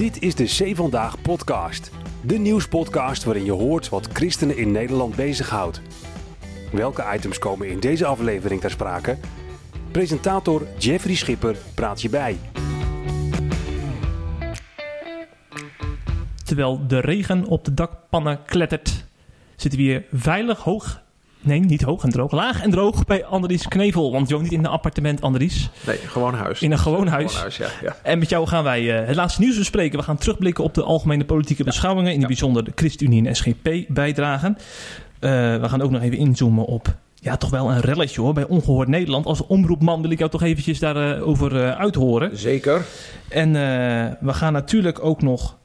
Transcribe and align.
Dit 0.00 0.22
is 0.22 0.34
de 0.34 0.44
C 0.44 0.76
Vandaag 0.76 1.22
podcast. 1.22 1.90
De 2.22 2.38
nieuwspodcast 2.38 3.24
waarin 3.24 3.44
je 3.44 3.52
hoort 3.52 3.88
wat 3.88 4.08
christenen 4.12 4.56
in 4.56 4.70
Nederland 4.70 5.16
bezighoudt. 5.16 5.80
Welke 6.72 7.04
items 7.14 7.38
komen 7.38 7.68
in 7.68 7.80
deze 7.80 8.06
aflevering 8.06 8.60
ter 8.60 8.70
sprake? 8.70 9.18
Presentator 9.90 10.66
Jeffrey 10.78 11.14
Schipper 11.14 11.56
praat 11.74 12.02
je 12.02 12.08
bij. 12.08 12.38
Terwijl 16.44 16.86
de 16.86 17.00
regen 17.00 17.44
op 17.44 17.64
de 17.64 17.74
dakpannen 17.74 18.44
klettert, 18.44 19.06
zitten 19.56 19.80
we 19.80 19.86
hier 19.86 20.04
veilig 20.12 20.58
hoog. 20.58 21.02
Nee, 21.42 21.60
niet 21.60 21.82
hoog 21.82 22.02
en 22.02 22.10
droog. 22.10 22.32
Laag 22.32 22.62
en 22.62 22.70
droog 22.70 23.04
bij 23.04 23.24
Andries 23.24 23.68
Knevel. 23.68 24.12
Want 24.12 24.28
je 24.28 24.34
woont 24.34 24.44
niet 24.44 24.58
in 24.58 24.64
een 24.64 24.70
appartement, 24.70 25.22
Andries. 25.22 25.70
Nee, 25.86 25.96
gewoon 25.96 26.34
huis. 26.34 26.60
In 26.60 26.72
een 26.72 26.78
gewoon 26.78 27.06
huis. 27.06 27.32
Gewoon 27.32 27.40
huis, 27.40 27.56
ja. 27.56 27.68
ja. 27.82 27.96
En 28.02 28.18
met 28.18 28.28
jou 28.28 28.46
gaan 28.46 28.64
wij 28.64 29.00
eh, 29.00 29.06
het 29.06 29.16
laatste 29.16 29.40
nieuws 29.40 29.58
bespreken. 29.58 29.98
We 29.98 30.04
gaan 30.04 30.16
terugblikken 30.16 30.64
op 30.64 30.74
de 30.74 30.82
algemene 30.82 31.24
politieke 31.24 31.64
beschouwingen. 31.64 32.12
In 32.12 32.18
het 32.18 32.26
bijzonder 32.26 32.64
de 32.64 32.72
ChristenUnie 32.74 33.26
en 33.26 33.36
SGP 33.36 33.70
bijdragen. 33.88 34.56
Eh, 35.18 35.30
we 35.60 35.68
gaan 35.68 35.82
ook 35.82 35.90
nog 35.90 36.02
even 36.02 36.18
inzoomen 36.18 36.64
op 36.64 36.94
ja, 37.14 37.36
toch 37.36 37.50
wel 37.50 37.70
een 37.70 37.80
relletje 37.80 38.20
hoor. 38.20 38.32
Bij 38.32 38.46
Ongehoord 38.46 38.88
Nederland. 38.88 39.26
Als 39.26 39.46
omroepman 39.46 40.02
wil 40.02 40.10
ik 40.10 40.18
jou 40.18 40.30
toch 40.30 40.42
eventjes 40.42 40.78
daarover 40.78 41.22
over 41.24 41.64
eh, 41.64 41.78
uithoren. 41.78 42.38
Zeker. 42.38 42.84
En 43.28 43.52
we 44.20 44.32
gaan 44.32 44.52
natuurlijk 44.52 45.04
ook 45.04 45.22
nog 45.22 45.58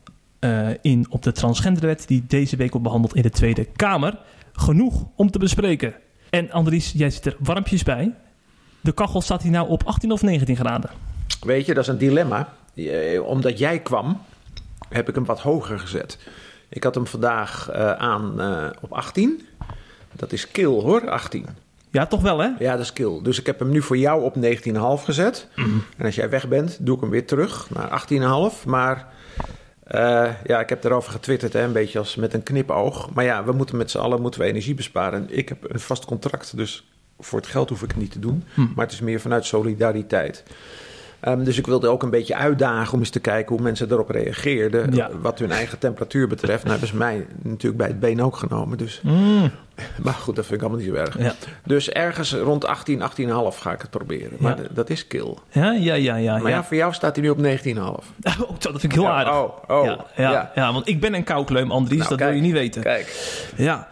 in 0.81 1.05
op 1.09 1.23
de 1.23 1.31
transgenderwet... 1.31 2.07
die 2.07 2.23
deze 2.27 2.55
week 2.55 2.69
wordt 2.69 2.85
behandeld 2.85 3.15
in 3.15 3.21
de 3.21 3.29
Tweede 3.29 3.65
Kamer. 3.65 4.17
Genoeg 4.55 5.05
om 5.15 5.31
te 5.31 5.39
bespreken. 5.39 5.93
En 6.29 6.51
Andries, 6.51 6.91
jij 6.91 7.09
zit 7.09 7.25
er 7.25 7.35
warmpjes 7.39 7.83
bij. 7.83 8.13
De 8.81 8.91
kachel 8.91 9.21
staat 9.21 9.41
hier 9.41 9.51
nou 9.51 9.69
op 9.69 9.83
18 9.83 10.11
of 10.11 10.21
19 10.21 10.55
graden? 10.55 10.89
Weet 11.41 11.65
je, 11.65 11.73
dat 11.73 11.83
is 11.83 11.89
een 11.89 11.97
dilemma. 11.97 12.53
Eh, 12.75 13.21
Omdat 13.27 13.57
jij 13.57 13.79
kwam, 13.79 14.21
heb 14.89 15.09
ik 15.09 15.15
hem 15.15 15.25
wat 15.25 15.39
hoger 15.39 15.79
gezet. 15.79 16.17
Ik 16.69 16.83
had 16.83 16.95
hem 16.95 17.07
vandaag 17.07 17.69
eh, 17.69 17.91
aan 17.91 18.41
eh, 18.41 18.67
op 18.81 18.93
18. 18.93 19.47
Dat 20.13 20.31
is 20.31 20.51
kill 20.51 20.65
hoor, 20.65 21.09
18. 21.09 21.47
Ja, 21.91 22.05
toch 22.05 22.21
wel 22.21 22.39
hè? 22.39 22.49
Ja, 22.59 22.71
dat 22.71 22.81
is 22.81 22.93
kill. 22.93 23.19
Dus 23.23 23.39
ik 23.39 23.45
heb 23.45 23.59
hem 23.59 23.69
nu 23.69 23.81
voor 23.81 23.97
jou 23.97 24.23
op 24.23 24.35
19,5 24.35 25.03
gezet. 25.03 25.47
En 25.97 26.05
als 26.05 26.15
jij 26.15 26.29
weg 26.29 26.47
bent, 26.47 26.77
doe 26.81 26.95
ik 26.95 27.01
hem 27.01 27.09
weer 27.09 27.25
terug 27.27 27.69
naar 27.69 28.05
18,5. 28.59 28.65
Maar 28.65 29.07
eh, 29.85 30.29
ja, 30.45 30.59
ik 30.59 30.69
heb 30.69 30.83
erover 30.83 31.11
getwitterd, 31.11 31.53
hè, 31.53 31.63
een 31.63 31.71
beetje 31.71 31.99
als 31.99 32.15
met 32.15 32.33
een 32.33 32.43
knipoog. 32.43 33.09
Maar 33.13 33.23
ja, 33.23 33.43
we 33.43 33.51
moeten 33.51 33.77
met 33.77 33.91
z'n 33.91 33.97
allen 33.97 34.21
moeten 34.21 34.39
we 34.39 34.47
energie 34.47 34.73
besparen. 34.73 35.19
En 35.19 35.37
ik 35.37 35.49
heb 35.49 35.73
een 35.73 35.79
vast 35.79 36.05
contract, 36.05 36.57
dus 36.57 36.87
voor 37.19 37.39
het 37.39 37.47
geld 37.47 37.69
hoef 37.69 37.81
ik 37.81 37.87
het 37.87 37.97
niet 37.97 38.11
te 38.11 38.19
doen. 38.19 38.43
Maar 38.75 38.85
het 38.85 38.93
is 38.93 39.01
meer 39.01 39.19
vanuit 39.19 39.45
solidariteit. 39.45 40.43
Ehm, 41.25 41.43
dus 41.43 41.57
ik 41.57 41.65
wilde 41.65 41.87
ook 41.87 42.03
een 42.03 42.09
beetje 42.09 42.35
uitdagen 42.35 42.93
om 42.93 42.99
eens 42.99 43.09
te 43.09 43.19
kijken 43.19 43.55
hoe 43.55 43.63
mensen 43.63 43.91
erop 43.91 44.09
reageerden. 44.09 44.93
Ja. 44.93 45.09
Wat 45.21 45.39
hun 45.39 45.51
eigen 45.51 45.77
temperatuur 45.79 46.27
betreft. 46.27 46.59
Nou 46.63 46.69
hebben 46.69 46.87
ze 46.87 46.95
mij 46.95 47.25
natuurlijk 47.41 47.77
bij 47.77 47.87
het 47.87 47.99
been 47.99 48.21
ook 48.23 48.35
genomen. 48.35 48.77
Dus. 48.77 49.01
Maar 50.03 50.13
goed, 50.13 50.35
dat 50.35 50.45
vind 50.45 50.61
ik 50.61 50.67
allemaal 50.67 50.85
niet 50.85 50.95
zo 50.95 51.01
erg. 51.01 51.17
Ja. 51.19 51.33
Dus 51.63 51.89
ergens 51.89 52.33
rond 52.33 52.65
18, 52.65 53.01
18,5 53.01 53.57
ga 53.59 53.71
ik 53.71 53.81
het 53.81 53.89
proberen. 53.89 54.31
Maar 54.39 54.57
Ja. 54.61 54.67
dat 54.71 54.89
is 54.89 55.07
kill. 55.07 55.33
Ja, 55.49 55.71
ja, 55.71 55.93
ja, 55.93 56.15
ja. 56.15 56.37
Maar 56.37 56.51
ja, 56.51 56.63
voor 56.63 56.75
jou 56.77 56.93
staat 56.93 57.15
hij 57.15 57.25
nu 57.25 57.29
op 57.31 57.37
19,5. 57.37 58.05
Oh, 58.41 58.49
dat 58.59 58.71
vind 58.71 58.83
ik 58.83 58.91
heel 58.91 59.07
aardig. 59.09 59.33
oh, 59.33 59.51
oh, 59.67 59.85
ja, 59.85 60.05
ja, 60.15 60.31
ja. 60.31 60.51
ja. 60.55 60.73
want 60.73 60.87
ik 60.87 60.99
ben 60.99 61.13
een 61.13 61.23
koukleum, 61.23 61.71
Andries. 61.71 61.97
Nou, 61.97 62.09
dat 62.09 62.17
kijk, 62.17 62.29
wil 62.31 62.39
je 62.39 62.45
niet 62.45 62.55
weten. 62.57 62.81
Kijk, 62.81 63.35
Ja, 63.55 63.87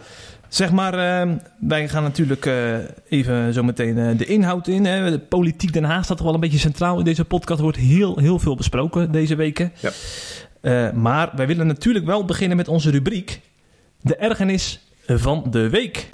zeg 0.56 0.72
maar, 0.72 0.94
eh, 0.94 1.32
wij 1.60 1.90
gaan 1.90 2.04
natuurlijk 2.04 2.46
eh, 2.46 2.76
even 3.10 3.54
zo 3.54 3.64
meteen 3.64 3.98
eh, 3.98 4.18
de 4.18 4.26
inhoud 4.26 4.68
in. 4.68 4.86
Hè. 4.86 5.12
De 5.12 5.20
politiek 5.20 5.74
Den 5.74 5.84
Haag 5.84 6.04
staat 6.04 6.18
toch 6.18 6.26
wel 6.26 6.36
een 6.36 6.42
beetje 6.42 6.58
centraal 6.58 7.00
in 7.00 7.06
deze 7.06 7.26
podcast. 7.26 7.58
Er 7.58 7.64
wordt 7.64 7.78
heel, 7.78 8.18
heel 8.18 8.40
veel 8.40 8.56
besproken 8.56 9.12
deze 9.12 9.36
weken. 9.36 9.72
Ja. 9.80 10.92
Maar 10.94 11.32
wij 11.36 11.48
willen 11.48 11.68
natuurlijk 11.68 12.06
wel 12.06 12.26
beginnen 12.26 12.58
met 12.58 12.68
onze 12.68 12.92
rubriek. 12.92 13.42
De 14.02 14.16
ergernis 14.16 14.80
van 15.08 15.46
de 15.50 15.70
week. 15.70 16.10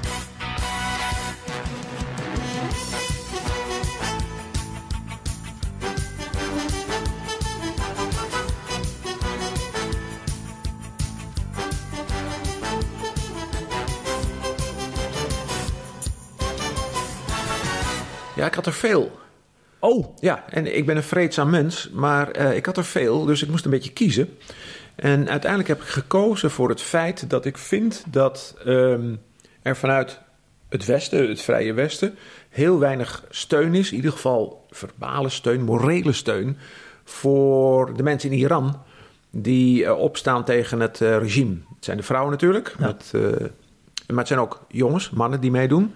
Had 18.63 18.73
er 18.73 18.79
veel. 18.79 19.19
Oh, 19.79 20.17
Ja, 20.19 20.43
en 20.49 20.77
ik 20.77 20.85
ben 20.85 20.95
een 20.95 21.03
vreedzaam 21.03 21.49
mens, 21.49 21.89
maar 21.93 22.31
eh, 22.31 22.55
ik 22.55 22.65
had 22.65 22.77
er 22.77 22.85
veel, 22.85 23.25
dus 23.25 23.41
ik 23.43 23.49
moest 23.49 23.65
een 23.65 23.71
beetje 23.71 23.91
kiezen. 23.91 24.37
En 24.95 25.29
uiteindelijk 25.29 25.69
heb 25.69 25.81
ik 25.81 25.87
gekozen 25.87 26.51
voor 26.51 26.69
het 26.69 26.81
feit 26.81 27.29
dat 27.29 27.45
ik 27.45 27.57
vind 27.57 28.03
dat 28.07 28.55
ehm, 28.65 29.15
er 29.61 29.75
vanuit 29.75 30.19
het 30.69 30.85
Westen, 30.85 31.29
het 31.29 31.41
Vrije 31.41 31.73
Westen, 31.73 32.17
heel 32.49 32.79
weinig 32.79 33.23
steun 33.29 33.73
is, 33.75 33.89
in 33.89 33.95
ieder 33.95 34.11
geval 34.11 34.65
verbale 34.69 35.29
steun, 35.29 35.61
morele 35.63 36.11
steun, 36.11 36.57
voor 37.03 37.93
de 37.97 38.03
mensen 38.03 38.31
in 38.31 38.37
Iran 38.37 38.81
die 39.31 39.85
eh, 39.85 39.99
opstaan 39.99 40.45
tegen 40.45 40.79
het 40.79 41.01
eh, 41.01 41.17
regime. 41.17 41.55
Het 41.75 41.85
zijn 41.85 41.97
de 41.97 42.03
vrouwen 42.03 42.31
natuurlijk, 42.31 42.75
Ja. 42.79 42.85
met, 42.85 43.11
maar 44.07 44.17
het 44.17 44.27
zijn 44.27 44.39
ook 44.39 44.65
jongens, 44.67 45.09
mannen 45.09 45.41
die 45.41 45.51
meedoen. 45.51 45.93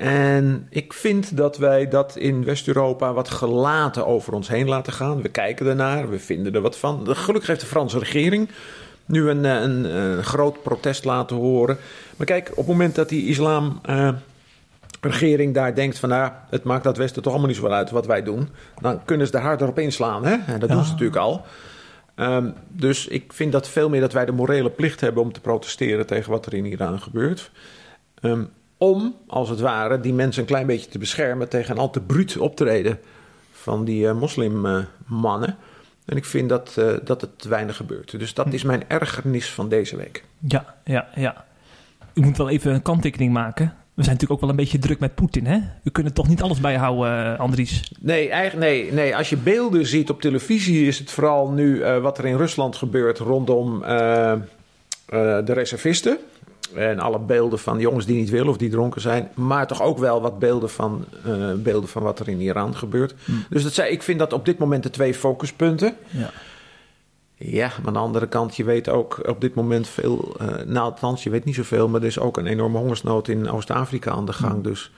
En 0.00 0.66
ik 0.70 0.92
vind 0.92 1.36
dat 1.36 1.56
wij 1.56 1.88
dat 1.88 2.16
in 2.16 2.44
West-Europa 2.44 3.12
wat 3.12 3.30
gelaten 3.30 4.06
over 4.06 4.32
ons 4.32 4.48
heen 4.48 4.68
laten 4.68 4.92
gaan. 4.92 5.22
We 5.22 5.28
kijken 5.28 5.66
ernaar, 5.66 6.10
we 6.10 6.18
vinden 6.18 6.54
er 6.54 6.60
wat 6.60 6.78
van. 6.78 7.06
Gelukkig 7.16 7.48
heeft 7.48 7.60
de 7.60 7.66
Franse 7.66 7.98
regering 7.98 8.48
nu 9.04 9.28
een, 9.28 9.44
eh, 9.44 9.60
een, 9.60 9.84
een 9.96 10.24
groot 10.24 10.62
protest 10.62 11.04
laten 11.04 11.36
horen. 11.36 11.76
Maar 12.16 12.26
kijk, 12.26 12.50
op 12.50 12.56
het 12.56 12.66
moment 12.66 12.94
dat 12.94 13.08
die 13.08 13.26
islamregering 13.26 15.54
daar 15.54 15.74
denkt 15.74 15.98
van... 15.98 16.08
nou, 16.08 16.32
het 16.50 16.64
maakt 16.64 16.84
dat 16.84 16.96
Westen 16.96 17.22
toch 17.22 17.32
allemaal 17.32 17.50
niet 17.50 17.58
zoveel 17.58 17.74
uit 17.76 17.90
wat 17.90 18.06
wij 18.06 18.22
doen... 18.22 18.48
dan 18.80 19.04
kunnen 19.04 19.26
ze 19.26 19.32
er 19.32 19.40
harder 19.40 19.68
op 19.68 19.78
inslaan. 19.78 20.24
Hè? 20.24 20.36
En 20.46 20.60
dat 20.60 20.68
Ja. 20.68 20.74
doen 20.74 20.84
ze 20.84 20.90
natuurlijk 20.90 21.20
al. 21.20 21.44
Ehm, 22.14 22.50
dus 22.68 23.06
ik 23.06 23.32
vind 23.32 23.52
dat 23.52 23.68
veel 23.68 23.88
meer 23.88 24.00
dat 24.00 24.12
wij 24.12 24.24
de 24.24 24.32
morele 24.32 24.70
plicht 24.70 25.00
hebben 25.00 25.22
om 25.22 25.32
te 25.32 25.40
protesteren 25.40 26.06
tegen 26.06 26.30
wat 26.30 26.46
er 26.46 26.54
in 26.54 26.66
Iran 26.66 27.00
gebeurt. 27.00 27.50
Ehm, 28.20 28.42
om, 28.80 29.16
als 29.26 29.48
het 29.48 29.60
ware, 29.60 30.00
die 30.00 30.12
mensen 30.12 30.42
een 30.42 30.48
klein 30.48 30.66
beetje 30.66 30.90
te 30.90 30.98
beschermen 30.98 31.48
tegen 31.48 31.70
een 31.70 31.80
al 31.80 31.90
te 31.90 32.00
bruut 32.00 32.36
optreden 32.36 32.98
van 33.52 33.84
die 33.84 34.08
eh, 34.08 34.14
moslimmannen. 34.14 35.56
en 36.04 36.16
ik 36.16 36.24
vind 36.24 36.48
dat, 36.48 36.76
eh, 36.78 36.92
dat 37.04 37.20
het 37.20 37.38
te 37.38 37.48
weinig 37.48 37.76
gebeurt. 37.76 38.18
Dus 38.18 38.34
dat 38.34 38.52
is 38.52 38.62
mijn 38.62 38.82
ergernis 38.88 39.50
van 39.50 39.68
deze 39.68 39.96
week. 39.96 40.24
ja, 40.38 40.74
ja, 40.84 41.08
ja. 41.14 41.44
U 42.14 42.20
moet 42.20 42.36
wel 42.36 42.48
even 42.48 42.74
een 42.74 42.82
kanttekening 42.82 43.32
maken. 43.32 43.64
We 43.66 44.02
zijn 44.02 44.16
natuurlijk 44.16 44.32
ook 44.32 44.40
wel 44.40 44.50
een 44.50 44.64
beetje 44.64 44.78
druk 44.78 44.98
met 44.98 45.14
Poetin, 45.14 45.46
hè? 45.46 45.58
U 45.84 45.90
kunt 45.90 46.14
toch 46.14 46.28
niet 46.28 46.42
alles 46.42 46.60
bijhouden, 46.60 47.32
eh, 47.32 47.40
Andries? 47.40 47.92
Nee, 48.00 48.28
eigenlijk, 48.28 48.70
nee, 48.70 48.92
nee, 48.92 49.16
als 49.16 49.30
je 49.30 49.36
beelden 49.36 49.86
ziet 49.86 50.10
op 50.10 50.20
televisie, 50.20 50.86
is 50.86 50.98
het 50.98 51.10
vooral 51.10 51.50
nu 51.50 51.84
wat 51.84 52.18
er 52.18 52.26
in 52.26 52.36
Rusland 52.36 52.76
gebeurt 52.76 53.18
rondom 53.18 53.80
de 55.10 55.52
reservisten. 55.52 56.18
En 56.74 56.98
alle 56.98 57.18
beelden 57.18 57.58
van 57.58 57.78
jongens 57.78 58.06
die 58.06 58.16
niet 58.16 58.30
willen 58.30 58.48
of 58.48 58.56
die 58.56 58.70
dronken 58.70 59.00
zijn. 59.00 59.28
Maar 59.34 59.66
toch 59.66 59.82
ook 59.82 59.98
wel 59.98 60.20
wat 60.20 60.38
beelden 60.38 60.70
van, 60.70 61.04
eh, 61.24 61.52
beelden 61.54 61.88
van 61.88 62.02
wat 62.02 62.18
er 62.18 62.28
in 62.28 62.40
Iran 62.40 62.76
gebeurt. 62.76 63.14
Dus 63.50 63.62
dat 63.62 63.72
zei, 63.72 63.90
ik 63.90 64.02
vind 64.02 64.18
dat 64.18 64.32
op 64.32 64.44
dit 64.44 64.58
moment 64.58 64.82
de 64.82 64.90
twee 64.90 65.14
focuspunten. 65.14 65.96
Ja. 66.10 66.30
Ja, 67.42 67.66
maar 67.78 67.86
aan 67.86 67.92
de 67.92 67.98
andere 67.98 68.28
kant, 68.28 68.56
je 68.56 68.64
weet 68.64 68.88
ook 68.88 69.28
op 69.28 69.40
dit 69.40 69.54
moment 69.54 69.88
veel. 69.88 70.34
eh 70.38 70.46
nou, 70.66 70.84
althans, 70.84 71.22
je 71.22 71.30
weet 71.30 71.44
niet 71.44 71.54
zoveel, 71.54 71.88
maar 71.88 72.00
er 72.00 72.06
is 72.06 72.18
ook 72.18 72.36
een 72.36 72.46
enorme 72.46 72.78
hongersnood 72.78 73.28
in 73.28 73.50
Oost-Afrika 73.50 74.10
aan 74.10 74.26
de 74.26 74.32
gang. 74.32 74.64
Dus 74.64 74.90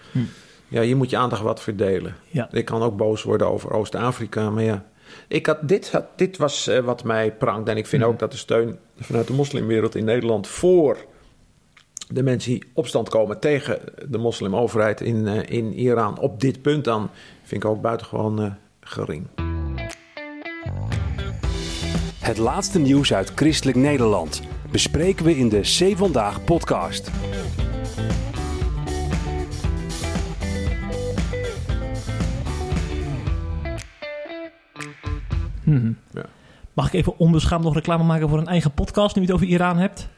ja, 0.68 0.80
je 0.80 0.94
moet 0.94 1.10
je 1.10 1.16
aandacht 1.16 1.42
wat 1.42 1.60
verdelen. 1.62 2.16
Ja. 2.28 2.48
Ik 2.52 2.64
kan 2.64 2.82
ook 2.82 2.96
boos 2.96 3.22
worden 3.22 3.48
over 3.50 3.72
Oost-Afrika, 3.72 4.50
maar 4.50 4.62
ja. 4.62 4.84
Ik 5.28 5.46
had, 5.46 5.68
dit, 5.68 5.92
had, 5.92 6.04
dit 6.16 6.36
was 6.36 6.66
eh, 6.66 6.78
wat 6.78 7.04
mij 7.04 7.32
prangt. 7.32 7.68
En 7.68 7.76
ik 7.76 7.86
vind 7.86 8.02
ook 8.02 8.18
dat 8.18 8.30
de 8.30 8.36
steun 8.36 8.78
vanuit 9.00 9.26
de 9.26 9.32
moslimwereld 9.32 9.94
in 9.94 10.04
Nederland 10.04 10.46
voor 10.46 10.96
de 12.12 12.22
mensen 12.22 12.50
die 12.50 12.64
opstand 12.74 13.08
komen 13.08 13.40
tegen 13.40 13.80
de 14.08 14.18
moslimoverheid 14.18 15.00
in, 15.00 15.26
eh, 15.26 15.58
in 15.58 15.72
Iran 15.72 16.18
op 16.18 16.40
dit 16.40 16.62
punt 16.62 16.84
dan, 16.84 17.10
vind 17.42 17.64
ik 17.64 17.70
ook 17.70 17.80
buitengewoon 17.80 18.42
eh, 18.42 18.52
gering. 18.80 19.26
Het 22.18 22.38
laatste 22.38 22.78
nieuws 22.78 23.14
uit 23.14 23.32
Christelijk 23.34 23.76
Nederland 23.76 24.42
bespreken 24.70 25.24
we 25.24 25.36
in 25.36 25.48
de 25.48 25.60
C 25.60 25.96
Vandaag 25.96 26.44
podcast. 26.44 27.10
Mhm. 35.62 35.92
Ja. 36.10 36.24
Mag 36.72 36.86
ik 36.86 36.92
even 36.92 37.18
onbeschaamd 37.18 37.64
nog 37.64 37.74
reclame 37.74 38.04
maken 38.04 38.28
voor 38.28 38.38
een 38.38 38.46
eigen 38.46 38.72
podcast, 38.72 39.14
nu 39.14 39.22
je 39.22 39.26
het 39.26 39.36
over 39.36 39.48
Iran 39.48 39.78
hebt? 39.78 40.08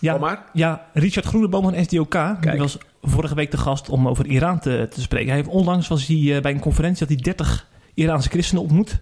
Ja, 0.00 0.44
ja 0.52 0.86
Richard 0.92 1.26
Groeneboom 1.26 1.62
van 1.62 1.84
SDOK, 1.84 2.18
die 2.40 2.58
was 2.58 2.78
vorige 3.02 3.34
week 3.34 3.50
de 3.50 3.56
gast 3.56 3.88
om 3.88 4.08
over 4.08 4.26
Iran 4.26 4.58
te, 4.58 4.86
te 4.90 5.00
spreken. 5.00 5.28
Hij 5.28 5.36
heeft 5.36 5.48
onlangs 5.48 5.88
was 5.88 6.06
hij 6.06 6.36
eh, 6.36 6.42
bij 6.42 6.52
een 6.52 6.60
conferentie 6.60 7.06
dat 7.06 7.16
hij 7.16 7.24
30 7.24 7.66
Iraanse 7.94 8.28
christenen 8.28 8.62
ontmoet. 8.62 9.00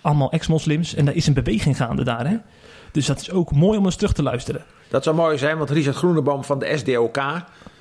allemaal 0.00 0.32
ex-moslims. 0.32 0.94
En 0.94 1.04
daar 1.04 1.14
is 1.14 1.26
een 1.26 1.34
beweging 1.34 1.76
gaande 1.76 2.04
daar. 2.04 2.28
Hè? 2.28 2.36
Dus 2.92 3.06
dat 3.06 3.20
is 3.20 3.30
ook 3.30 3.52
mooi 3.52 3.78
om 3.78 3.84
eens 3.84 3.96
terug 3.96 4.12
te 4.12 4.22
luisteren. 4.22 4.64
Dat 4.88 5.04
zou 5.04 5.16
mooi 5.16 5.38
zijn, 5.38 5.58
want 5.58 5.70
Richard 5.70 5.96
Groeneboom 5.96 6.44
van 6.44 6.58
de 6.58 6.76
SDOK 6.76 7.20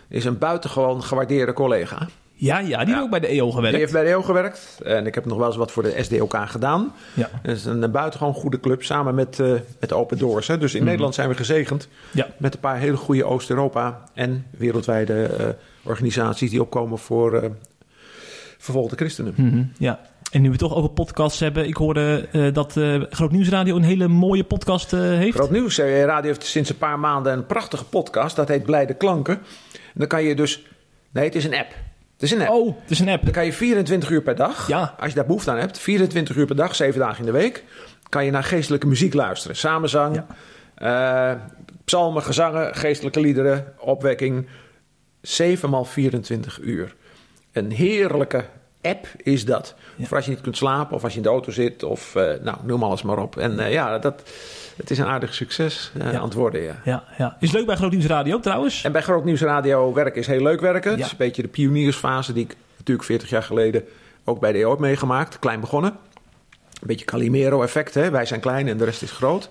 is 0.09 0.25
een 0.25 0.37
buitengewoon 0.37 1.03
gewaardeerde 1.03 1.53
collega. 1.53 2.07
Ja, 2.39 2.59
ja 2.59 2.77
die 2.79 2.93
heeft 2.93 3.03
ook 3.05 3.09
bij 3.09 3.19
de 3.19 3.27
EO 3.27 3.49
gewerkt. 3.51 3.69
Die 3.69 3.79
heeft 3.79 3.93
bij 3.93 4.03
de 4.03 4.09
EO 4.09 4.21
gewerkt. 4.21 4.79
En 4.83 5.05
ik 5.05 5.15
heb 5.15 5.25
nog 5.25 5.37
wel 5.37 5.47
eens 5.47 5.55
wat 5.55 5.71
voor 5.71 5.83
de 5.83 5.95
SDOK 6.03 6.35
gedaan. 6.45 6.93
Ja. 7.13 7.29
Het 7.41 7.57
is 7.57 7.65
een 7.65 7.91
buitengewoon 7.91 8.33
goede 8.33 8.59
club, 8.59 8.83
samen 8.83 9.15
met, 9.15 9.39
uh, 9.39 9.53
met 9.79 9.93
Open 9.93 10.17
Doors. 10.17 10.47
Hè. 10.47 10.57
Dus 10.57 10.75
in 10.75 10.83
Nederland 10.83 11.15
zijn 11.15 11.29
we 11.29 11.35
gezegend 11.35 11.87
Ja. 12.11 12.27
met 12.37 12.53
een 12.53 12.59
paar 12.59 12.77
hele 12.77 12.97
goede 12.97 13.23
Oost-Europa 13.23 14.03
en 14.13 14.45
wereldwijde 14.57 15.29
uh, 15.39 15.45
organisaties 15.83 16.49
die 16.49 16.61
opkomen 16.61 16.97
voor 16.97 17.33
uh, 17.43 17.49
vervolgde 18.57 18.95
christenen. 18.95 19.33
Mhm, 19.37 19.63
ja. 19.77 19.99
En 20.31 20.41
nu 20.41 20.49
we 20.51 20.57
toch 20.57 20.75
over 20.75 20.89
podcasts 20.89 21.39
hebben, 21.39 21.67
ik 21.67 21.75
hoorde 21.75 22.27
uh, 22.31 22.53
dat 22.53 22.75
uh, 22.75 23.03
Groot 23.09 23.31
Nieuwsradio 23.31 23.75
een 23.75 23.83
hele 23.83 24.07
mooie 24.07 24.43
podcast 24.43 24.93
uh, 24.93 24.99
heeft. 25.01 25.35
Groot 25.35 25.51
Nieuws 25.51 25.77
Radio 25.79 26.29
heeft 26.29 26.43
sinds 26.45 26.69
een 26.69 26.77
paar 26.77 26.99
maanden 26.99 27.33
een 27.33 27.45
prachtige 27.45 27.85
podcast, 27.85 28.35
dat 28.35 28.47
heet 28.47 28.63
Blijde 28.63 28.93
Klanken. 28.93 29.33
En 29.73 29.93
dan 29.93 30.07
kan 30.07 30.23
je 30.23 30.35
dus, 30.35 30.65
nee 31.11 31.25
het 31.25 31.35
is 31.35 31.45
een 31.45 31.55
app. 31.55 31.73
Het 32.19 32.31
is 32.31 32.37
een 32.37 32.41
app. 32.41 32.49
Oh, 32.49 32.75
het 32.81 32.91
is 32.91 32.99
een 32.99 33.09
app. 33.09 33.23
Dan 33.23 33.31
kan 33.31 33.45
je 33.45 33.53
24 33.53 34.09
uur 34.09 34.21
per 34.21 34.35
dag, 34.35 34.67
ja. 34.67 34.95
als 34.99 35.09
je 35.09 35.15
daar 35.15 35.25
behoefte 35.25 35.51
aan 35.51 35.57
hebt, 35.57 35.79
24 35.79 36.35
uur 36.35 36.45
per 36.45 36.55
dag, 36.55 36.75
7 36.75 36.99
dagen 36.99 37.19
in 37.19 37.25
de 37.25 37.31
week, 37.37 37.63
kan 38.09 38.25
je 38.25 38.31
naar 38.31 38.43
geestelijke 38.43 38.87
muziek 38.87 39.13
luisteren. 39.13 39.55
Samenzang, 39.55 40.23
ja. 40.75 41.51
psalmen, 41.85 42.23
gezangen, 42.23 42.75
geestelijke 42.75 43.19
liederen, 43.19 43.73
opwekking. 43.77 44.47
7 45.21 45.69
maal 45.69 45.85
24 45.85 46.59
uur. 46.61 46.95
Een 47.51 47.71
heerlijke 47.71 48.45
app 48.81 49.07
is 49.17 49.45
dat. 49.45 49.75
Ja. 49.95 50.05
Voor 50.05 50.17
als 50.17 50.25
je 50.25 50.31
niet 50.31 50.41
kunt 50.41 50.57
slapen 50.57 50.95
of 50.95 51.03
als 51.03 51.11
je 51.11 51.17
in 51.17 51.23
de 51.23 51.29
auto 51.29 51.51
zit 51.51 51.83
of 51.83 52.15
uh, 52.15 52.23
nou, 52.41 52.57
noem 52.63 52.83
alles 52.83 53.01
maar 53.01 53.17
op. 53.17 53.37
En 53.37 53.59
uh, 53.59 53.71
ja, 53.71 53.99
dat, 53.99 54.23
het 54.79 54.89
is 54.89 54.97
een 54.97 55.05
aardig 55.05 55.33
succes 55.33 55.91
uh, 55.97 56.11
ja. 56.11 56.27
worden. 56.27 56.61
Ja. 56.61 56.75
Ja, 56.83 57.03
ja. 57.17 57.37
Is 57.39 57.51
leuk 57.51 57.65
bij 57.65 57.75
Groot 57.75 57.91
Nieuws 57.91 58.05
Radio 58.05 58.39
trouwens. 58.39 58.83
En 58.83 58.91
bij 58.91 59.01
Groot 59.01 59.25
Nieuws 59.25 59.41
Radio 59.41 59.93
werken 59.93 60.21
is 60.21 60.27
heel 60.27 60.41
leuk 60.41 60.61
werken. 60.61 60.91
Het 60.91 60.99
is 60.99 61.11
een 61.11 61.17
beetje 61.17 61.41
de 61.41 61.47
pioniersfase 61.47 62.33
die 62.33 62.43
ik 62.43 62.55
natuurlijk 62.77 63.07
40 63.07 63.29
jaar 63.29 63.43
geleden 63.43 63.83
ook 64.23 64.39
bij 64.39 64.51
de 64.51 64.57
EO 64.57 64.69
heb 64.69 64.79
meegemaakt. 64.79 65.39
Klein 65.39 65.59
begonnen. 65.59 65.91
Een 65.91 66.87
beetje 66.87 67.05
Calimero-effect. 67.05 67.93
Hè? 67.93 68.09
Wij 68.09 68.25
zijn 68.25 68.39
klein 68.39 68.67
en 68.67 68.77
de 68.77 68.85
rest 68.85 69.01
is 69.01 69.11
groot. 69.11 69.49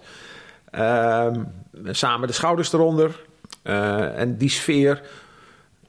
Ehm, 0.70 1.42
samen 1.84 2.28
de 2.28 2.34
schouders 2.34 2.72
eronder. 2.72 3.26
en 3.62 4.36
die 4.36 4.50
sfeer 4.50 5.02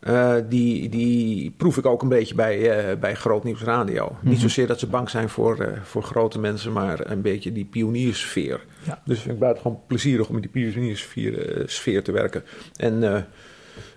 uh, 0.02 0.36
die, 0.50 0.90
die 0.90 1.52
proef 1.58 1.78
ik 1.78 1.86
ook 1.86 2.02
een 2.02 2.10
beetje 2.10 2.36
bij, 2.36 2.90
uh, 2.92 3.00
bij 3.00 3.16
Groot 3.16 3.44
Nieuws 3.44 3.62
Radio. 3.62 4.10
Mm 4.10 4.18
-hmm. 4.20 4.30
Niet 4.30 4.40
zozeer 4.40 4.68
dat 4.68 4.80
ze 4.80 4.88
bang 4.88 5.10
zijn 5.10 5.30
voor, 5.30 5.62
uh, 5.62 5.68
voor 5.84 6.04
grote 6.04 6.40
mensen, 6.40 6.72
maar 6.72 7.12
een 7.12 7.22
beetje 7.22 7.52
die 7.52 7.66
pioniersfeer. 7.66 8.66
Ja. 8.84 9.02
Dus 9.06 9.20
vind 9.20 9.34
ik 9.34 9.40
buitengewoon 9.40 9.80
plezierig 9.88 10.30
om 10.30 10.36
in 10.36 10.42
die 10.42 10.50
pioniersfeer 10.50 11.64
sfeer 11.66 12.04
te 12.04 12.12
werken. 12.12 12.44
En 12.76 13.26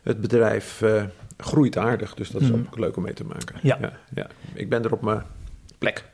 het 0.03 0.21
bedrijf 0.21 0.83
groeit 1.37 1.79
aardig, 1.79 2.15
dus 2.15 2.31
dat 2.31 2.41
is 2.41 2.49
mm 2.49 2.55
-hmm. 2.55 2.67
ook 2.67 2.79
leuk 2.79 2.97
om 2.97 3.03
mee 3.03 3.15
te 3.15 3.25
maken. 3.25 3.57
Ja. 3.63 3.79
Ja, 3.81 3.93
ja. 4.15 4.27
Ik 4.55 4.69
ben 4.69 4.85
er 4.85 4.93
op 4.93 5.03
mijn 5.03 5.23
plek. 5.79 6.05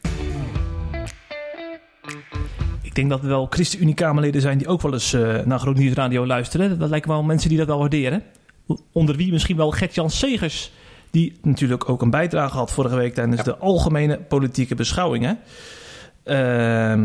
Ik 2.82 2.94
denk 2.94 3.11
dat 3.11 3.23
er 3.23 3.29
wel 3.29 3.46
ChristenUnie-Kamerleden 3.50 4.41
zijn 4.41 4.58
die 4.58 4.67
ook 4.67 4.82
wel 4.82 4.93
eens 4.93 5.12
naar 5.44 5.58
Groot 5.58 5.76
Nieuws 5.76 5.94
Radio 5.94 6.26
luisteren. 6.26 6.79
Dat 6.79 6.91
lijken 6.91 7.11
wel 7.11 7.23
mensen 7.23 7.49
die 7.49 7.58
dat 7.58 7.67
wel 7.67 7.79
waarderen 7.79 8.23
onder 8.93 9.17
wie 9.17 9.32
misschien 9.32 9.56
wel 9.56 9.70
Gert-Jan 9.70 10.11
Segers, 10.11 10.73
die 11.11 11.38
natuurlijk 11.43 11.88
ook 11.88 12.03
een 12.03 12.11
bijdrage 12.11 12.56
had 12.56 12.73
vorige 12.73 12.97
week 12.97 13.15
tijdens 13.15 13.37
ja. 13.37 13.43
de 13.43 13.56
algemene 13.56 14.19
politieke 14.19 14.75
beschouwingen. 14.75 15.38
Uh, 16.25 17.03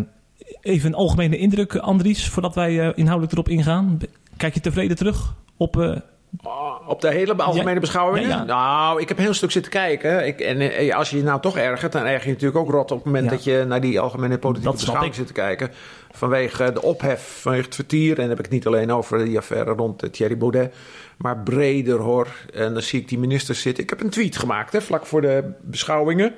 even 0.62 0.90
een 0.90 0.96
algemene 0.96 1.38
indruk, 1.38 1.76
Andries, 1.76 2.30
voordat 2.30 2.56
wij 2.56 2.72
uh, 2.72 2.90
inhoudelijk 2.96 3.32
erop 3.32 3.50
ingaan. 3.50 4.00
Kijk 4.38 4.54
je 4.54 4.60
tevreden 4.60 4.96
terug 4.96 5.34
op... 5.58 5.78
Uh, 5.78 5.96
Oh, 6.44 6.90
op 6.90 7.02
de 7.02 7.12
hele 7.12 7.36
algemene 7.36 7.74
ja, 7.74 7.80
beschouwingen? 7.80 8.30
Ja. 8.30 8.44
Nou, 8.44 9.02
ik 9.02 9.08
heb 9.08 9.18
een 9.18 9.24
heel 9.24 9.34
stuk 9.34 9.52
zitten 9.52 9.72
kijken. 9.72 10.28
Ik, 10.28 10.40
en 10.40 10.60
eh, 10.60 10.96
als 10.96 11.10
je 11.10 11.18
je 11.18 11.24
nou 11.24 11.42
toch 11.42 11.58
ergert, 11.58 11.92
dan 11.92 12.06
erger 12.06 12.28
je 12.28 12.34
natuurlijk 12.34 12.60
ook 12.60 12.72
rot 12.72 12.92
op 12.92 12.98
het 12.98 13.06
moment 13.06 13.30
dat 13.30 13.44
je 13.44 13.66
naar 13.68 13.82
die 13.82 14.00
algemene 14.00 14.38
politieke 14.38 14.70
Dat 14.70 14.80
beschouwing 14.80 15.16
zit 15.16 15.28
te 15.28 15.34
kijken. 15.34 15.72
Vanwege 16.16 16.72
de 16.72 16.82
ophef, 16.82 17.40
vanwege 17.42 17.66
het 17.66 17.76
vertier. 17.76 18.10
En 18.10 18.16
dan 18.16 18.30
heb 18.30 18.38
ik 18.38 18.46
het 18.46 18.54
niet 18.54 18.68
alleen 18.68 18.92
over 18.92 19.26
die 19.26 19.38
affaire 19.38 19.72
rond 19.72 20.14
Thierry 20.14 20.38
Baudet. 20.38 20.74
Maar 21.18 21.38
breder 21.38 22.00
hoor. 22.00 22.28
En 22.54 22.74
dan 22.74 22.82
zie 22.82 23.00
ik 23.00 23.08
die 23.08 23.20
ministers 23.20 23.62
zitten. 23.62 23.84
Ik 23.84 23.90
heb 23.90 24.02
een 24.02 24.10
tweet 24.10 24.38
gemaakt, 24.38 24.74
hè, 24.74 24.82
vlak 24.82 25.06
voor 25.06 25.22
de 25.22 25.52
beschouwingen. 25.62 26.34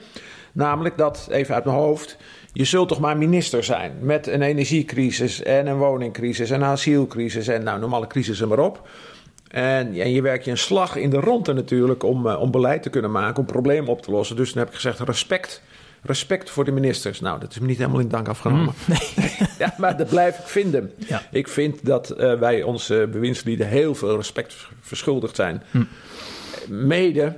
Namelijk 0.52 0.98
dat, 0.98 1.28
even 1.32 1.56
uit 1.56 1.66
mijn 1.66 1.78
hoofd. 1.78 2.18
Je 2.54 2.66
zult 2.66 2.88
toch 2.88 3.00
maar 3.00 3.18
minister 3.18 3.64
zijn 3.64 3.98
met 4.02 4.28
een 4.28 4.42
energiecrisis 4.42 5.44
en 5.44 5.68
een 5.68 5.78
woningcrisis 5.78 6.50
en 6.50 6.62
een 6.62 6.68
asielcrisis 6.68 7.48
en 7.48 7.64
nou, 7.64 7.80
normale 7.80 8.08
crisissen 8.08 8.48
maar 8.48 8.60
op. 8.60 8.88
En, 9.48 9.94
en 9.94 10.12
je 10.12 10.22
werkt 10.22 10.46
je 10.46 10.52
een 10.52 10.58
slag 10.58 10.96
in 10.96 11.10
de 11.10 11.20
ronde 11.20 11.54
natuurlijk 11.54 12.04
om, 12.04 12.28
uh, 12.28 12.42
om 12.42 12.52
beleid 12.52 12.84
te 12.84 12.90
kunnen 12.90 13.12
maken, 13.12 13.40
om 13.40 13.46
problemen 13.46 13.90
op 13.90 14.02
te 14.02 14.12
lossen. 14.12 14.36
Dus 14.36 14.54
dan 14.54 14.64
heb 14.64 14.68
ik 14.68 14.76
gezegd 14.76 15.00
respect. 15.00 15.62
Respect 16.06 16.50
voor 16.50 16.66
de 16.66 16.72
ministers. 16.72 17.20
Nou, 17.20 17.40
dat 17.40 17.52
is 17.52 17.60
me 17.60 17.66
niet 17.66 17.78
helemaal 17.78 18.00
in 18.00 18.08
dank 18.08 18.28
afgenomen. 18.28 18.74
Mm, 18.86 18.96
nee. 18.96 19.30
ja, 19.60 19.74
maar 19.78 19.98
dat 19.98 20.10
blijf 20.10 20.40
ik 20.40 20.46
vinden. 20.46 20.92
Ja. 21.08 21.22
Ik 21.32 21.48
vind 21.48 21.86
dat 21.86 22.14
uh, 22.18 22.40
wij 22.40 22.64
onze 22.64 23.08
bewindslieden 23.12 23.68
heel 23.68 23.96
veel 23.96 24.16
respect 24.16 24.56
verschuldigd 24.82 25.36
zijn. 25.36 25.64
Mm. 25.72 25.88
Mede 26.68 27.34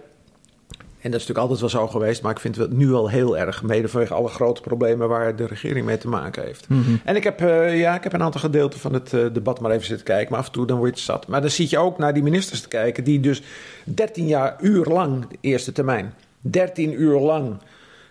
en 1.07 1.13
dat 1.13 1.21
is 1.21 1.27
natuurlijk 1.27 1.53
altijd 1.59 1.59
wel 1.59 1.81
zo 1.81 1.87
geweest, 1.87 2.21
maar 2.21 2.31
ik 2.31 2.39
vind 2.39 2.55
het 2.55 2.71
nu 2.71 2.93
al 2.93 3.09
heel 3.09 3.37
erg. 3.37 3.63
Mede 3.63 3.87
vanwege 3.87 4.13
alle 4.13 4.27
grote 4.27 4.61
problemen 4.61 5.07
waar 5.09 5.35
de 5.35 5.45
regering 5.45 5.85
mee 5.85 5.97
te 5.97 6.07
maken 6.07 6.43
heeft. 6.43 6.69
Mm 6.69 6.83
-hmm. 6.83 7.01
En 7.03 7.15
ik 7.15 7.23
heb, 7.23 7.41
uh, 7.41 7.79
ja, 7.79 7.95
ik 7.95 8.03
heb 8.03 8.13
een 8.13 8.21
aantal 8.21 8.41
gedeelten 8.41 8.79
van 8.79 8.93
het 8.93 9.13
uh, 9.13 9.25
debat 9.33 9.59
maar 9.59 9.71
even 9.71 9.85
zitten 9.85 10.05
kijken. 10.05 10.31
Maar 10.31 10.39
af 10.39 10.45
en 10.45 10.51
toe 10.51 10.65
dan 10.65 10.77
word 10.77 10.99
je 10.99 11.05
zat. 11.05 11.27
Maar 11.27 11.41
dan 11.41 11.49
zit 11.49 11.69
je 11.69 11.77
ook 11.77 11.97
naar 11.97 12.13
die 12.13 12.23
ministers 12.23 12.61
te 12.61 12.67
kijken. 12.67 13.03
Die 13.03 13.19
dus 13.19 13.41
13 13.83 14.27
jaar 14.27 14.55
uur 14.61 14.85
lang, 14.85 15.27
de 15.27 15.37
eerste 15.41 15.71
termijn. 15.71 16.13
13 16.41 17.01
uur 17.01 17.19
lang. 17.19 17.57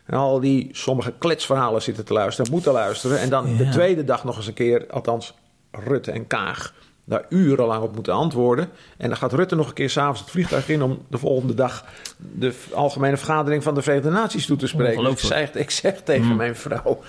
En 0.06 0.17
al 0.19 0.41
die 0.41 0.69
sommige 0.73 1.12
kletsverhalen 1.19 1.82
zitten 1.82 2.05
te 2.05 2.12
luisteren. 2.12 2.50
Moeten 2.50 2.73
luisteren. 2.73 3.20
En 3.20 3.29
dan 3.29 3.50
Ja. 3.50 3.56
de 3.56 3.69
tweede 3.69 4.05
dag 4.05 4.25
nog 4.25 4.37
eens 4.37 4.47
een 4.47 4.55
keer, 4.55 4.87
althans 4.91 5.35
Rutte 5.70 6.11
en 6.11 6.26
Kaag 6.26 6.75
daar 7.05 7.25
urenlang 7.29 7.82
op 7.82 7.94
moeten 7.94 8.12
antwoorden. 8.12 8.69
En 8.97 9.08
dan 9.08 9.17
gaat 9.19 9.32
Rutte 9.32 9.55
nog 9.55 9.69
een 9.69 9.75
keer 9.75 9.91
s'avonds 9.91 10.20
het 10.20 10.31
vliegtuig 10.31 10.69
in 10.69 10.82
om 10.82 10.99
de 11.11 11.19
volgende 11.19 11.55
dag 11.55 11.85
de 12.19 12.55
algemene 12.73 13.17
vergadering 13.17 13.62
van 13.62 13.75
de 13.75 13.82
Verenigde 13.82 14.11
Naties 14.11 14.47
toe 14.47 14.56
te 14.56 14.67
spreken. 14.67 15.03
Dus 15.05 15.12
ik, 15.12 15.19
zeg, 15.19 15.55
ik 15.55 15.70
zeg 15.70 16.03
tegen 16.03 16.25
Mm. 16.26 16.37
mijn 16.37 16.56
vrouw. 16.56 17.00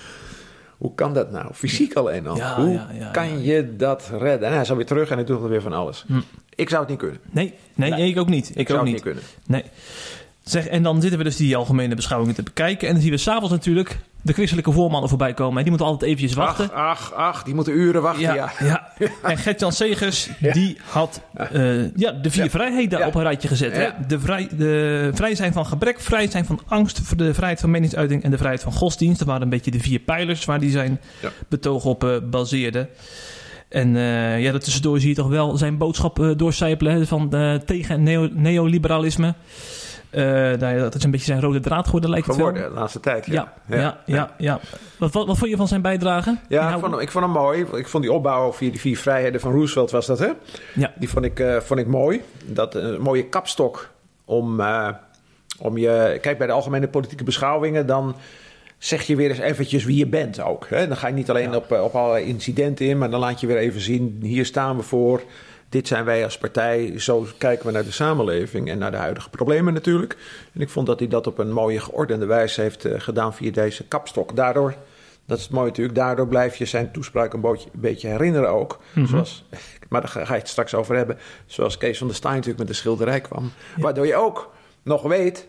Hoe 0.77 0.95
kan 0.95 1.13
dat 1.13 1.31
nou? 1.31 1.53
Fysiek 1.53 1.93
alleen 1.95 2.27
al. 2.27 2.36
Ja, 2.36 2.55
Hoe 2.55 2.69
ja, 2.74 2.89
ja, 2.93 3.10
kan 3.12 3.41
je 3.43 3.75
dat 3.75 4.10
redden? 4.19 4.48
En 4.48 4.53
hij 4.53 4.62
is 4.62 4.69
alweer 4.69 4.86
terug 4.86 5.10
en 5.10 5.15
hij 5.15 5.25
doet 5.25 5.41
er 5.43 5.50
weer 5.50 5.62
van 5.62 5.74
alles. 5.74 6.03
Mm. 6.07 6.24
Ik 6.55 6.69
zou 6.69 6.81
het 6.81 6.89
niet 6.89 7.00
kunnen. 7.00 7.19
Nee, 7.29 7.53
nee, 7.75 7.89
Nee. 7.91 8.10
ik 8.10 8.19
ook 8.19 8.27
niet. 8.29 8.50
Ik, 8.50 8.55
Ik, 8.55 8.67
zou 8.67 8.79
ook 8.79 8.86
het 8.86 8.95
niet. 8.95 9.05
niet 9.05 9.13
kunnen. 9.13 9.31
Nee. 9.48 9.63
Zeg, 10.47 10.67
en 10.67 10.83
dan 10.83 11.01
zitten 11.01 11.17
we 11.19 11.23
dus 11.25 11.35
die 11.35 11.55
algemene 11.55 11.95
beschouwingen 11.95 12.35
te 12.35 12.43
bekijken. 12.43 12.87
En 12.87 12.93
dan 12.93 13.01
zien 13.03 13.11
we 13.11 13.17
s'avonds 13.17 13.49
natuurlijk 13.51 13.97
de 14.21 14.33
christelijke 14.33 14.71
voormannen 14.71 15.09
voorbij 15.09 15.33
komen. 15.33 15.55
En 15.57 15.61
die 15.61 15.69
moeten 15.69 15.87
altijd 15.87 16.09
eventjes 16.11 16.33
wachten. 16.33 16.71
Ach, 16.73 16.73
ach, 16.73 17.13
ach, 17.13 17.43
die 17.43 17.53
moeten 17.55 17.73
uren 17.73 18.01
wachten. 18.01 18.21
Ja, 18.21 18.33
Ja, 18.35 18.51
ja. 18.59 18.91
En 19.29 19.37
Gert-Jan 19.37 19.71
Segers, 19.71 20.29
die 20.39 20.77
had 20.89 21.21
eh, 21.33 21.95
ja, 21.95 22.11
de 22.11 22.31
vier 22.31 22.43
Ja. 22.43 22.49
vrijheden 22.49 22.99
Ja. 22.99 23.07
op 23.07 23.15
een 23.15 23.21
rijtje 23.21 23.47
gezet. 23.47 23.75
Hè? 23.75 23.87
De, 24.07 24.19
vrij, 24.19 24.47
de 24.57 25.09
vrij 25.13 25.35
zijn 25.35 25.53
van 25.53 25.65
gebrek, 25.65 25.99
vrij 25.99 26.29
zijn 26.29 26.45
van 26.45 26.59
angst, 26.67 27.17
de 27.17 27.33
vrijheid 27.33 27.59
van 27.59 27.71
meningsuiting 27.71 28.23
en 28.23 28.31
de 28.31 28.37
vrijheid 28.37 28.63
van 28.63 28.73
godsdienst. 28.73 29.19
Dat 29.19 29.27
waren 29.27 29.43
een 29.43 29.49
beetje 29.49 29.71
de 29.71 29.79
vier 29.79 29.99
pijlers 29.99 30.45
waar 30.45 30.59
die 30.59 30.71
zijn 30.71 30.99
Ja. 31.21 31.29
betoog 31.47 31.85
op 31.85 32.03
eh, 32.03 32.15
baseerde. 32.29 32.89
En 33.69 33.95
eh 33.95 34.41
ja, 34.41 34.57
tussendoor 34.57 34.99
zie 34.99 35.09
je 35.09 35.15
toch 35.15 35.27
wel 35.29 35.57
zijn 35.57 35.77
boodschap 35.77 36.19
eh, 36.19 36.29
doorcijpelen 36.35 36.93
hè, 36.93 37.05
van, 37.05 37.33
eh, 37.33 37.55
tegen 37.55 38.03
neo, 38.03 38.29
neoliberalisme. 38.33 39.33
Eh, 40.17 40.79
dat 40.79 40.95
is 40.95 41.03
een 41.03 41.12
beetje 41.12 41.25
zijn 41.25 41.41
rode 41.41 41.59
draad 41.59 41.86
geworden, 41.86 42.09
lijkt 42.09 42.27
het 42.27 42.36
wel. 42.36 42.45
Geworden 42.45 42.69
de 42.74 42.79
laatste 42.79 43.00
tijd. 43.00 43.25
Ja, 43.25 43.53
ja, 43.67 43.97
ja. 44.05 44.31
ja, 44.38 44.59
Wat, 44.97 45.12
wat, 45.13 45.27
wat 45.27 45.38
vond 45.38 45.50
je 45.51 45.57
van 45.57 45.67
zijn 45.67 45.81
bijdrage? 45.81 46.38
Ja, 46.50 46.74
ik 46.74 46.79
vond, 46.79 46.91
hem- 46.91 47.01
ik 47.01 47.12
vond 47.12 47.24
hem 47.25 47.33
mooi. 47.33 47.65
Ik 47.74 47.88
vond 47.88 48.03
die 48.03 48.13
opbouw 48.13 48.53
via 48.53 48.71
die 48.71 48.79
vier 48.79 48.97
vrijheden 48.97 49.39
van 49.39 49.51
Roosevelt 49.51 49.91
was 49.91 50.05
dat, 50.05 50.19
hè? 50.19 50.29
Ja. 50.74 50.91
Die 50.95 51.09
vond 51.09 51.25
ik, 51.25 51.39
eh, 51.39 51.57
vond 51.59 51.79
ik 51.79 51.88
mooi. 51.88 52.21
Dat 52.45 52.75
eh, 52.75 52.83
een 52.83 53.01
mooie 53.01 53.25
kapstok 53.25 53.89
om, 54.25 54.62
om 55.59 55.77
je... 55.77 56.17
Kijk, 56.21 56.38
bij 56.38 56.47
de 56.47 56.53
algemene 56.53 56.88
politieke 56.88 57.24
beschouwingen... 57.24 57.86
dan 57.86 58.15
zeg 58.77 59.01
je 59.03 59.15
weer 59.15 59.29
eens 59.29 59.39
eventjes 59.39 59.83
wie 59.83 59.97
je 59.97 60.07
bent 60.07 60.41
ook. 60.41 60.67
Hè? 60.69 60.88
Dan 60.88 60.97
ga 60.97 61.07
je 61.07 61.13
niet 61.13 61.29
alleen 61.29 61.50
Ja. 61.51 61.55
op, 61.55 61.71
op 61.71 61.95
allerlei 61.95 62.25
incidenten 62.25 62.86
in... 62.86 62.97
maar 62.97 63.09
dan 63.09 63.19
laat 63.19 63.39
je 63.39 63.47
weer 63.47 63.57
even 63.57 63.81
zien... 63.81 64.19
hier 64.21 64.45
staan 64.45 64.77
we 64.77 64.83
voor... 64.83 65.21
Dit 65.69 65.88
zijn 65.88 66.05
wij 66.05 66.24
als 66.24 66.38
partij, 66.38 67.00
zo 67.00 67.27
kijken 67.38 67.65
we 67.65 67.71
naar 67.71 67.83
de 67.83 67.91
samenleving 67.91 68.69
en 68.69 68.77
naar 68.77 68.91
de 68.91 68.97
huidige 68.97 69.29
problemen 69.29 69.74
natuurlijk. 69.74 70.17
En 70.53 70.62
ik 70.62 70.69
vond 70.69 70.88
dat 70.88 71.00
hij 71.00 71.07
dat 71.07 71.27
op 71.27 71.38
een 71.38 71.51
mooie 71.51 71.79
geordende 71.79 72.25
wijze 72.25 72.62
heeft 72.62 72.86
eh, 72.86 73.00
gedaan 73.00 73.33
via 73.33 73.51
deze 73.51 73.83
kapstok. 73.83 74.36
Daardoor, 74.36 74.75
dat 75.25 75.38
is 75.38 75.43
het 75.43 75.53
mooie 75.53 75.67
natuurlijk, 75.67 75.95
daardoor 75.95 76.27
blijf 76.27 76.55
je 76.55 76.65
zijn 76.65 76.91
toespraak 76.91 77.33
een 77.33 77.41
beetje, 77.41 77.69
een 77.74 77.79
beetje 77.79 78.07
herinneren 78.07 78.50
ook. 78.50 78.79
Mhm. 78.93 79.07
Zoals, 79.07 79.45
maar 79.89 80.01
daar 80.01 80.09
ga 80.25 80.33
je 80.33 80.39
het 80.39 80.50
straks 80.50 80.74
over 80.74 80.95
hebben. 80.95 81.17
Zoals 81.45 81.77
Kees 81.77 81.97
van 81.97 82.07
der 82.07 82.15
Staaij 82.15 82.36
natuurlijk 82.36 82.59
met 82.59 82.67
de 82.67 82.74
schilderij 82.74 83.21
kwam. 83.21 83.51
Waardoor 83.77 84.07
je 84.07 84.15
ook 84.15 84.51
nog 84.83 85.01
weet 85.01 85.45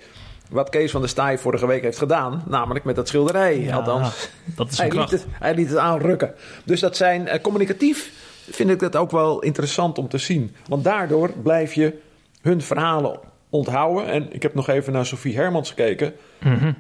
wat 0.51 0.69
Kees 0.69 0.91
van 0.91 1.01
der 1.01 1.11
Staaij 1.11 1.39
vorige 1.39 1.67
week 1.67 1.83
heeft 1.83 1.99
gedaan. 1.99 2.43
Namelijk 2.47 2.85
met 2.85 2.97
dat 2.97 3.09
schilderij. 3.09 3.61
Ja, 3.61 3.77
Althans, 3.77 4.31
dat 4.45 4.71
is 4.71 4.79
hij 4.79 4.91
een 4.91 4.99
liet, 4.99 5.11
het, 5.11 5.27
hij 5.31 5.55
liet 5.55 5.69
het 5.69 5.79
aanrukken. 5.79 6.35
Dus 6.65 6.81
dat 6.81 6.97
zijn 6.97 7.29
eh, 7.29 7.41
communicatief 7.41 8.13
vind 8.51 8.71
ik 8.71 8.79
dat 8.79 8.97
ook 8.97 9.11
wel 9.11 9.41
interessant 9.41 9.99
om 9.99 10.09
te 10.09 10.19
zien. 10.19 10.55
Want 10.69 10.85
daardoor 10.85 11.31
blijf 11.43 11.73
je 11.73 11.99
hun 12.43 12.63
verhalen 12.63 13.19
onthouden. 13.51 14.07
En 14.07 14.33
ik 14.33 14.43
heb 14.43 14.55
nog 14.55 14.69
even 14.69 14.93
naar 14.93 15.07
Sophie 15.07 15.37
Hermans 15.37 15.69
gekeken. 15.69 16.13
Mhm. 16.43 16.73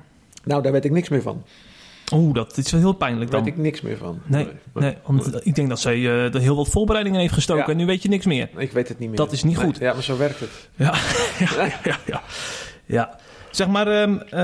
Nou, 0.45 0.63
daar 0.63 0.73
weet 0.73 0.85
ik 0.85 0.91
niks 0.91 1.09
meer 1.09 1.23
van. 1.23 1.45
Oeh, 2.13 2.35
dat 2.35 2.57
is 2.57 2.71
wel 2.71 2.81
heel 2.81 2.93
pijnlijk 2.93 3.31
Daar 3.31 3.41
dan. 3.41 3.49
weet 3.49 3.59
ik 3.59 3.65
niks 3.65 3.81
meer 3.81 3.97
van. 3.97 4.21
Nee, 4.27 4.49
nee, 4.75 4.97
want 5.05 5.47
ik 5.47 5.55
denk 5.55 5.69
dat 5.69 5.81
zij 5.81 5.95
eh, 5.95 6.35
er 6.35 6.41
heel 6.41 6.57
wat 6.57 6.69
voorbereidingen 6.69 7.21
heeft 7.21 7.33
gestoken 7.33 7.65
Ja. 7.65 7.71
en 7.71 7.77
nu 7.77 7.87
weet 7.87 8.03
je 8.03 8.09
niks 8.09 8.27
meer. 8.27 8.49
Ik 8.57 8.73
weet 8.73 8.89
het 8.89 8.99
niet 8.99 9.09
meer. 9.09 9.17
Dat 9.17 9.33
is 9.33 9.43
niet 9.43 9.57
Nee, 9.57 9.65
goed. 9.67 9.79
Ja, 9.79 9.93
maar 9.93 10.03
zo 10.03 10.17
werkt 10.17 10.41
het. 10.41 10.51
Ja, 10.77 10.95
ja, 11.39 11.65
ja, 11.85 11.99
ja. 12.07 12.23
ja. 12.87 13.17
Zeg 13.51 13.69
maar, 13.69 13.87
ehm, 13.87 14.19
eh, 14.31 14.41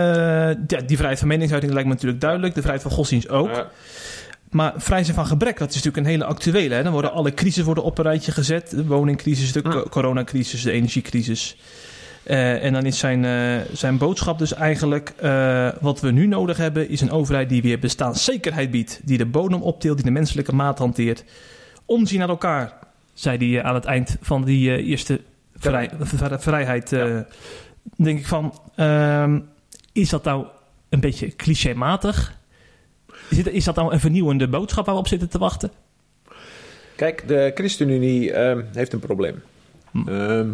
ja, 0.66 0.80
die 0.86 0.96
vrijheid 0.96 1.18
van 1.18 1.28
meningsuiting 1.28 1.72
lijkt 1.72 1.88
me 1.88 1.94
natuurlijk 1.94 2.20
duidelijk. 2.20 2.54
De 2.54 2.60
vrijheid 2.60 2.82
van 2.82 2.92
godsdienst 2.96 3.28
ook. 3.28 3.48
Ja. 3.48 3.68
Maar 4.54 4.72
vrij 4.76 5.04
zijn 5.04 5.16
van 5.16 5.26
gebrek, 5.26 5.58
dat 5.58 5.68
is 5.68 5.74
natuurlijk 5.74 6.04
een 6.04 6.10
hele 6.12 6.24
actuele. 6.24 6.74
Hè? 6.74 6.82
Dan 6.82 6.92
worden 6.92 7.12
alle 7.12 7.34
crises 7.34 7.64
worden 7.64 7.84
op 7.84 7.98
een 7.98 8.04
rijtje 8.04 8.32
gezet. 8.32 8.70
De 8.70 8.84
woningcrisis, 8.86 9.52
de 9.52 9.60
Ja. 9.64 9.82
coronacrisis, 9.90 10.62
de 10.62 10.70
energiecrisis. 10.70 11.56
Eh, 12.22 12.64
en 12.64 12.72
dan 12.72 12.86
is 12.86 12.98
zijn, 12.98 13.24
eh, 13.24 13.60
zijn 13.72 13.98
boodschap 13.98 14.38
dus 14.38 14.54
eigenlijk... 14.54 15.12
eh, 15.16 15.68
wat 15.80 16.00
we 16.00 16.10
nu 16.10 16.26
nodig 16.26 16.56
hebben 16.56 16.88
is 16.88 17.00
een 17.00 17.10
overheid 17.10 17.48
die 17.48 17.62
weer 17.62 17.78
bestaanszekerheid 17.78 18.70
biedt. 18.70 19.00
Die 19.04 19.18
de 19.18 19.26
bodem 19.26 19.62
optilt, 19.62 19.96
die 19.96 20.04
de 20.04 20.10
menselijke 20.10 20.54
maat 20.54 20.78
hanteert. 20.78 21.24
Omzien 21.84 22.18
naar 22.18 22.28
elkaar, 22.28 22.72
zei 23.14 23.52
hij 23.52 23.62
aan 23.62 23.74
het 23.74 23.84
eind 23.84 24.16
van 24.20 24.44
die 24.44 24.82
eerste 24.84 25.20
vrij, 25.56 25.90
vrij- 26.00 26.38
vrijheid. 26.38 26.90
Ja. 26.90 27.26
denk 27.96 28.18
ik 28.18 28.26
van, 28.26 28.58
ehm, 28.76 29.40
is 29.92 30.08
dat 30.08 30.24
nou 30.24 30.46
een 30.88 31.00
beetje 31.00 31.36
clichématig? 31.36 32.42
Is, 33.30 33.64
dat 33.64 33.74
nou 33.74 33.92
een 33.92 34.00
vernieuwende 34.00 34.48
boodschap 34.48 34.86
waar 34.86 34.94
we 34.94 35.00
op 35.00 35.08
zitten 35.08 35.28
te 35.28 35.38
wachten? 35.38 35.72
Kijk, 36.96 37.28
de 37.28 37.50
ChristenUnie 37.54 38.32
ehm, 38.32 38.62
heeft 38.72 38.92
een 38.92 38.98
probleem. 38.98 39.42
Hm. 39.90 40.08
Ehm, 40.08 40.50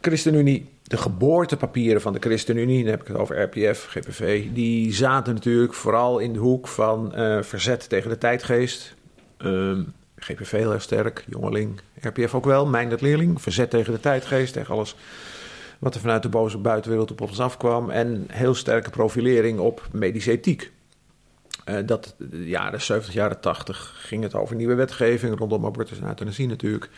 ChristenUnie, 0.00 0.68
de 0.82 0.96
geboortepapieren 0.96 2.00
van 2.00 2.12
de 2.12 2.18
ChristenUnie, 2.20 2.82
dan 2.82 2.90
heb 2.90 3.00
ik 3.00 3.06
het 3.06 3.16
over 3.16 3.42
RPF, 3.42 3.86
GPV, 3.90 4.46
die 4.52 4.92
zaten 4.92 5.34
natuurlijk 5.34 5.74
vooral 5.74 6.18
in 6.18 6.32
de 6.32 6.38
hoek 6.38 6.68
van 6.68 7.14
eh, 7.14 7.42
verzet 7.42 7.88
tegen 7.88 8.10
de 8.10 8.18
tijdgeest. 8.18 8.94
Ehm, 9.36 9.82
GPV 10.16 10.50
heel 10.50 10.72
erg 10.72 10.82
sterk, 10.82 11.24
jongeling, 11.28 11.80
RPF 12.00 12.34
ook 12.34 12.44
wel, 12.44 12.66
Meindert 12.66 13.00
Leerling, 13.00 13.42
verzet 13.42 13.70
tegen 13.70 13.92
de 13.92 14.00
tijdgeest, 14.00 14.52
tegen 14.52 14.74
alles 14.74 14.96
wat 15.78 15.94
er 15.94 16.00
vanuit 16.00 16.22
de 16.22 16.28
boze 16.28 16.58
buitenwereld 16.58 17.10
op 17.10 17.20
ons 17.20 17.40
afkwam. 17.40 17.90
En 17.90 18.24
heel 18.28 18.54
sterke 18.54 18.90
profilering 18.90 19.58
op 19.58 19.88
medische 19.92 20.30
ethiek. 20.30 20.72
Eh, 21.68 21.76
dat 21.86 22.14
de 22.18 22.48
jaren 22.48 22.82
70, 22.82 23.14
jaren 23.14 23.40
80 23.40 23.94
ging 23.96 24.22
het 24.22 24.34
over 24.34 24.56
nieuwe 24.56 24.74
wetgeving 24.74 25.38
rondom 25.38 25.64
abortus 25.64 25.98
en 25.98 26.06
euthanasie 26.06 26.46
natuurlijk. 26.46 26.90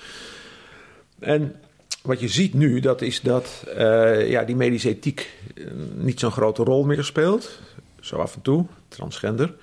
En 1.19 1.55
wat 2.03 2.21
je 2.21 2.29
ziet 2.29 2.55
nu, 2.55 2.81
dat 2.81 3.03
is 3.03 3.21
dat 3.21 3.65
eh, 3.77 4.31
ja, 4.31 4.45
die 4.45 4.57
medische 4.57 4.89
ethiek 4.89 5.39
eh, 5.55 5.65
niet 5.95 6.21
zo'n 6.21 6.31
grote 6.31 6.63
rol 6.63 6.85
meer 6.85 7.05
speelt. 7.05 7.61
Zo 8.01 8.17
af 8.17 8.35
en 8.35 8.43
toe, 8.43 8.67
transgender. 8.89 9.55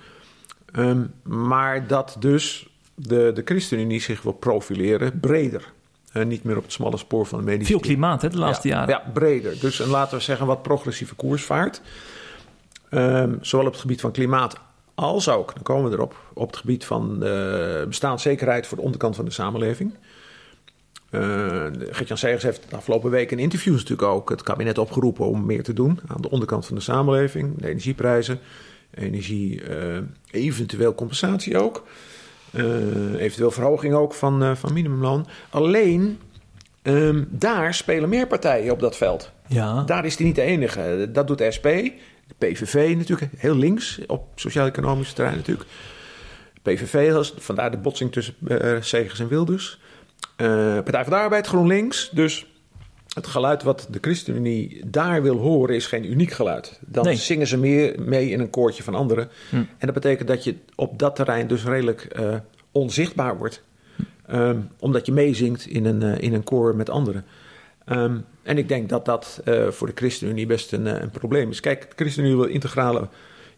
Ehm, 0.72 1.04
maar 1.22 1.86
dat 1.86 2.16
dus 2.18 2.68
de, 2.94 3.30
de 3.34 3.42
ChristenUnie 3.44 4.00
zich 4.00 4.22
wil 4.22 4.32
profileren 4.32 5.20
breder. 5.20 5.72
En 6.12 6.28
niet 6.28 6.44
meer 6.44 6.56
op 6.56 6.62
het 6.62 6.72
smalle 6.72 6.96
spoor 6.96 7.26
van 7.26 7.38
de 7.38 7.44
medische 7.44 7.72
Veel 7.72 7.82
klimaat 7.82 8.22
hè, 8.22 8.28
de 8.28 8.38
laatste 8.38 8.68
ja, 8.68 8.74
jaren. 8.74 8.94
Ja, 8.94 9.10
breder. 9.12 9.60
Dus 9.60 9.78
een, 9.78 9.88
laten 9.88 10.18
we 10.18 10.24
zeggen 10.24 10.46
wat 10.46 10.62
progressieve 10.62 11.14
koersvaart. 11.14 11.80
Ehm, 12.90 13.34
zowel 13.40 13.66
op 13.66 13.72
het 13.72 13.80
gebied 13.80 14.00
van 14.00 14.12
klimaat 14.12 14.66
als 14.98 15.28
ook, 15.28 15.54
dan 15.54 15.62
komen 15.62 15.90
we 15.90 15.96
erop, 15.96 16.16
op 16.34 16.46
het 16.46 16.56
gebied 16.56 16.84
van 16.84 17.22
eh, 17.22 17.84
bestaanszekerheid 17.86 18.66
voor 18.66 18.76
de 18.76 18.82
onderkant 18.82 19.16
van 19.16 19.24
de 19.24 19.30
samenleving. 19.30 19.94
Uh, 21.10 21.20
Gert-Jan 21.90 22.18
Segers 22.18 22.42
heeft 22.42 22.70
de 22.70 22.76
afgelopen 22.76 23.10
week 23.10 23.30
in 23.30 23.38
interviews 23.38 23.78
natuurlijk 23.80 24.08
ook 24.08 24.30
het 24.30 24.42
kabinet 24.42 24.78
opgeroepen 24.78 25.26
om 25.26 25.46
meer 25.46 25.62
te 25.62 25.72
doen 25.72 26.00
aan 26.06 26.20
de 26.20 26.30
onderkant 26.30 26.66
van 26.66 26.74
de 26.74 26.82
samenleving. 26.82 27.60
De 27.60 27.68
energieprijzen, 27.68 28.38
energie, 28.94 29.62
eh, 29.62 29.98
eventueel 30.30 30.94
compensatie 30.94 31.58
ook. 31.58 31.86
Eventueel 33.16 33.50
verhoging 33.50 33.94
ook 33.94 34.14
van, 34.14 34.42
eh, 34.42 34.54
van 34.54 34.72
minimumloon. 34.72 35.26
Alleen, 35.50 36.18
ehm, 36.82 37.24
daar 37.28 37.74
spelen 37.74 38.08
meer 38.08 38.26
partijen 38.26 38.72
op 38.72 38.80
dat 38.80 38.96
veld. 38.96 39.30
Ja. 39.46 39.82
Daar 39.82 40.04
is 40.04 40.16
hij 40.16 40.26
niet 40.26 40.34
de 40.34 40.42
enige. 40.42 41.08
Dat 41.12 41.26
doet 41.26 41.38
de 41.38 41.50
SP, 41.56 41.68
de 42.28 42.46
PVV 42.46 42.94
natuurlijk, 42.96 43.32
heel 43.36 43.56
links 43.56 44.00
op 44.06 44.28
sociaal-economisch 44.34 45.12
terrein 45.12 45.36
natuurlijk. 45.36 45.68
PVV, 46.62 47.26
vandaar 47.36 47.70
de 47.70 47.76
botsing 47.76 48.12
tussen 48.12 48.34
uh, 48.48 48.76
Segers 48.80 49.20
en 49.20 49.28
Wilders. 49.28 49.80
Uh, 50.36 50.74
Partij 50.74 51.02
van 51.04 51.12
de 51.12 51.18
Arbeid, 51.18 51.46
GroenLinks. 51.46 52.10
Dus 52.12 52.46
het 53.14 53.26
geluid 53.26 53.62
wat 53.62 53.86
de 53.90 53.98
ChristenUnie 54.00 54.82
daar 54.86 55.22
wil 55.22 55.36
horen 55.36 55.74
is 55.74 55.86
geen 55.86 56.10
uniek 56.10 56.30
geluid. 56.30 56.78
Dan 56.86 57.04
Nee. 57.04 57.16
zingen 57.16 57.46
ze 57.46 57.58
meer 57.58 58.00
mee 58.00 58.30
in 58.30 58.40
een 58.40 58.50
koortje 58.50 58.82
van 58.82 58.94
anderen. 58.94 59.28
Hm. 59.50 59.56
En 59.56 59.66
dat 59.78 59.92
betekent 59.92 60.28
dat 60.28 60.44
je 60.44 60.56
op 60.74 60.98
dat 60.98 61.16
terrein 61.16 61.46
dus 61.46 61.64
redelijk 61.64 62.08
uh, 62.20 62.34
onzichtbaar 62.72 63.38
wordt. 63.38 63.62
Um, 64.30 64.68
omdat 64.78 65.06
je 65.06 65.12
meezingt 65.12 65.66
in 65.66 65.84
een, 65.84 66.02
uh, 66.02 66.18
in 66.18 66.34
een 66.34 66.44
koor 66.44 66.76
met 66.76 66.90
anderen. 66.90 67.24
Um, 67.86 68.24
en 68.48 68.58
ik 68.58 68.68
denk 68.68 68.88
dat 68.88 69.04
dat 69.04 69.40
uh, 69.44 69.68
voor 69.68 69.86
de 69.86 69.92
ChristenUnie 69.94 70.46
best 70.46 70.72
een, 70.72 70.86
een, 71.02 71.10
probleem 71.10 71.50
is. 71.50 71.60
Kijk, 71.60 71.80
de 71.80 71.96
ChristenUnie 71.96 72.36
wil 72.36 72.44
integrale, 72.44 73.08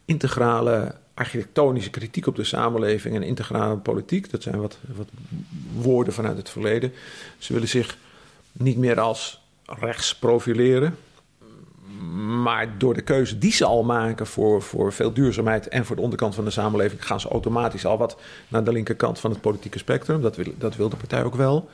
integrale 0.05 0.95
architectonische 1.15 1.91
kritiek 1.91 2.27
op 2.27 2.37
de 2.37 2.45
samenleving 2.45 3.15
en 3.15 3.23
integrale 3.23 3.77
politiek. 3.77 4.31
Dat 4.31 4.43
zijn 4.43 4.61
wat, 4.61 4.79
wat 4.97 5.09
woorden 5.75 6.13
vanuit 6.13 6.37
het 6.37 6.51
verleden. 6.51 6.93
Ze 7.39 7.53
willen 7.53 7.69
zich 7.69 7.97
niet 8.53 8.77
meer 8.77 9.01
als 9.01 9.43
rechts 9.65 10.19
profileren. 10.19 10.97
Maar 12.43 12.79
door 12.79 12.95
de 12.95 13.03
keuze 13.03 13.39
die 13.39 13.53
ze 13.53 13.65
al 13.65 13.83
maken 13.83 14.27
voor, 14.27 14.63
voor 14.63 14.93
veel 14.93 15.13
duurzaamheid 15.13 15.69
en 15.69 15.85
voor 15.85 15.97
de 15.97 16.03
onderkant 16.03 16.35
van 16.35 16.45
de 16.45 16.51
samenleving, 16.51 17.07
gaan 17.07 17.21
ze 17.21 17.29
automatisch 17.29 17.87
al 17.87 17.99
wat 17.99 18.21
naar 18.49 18.65
de 18.65 18.73
linkerkant 18.73 19.19
van 19.19 19.31
het 19.31 19.41
politieke 19.41 19.79
spectrum. 19.79 20.23
Dat 20.23 20.37
wil, 20.37 20.55
dat 20.59 20.73
de 20.73 20.89
partij 20.89 21.25
ook 21.25 21.35
wel. 21.35 21.69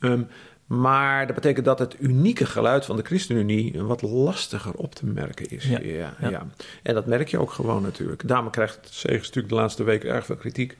Um, 0.00 0.28
maar 0.68 1.26
dat 1.26 1.34
betekent 1.34 1.64
dat 1.64 1.78
het 1.78 1.96
unieke 1.98 2.46
geluid 2.46 2.84
van 2.84 2.96
de 2.96 3.02
ChristenUnie 3.02 3.82
wat 3.82 4.02
lastiger 4.02 4.74
op 4.74 4.94
te 4.94 5.06
merken 5.06 5.50
is. 5.50 5.64
Ja, 5.64 5.78
ja, 5.82 6.14
ja. 6.20 6.28
ja. 6.28 6.46
En 6.82 6.94
dat 6.94 7.06
merk 7.06 7.28
je 7.28 7.38
ook 7.38 7.50
gewoon 7.50 7.82
natuurlijk. 7.82 8.28
Daarom 8.28 8.50
krijgt 8.50 8.78
Segers 8.90 9.26
natuurlijk 9.26 9.48
de 9.48 9.60
laatste 9.60 9.84
weken 9.84 10.10
erg 10.10 10.24
veel 10.24 10.36
kritiek. 10.36 10.76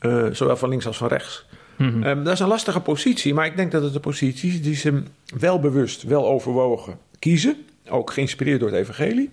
Uh, 0.00 0.26
zowel 0.32 0.56
van 0.56 0.68
links 0.68 0.86
als 0.86 0.96
van 0.96 1.08
rechts. 1.08 1.46
Mhm. 1.76 2.02
Um, 2.02 2.24
dat 2.24 2.32
is 2.32 2.40
een 2.40 2.48
lastige 2.48 2.80
positie, 2.80 3.34
maar 3.34 3.46
ik 3.46 3.56
denk 3.56 3.72
dat 3.72 3.82
het 3.82 3.94
een 3.94 4.00
positie 4.00 4.52
is 4.52 4.62
die 4.62 4.74
ze 4.74 5.02
wel 5.38 5.60
bewust, 5.60 6.02
wel 6.02 6.26
overwogen 6.26 6.98
kiezen. 7.18 7.56
Ook 7.88 8.10
geïnspireerd 8.10 8.60
door 8.60 8.68
het 8.68 8.78
evangelie. 8.78 9.30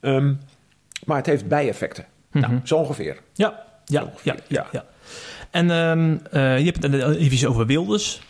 Um, 0.00 0.38
maar 1.04 1.16
het 1.16 1.26
heeft 1.26 1.48
bijeffecten. 1.48 2.06
Mhm. 2.30 2.50
Nou, 2.50 2.60
zo 2.64 2.76
ongeveer. 2.76 3.18
Ja, 3.32 3.64
ja, 3.84 4.02
Ongeveer, 4.02 4.34
ja, 4.34 4.40
ja. 4.48 4.66
ja. 4.66 4.68
ja. 4.72 4.84
En 5.50 5.70
ehm, 5.70 6.16
eh, 6.30 6.58
je 6.58 6.64
hebt 6.64 6.82
het 6.82 7.16
even 7.16 7.48
over 7.48 7.66
Wilders. 7.66 8.20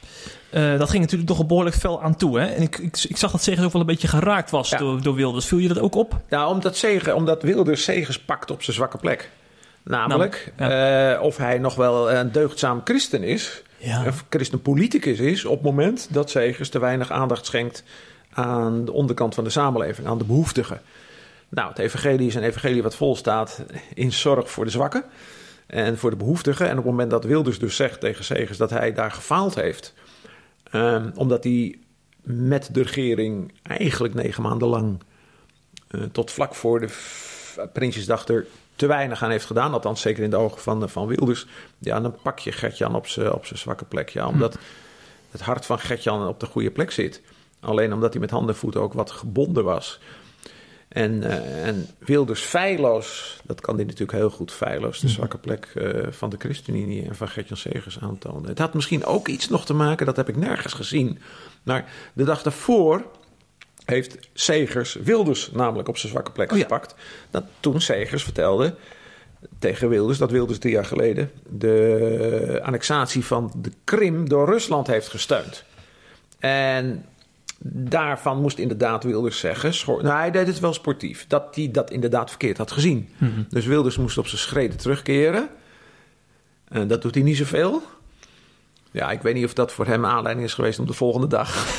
Uh, 0.51 0.79
dat 0.79 0.91
ging 0.91 1.03
natuurlijk 1.03 1.31
toch 1.31 1.47
behoorlijk 1.47 1.77
fel 1.77 2.03
aan 2.03 2.17
toe. 2.17 2.41
Hè? 2.41 2.47
En 2.47 2.63
ik, 2.63 2.79
ik, 2.79 3.05
ik 3.09 3.17
zag 3.17 3.31
dat 3.31 3.43
Segers 3.43 3.65
ook 3.67 3.73
wel 3.73 3.81
een 3.81 3.87
beetje 3.87 4.09
geraakt 4.09 4.51
was 4.51 4.71
Ja. 4.71 4.79
door, 4.79 5.03
door 5.03 5.15
Wilders. 5.15 5.47
Viel 5.47 5.59
je 5.59 5.69
dat 5.69 5.79
ook 5.79 5.95
op? 5.95 6.17
Nou, 6.29 6.55
omdat, 6.55 6.77
Zegen, 6.77 7.15
omdat 7.15 7.43
Wilders 7.43 7.83
Segers 7.85 8.19
pakt 8.19 8.51
op 8.51 8.63
zijn 8.63 8.77
zwakke 8.77 8.99
plek. 8.99 9.31
Namelijk 9.83 10.53
uh, 10.61 11.19
of 11.23 11.37
hij 11.37 11.59
nog 11.59 11.75
wel 11.75 12.13
een 12.13 12.33
deugdzaam 12.33 12.81
christen 12.85 13.23
is. 13.23 13.63
Ja. 13.77 14.05
Of 14.07 14.25
christenpoliticus 14.29 15.19
is 15.19 15.45
op 15.45 15.53
het 15.55 15.63
moment 15.63 16.09
dat 16.11 16.31
Segers 16.31 16.69
te 16.69 16.79
weinig 16.79 17.11
aandacht 17.11 17.47
schenkt 17.47 17.83
aan 18.33 18.85
de 18.85 18.93
onderkant 18.93 19.35
van 19.35 19.45
de 19.45 19.51
samenleving, 19.51 20.07
aan 20.07 20.19
de 20.19 20.25
behoeftigen. 20.25 20.81
Nou, 21.49 21.69
het 21.69 21.79
evangelie 21.79 22.27
is 22.27 22.35
een 22.35 22.43
evangelie 22.43 22.83
wat 22.83 22.95
vol 22.95 23.17
staat 23.17 23.63
in 23.95 24.13
zorg 24.13 24.51
voor 24.51 24.65
de 24.65 24.71
zwakken 24.71 25.05
en 25.67 25.99
voor 25.99 26.11
de 26.11 26.17
behoeftigen. 26.17 26.65
En 26.67 26.71
op 26.71 26.77
het 26.77 26.87
moment 26.87 27.11
dat 27.11 27.25
Wilders 27.25 27.59
dus 27.59 27.77
zegt 27.77 28.01
tegen 28.01 28.25
Segers 28.25 28.59
dat 28.59 28.71
hij 28.71 28.93
daar 28.93 29.11
gefaald 29.11 29.55
heeft, 29.55 29.95
um, 30.73 31.13
omdat 31.15 31.45
hij 31.45 31.79
met 32.23 32.69
de 32.73 32.83
regering 32.83 33.53
eigenlijk 33.63 34.15
negen 34.15 34.43
maanden 34.43 34.69
lang 34.69 35.01
uh, 35.91 36.03
tot 36.03 36.31
vlak 36.31 36.55
voor 36.55 36.81
de 36.81 36.89
Prinsjesdag 37.73 38.29
er 38.29 38.47
te 38.77 38.87
weinig 38.87 39.23
aan 39.23 39.31
heeft 39.31 39.47
gedaan, 39.47 39.73
althans 39.73 40.01
zeker 40.01 40.23
in 40.23 40.31
de 40.31 40.37
ogen 40.37 40.61
van, 40.61 40.89
van 40.89 41.07
Wilders, 41.07 41.47
ja, 41.79 42.01
dan 42.01 42.17
pak 42.23 42.39
je 42.39 42.53
Gertjan 42.53 42.95
op 42.95 43.07
zijn 43.07 43.33
op 43.33 43.47
zwakke 43.47 43.85
plek. 43.85 44.09
Ja, 44.09 44.27
omdat 44.27 44.55
hm. 44.55 44.61
het 45.31 45.41
hart 45.41 45.67
van 45.67 45.79
Gertjan 45.79 46.29
op 46.29 46.41
de 46.41 46.47
goede 46.47 46.71
plek 46.71 46.91
zit. 46.91 47.23
Alleen 47.61 47.93
omdat 47.93 48.13
hij 48.13 48.21
met 48.21 48.31
handen 48.31 48.55
en 48.55 48.61
voeten 48.61 48.81
ook 48.81 48.93
wat 48.93 49.11
gebonden 49.11 49.65
was. 49.65 50.01
En, 50.89 51.13
uh, 51.13 51.67
en 51.67 51.87
Wilders 51.99 52.41
feilloos, 52.41 53.41
dat 53.45 53.61
kan 53.61 53.75
hij 53.75 53.85
natuurlijk 53.85 54.19
heel 54.19 54.31
goed 54.31 54.53
feilloos, 54.53 55.01
de 55.01 55.09
zwakke 55.09 55.39
plek 55.39 55.73
uh, 55.75 56.07
van 56.11 56.31
de 56.31 56.37
ChristenUnie 56.39 57.07
en 57.09 57.17
van 57.17 57.29
Gertjan 57.29 57.57
Segers 57.57 58.01
aantonen. 58.01 58.49
Het 58.49 58.59
had 58.59 58.75
misschien 58.75 59.05
ook 59.05 59.29
iets 59.29 59.49
nog 59.49 59.67
te 59.67 59.75
maken, 59.75 60.07
dat 60.07 60.17
heb 60.17 60.29
ik 60.29 60.37
nergens 60.37 60.73
gezien. 60.73 61.19
Maar 61.63 61.93
de 62.13 62.25
dag 62.25 62.43
daarvoor 62.43 63.05
heeft 63.85 64.29
Segers 64.33 64.95
Wilders 64.95 65.51
namelijk 65.51 65.89
op 65.89 65.99
zijn 65.99 66.13
zwakke 66.13 66.33
plek 66.33 66.51
Oh 66.53 66.57
ja. 66.57 66.63
gepakt. 66.63 66.95
Dat 67.31 67.45
toen 67.61 67.81
Segers 67.81 68.23
vertelde 68.23 68.75
tegen 69.59 69.89
Wilders 69.89 70.19
dat 70.19 70.31
Wilders 70.31 70.59
drie 70.59 70.73
jaar 70.73 70.85
geleden 70.85 71.31
de 71.47 72.61
annexatie 72.63 73.25
van 73.25 73.53
de 73.57 73.71
Krim 73.85 74.29
door 74.29 74.47
Rusland 74.47 74.87
heeft 74.87 75.09
gesteund. 75.09 75.65
En 76.39 77.05
daarvan 77.59 78.41
moest 78.41 78.59
inderdaad 78.59 79.05
Wilders 79.05 79.39
zeggen. 79.39 79.73
nou, 79.87 80.17
hij 80.17 80.31
deed 80.31 80.47
het 80.47 80.61
wel 80.61 80.73
sportief. 80.73 81.27
Dat 81.27 81.55
hij 81.55 81.71
dat 81.71 81.91
inderdaad 81.91 82.29
verkeerd 82.29 82.59
had 82.59 82.71
gezien. 82.71 83.09
Dus 83.49 83.67
Wilders 83.67 83.97
moest 83.97 84.19
op 84.19 84.27
zijn 84.27 84.41
schreden 84.41 84.77
terugkeren. 84.77 85.49
En 86.69 86.89
dat 86.89 87.03
doet 87.03 87.15
hij 87.15 87.25
niet 87.25 87.37
zoveel. 87.37 87.83
Ja, 88.91 89.11
ik 89.11 89.23
weet 89.23 89.35
niet 89.35 89.45
of 89.45 89.55
dat 89.55 89.73
voor 89.73 89.87
hem 89.87 90.07
aanleiding 90.07 90.47
is 90.47 90.55
geweest 90.55 90.79
om 90.79 90.87
de 90.87 90.93
volgende 90.93 91.27
dag 91.27 91.79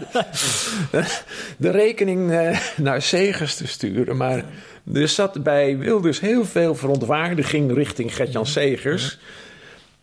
de 1.56 1.70
rekening 1.70 2.30
eh, 2.30 2.58
naar 2.76 3.02
Segers 3.02 3.56
te 3.56 3.66
sturen. 3.66 4.16
Maar 4.16 4.44
er 4.92 5.08
zat 5.08 5.42
bij 5.42 5.78
Wilders 5.78 6.20
heel 6.20 6.44
veel 6.44 6.74
verontwaardiging 6.74 7.74
richting 7.74 8.14
Gertjan 8.14 8.46
Segers. 8.46 9.18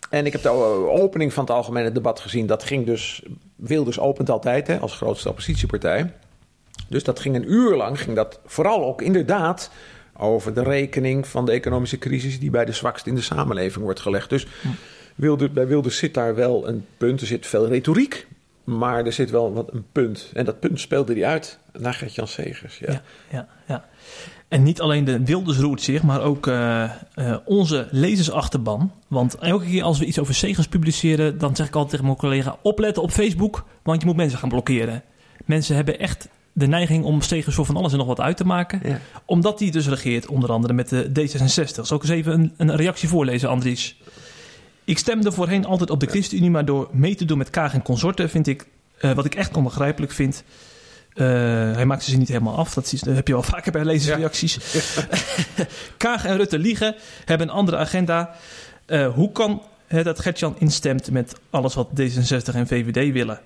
En 0.09 0.25
ik 0.25 0.31
heb 0.31 0.41
de 0.41 0.49
opening 0.89 1.33
van 1.33 1.43
het 1.43 1.53
algemene 1.53 1.91
debat 1.91 2.19
gezien. 2.19 2.45
Dat 2.45 2.63
ging 2.63 2.85
dus. 2.85 3.23
Wilders 3.55 3.99
opent 3.99 4.29
altijd 4.29 4.67
hè, 4.67 4.79
als 4.79 4.95
grootste 4.95 5.29
oppositiepartij. 5.29 6.13
Dus 6.89 7.03
dat 7.03 7.19
ging 7.19 7.35
een 7.35 7.51
uur 7.51 7.75
lang. 7.75 8.01
Ging 8.01 8.15
dat 8.15 8.39
vooral 8.45 8.85
ook 8.85 9.01
inderdaad 9.01 9.71
over 10.17 10.53
de 10.53 10.63
rekening 10.63 11.27
van 11.27 11.45
de 11.45 11.51
economische 11.51 11.97
crisis. 11.97 12.39
die 12.39 12.49
bij 12.49 12.65
de 12.65 12.71
zwaksten 12.71 13.11
in 13.11 13.17
de 13.17 13.23
samenleving 13.23 13.83
wordt 13.83 13.99
gelegd. 13.99 14.29
Dus 14.29 14.47
Wilders, 15.15 15.51
bij 15.51 15.67
Wilders 15.67 15.97
zit 15.97 16.13
daar 16.13 16.35
wel 16.35 16.67
een 16.67 16.85
punt. 16.97 17.21
Er 17.21 17.27
zit 17.27 17.47
veel 17.47 17.67
retoriek. 17.67 18.27
Maar 18.67 19.05
er 19.05 19.13
zit 19.13 19.29
wel 19.29 19.53
wat 19.53 19.73
een 19.73 19.85
punt. 19.91 20.31
En 20.33 20.45
dat 20.45 20.59
punt 20.59 20.79
speelde 20.79 21.13
hij 21.13 21.25
uit 21.25 21.59
naar 21.77 21.93
Gert-Jan 21.93 22.27
Segers. 22.27 22.77
Ja. 22.77 22.91
Ja, 22.91 23.01
ja, 23.31 23.47
ja. 23.67 23.85
En 24.47 24.63
niet 24.63 24.81
alleen 24.81 25.05
de 25.05 25.23
Wilders 25.23 25.57
roert 25.57 25.81
zich, 25.81 26.03
maar 26.03 26.21
ook 26.21 26.47
eh, 26.47 26.83
eh, 26.83 27.37
onze 27.45 27.87
lezersachterban. 27.91 28.91
Want 29.07 29.35
elke 29.35 29.65
keer 29.65 29.83
als 29.83 29.99
we 29.99 30.05
iets 30.05 30.19
over 30.19 30.33
Segers 30.33 30.67
publiceren, 30.67 31.37
dan 31.37 31.55
zeg 31.55 31.67
ik 31.67 31.73
altijd 31.73 31.91
tegen 31.91 32.05
mijn 32.05 32.17
collega: 32.17 32.57
opletten 32.61 33.03
op 33.03 33.11
Facebook, 33.11 33.65
want 33.83 34.01
je 34.01 34.07
moet 34.07 34.15
mensen 34.15 34.39
gaan 34.39 34.49
blokkeren. 34.49 35.03
Mensen 35.45 35.75
hebben 35.75 35.99
echt 35.99 36.29
de 36.53 36.67
neiging 36.67 37.03
om 37.03 37.21
Segers 37.21 37.55
voor 37.55 37.65
van 37.65 37.77
alles 37.77 37.91
en 37.91 37.97
nog 37.97 38.07
wat 38.07 38.19
uit 38.19 38.37
te 38.37 38.45
maken. 38.45 38.81
Ja. 38.83 38.99
Omdat 39.25 39.59
hij 39.59 39.69
dus 39.69 39.87
regeert, 39.87 40.27
onder 40.27 40.51
andere 40.51 40.73
met 40.73 40.89
de 40.89 41.09
D66. 41.09 41.81
Zal 41.81 41.97
ik 41.97 42.03
eens 42.03 42.11
even 42.11 42.33
een, 42.33 42.53
een 42.57 42.75
reactie 42.75 43.09
voorlezen, 43.09 43.49
Andries? 43.49 43.97
Ik 44.87 44.97
stemde 44.97 45.31
voorheen 45.31 45.65
altijd 45.65 45.89
op 45.89 45.99
de 45.99 46.05
ChristenUnie, 46.07 46.49
maar 46.51 46.65
door 46.65 46.87
mee 46.91 47.15
te 47.15 47.25
doen 47.25 47.37
met 47.37 47.49
Kaag 47.49 47.73
en 47.73 47.81
consorten 47.81 48.29
vind 48.29 48.47
ik, 48.47 48.65
eh, 48.99 49.11
wat 49.13 49.25
ik 49.25 49.35
echt 49.35 49.55
onbegrijpelijk 49.57 50.11
vind. 50.11 50.43
eh, 51.13 51.25
hij 51.75 51.85
maakt 51.85 52.03
ze 52.03 52.17
niet 52.17 52.27
helemaal 52.27 52.55
af. 52.57 52.73
Dat, 52.73 52.91
is, 52.93 53.01
dat 53.01 53.15
heb 53.15 53.27
je 53.27 53.33
wel 53.33 53.43
vaker 53.55 53.71
bij 53.71 53.83
lezersreacties. 53.85 54.57
Kaag 55.97 56.25
en 56.25 56.37
Rutte 56.37 56.59
liegen, 56.59 56.95
hebben 57.25 57.47
een 57.47 57.53
andere 57.53 57.77
agenda. 57.77 58.35
Eh, 58.85 59.13
hoe 59.13 59.31
kan 59.31 59.61
het 59.87 60.05
dat 60.05 60.19
Gertjan 60.19 60.55
instemt 60.59 61.11
met 61.11 61.35
alles 61.49 61.73
wat 61.73 61.89
D66 62.01 62.53
en 62.55 62.67
VVD 62.67 63.13
willen? 63.13 63.39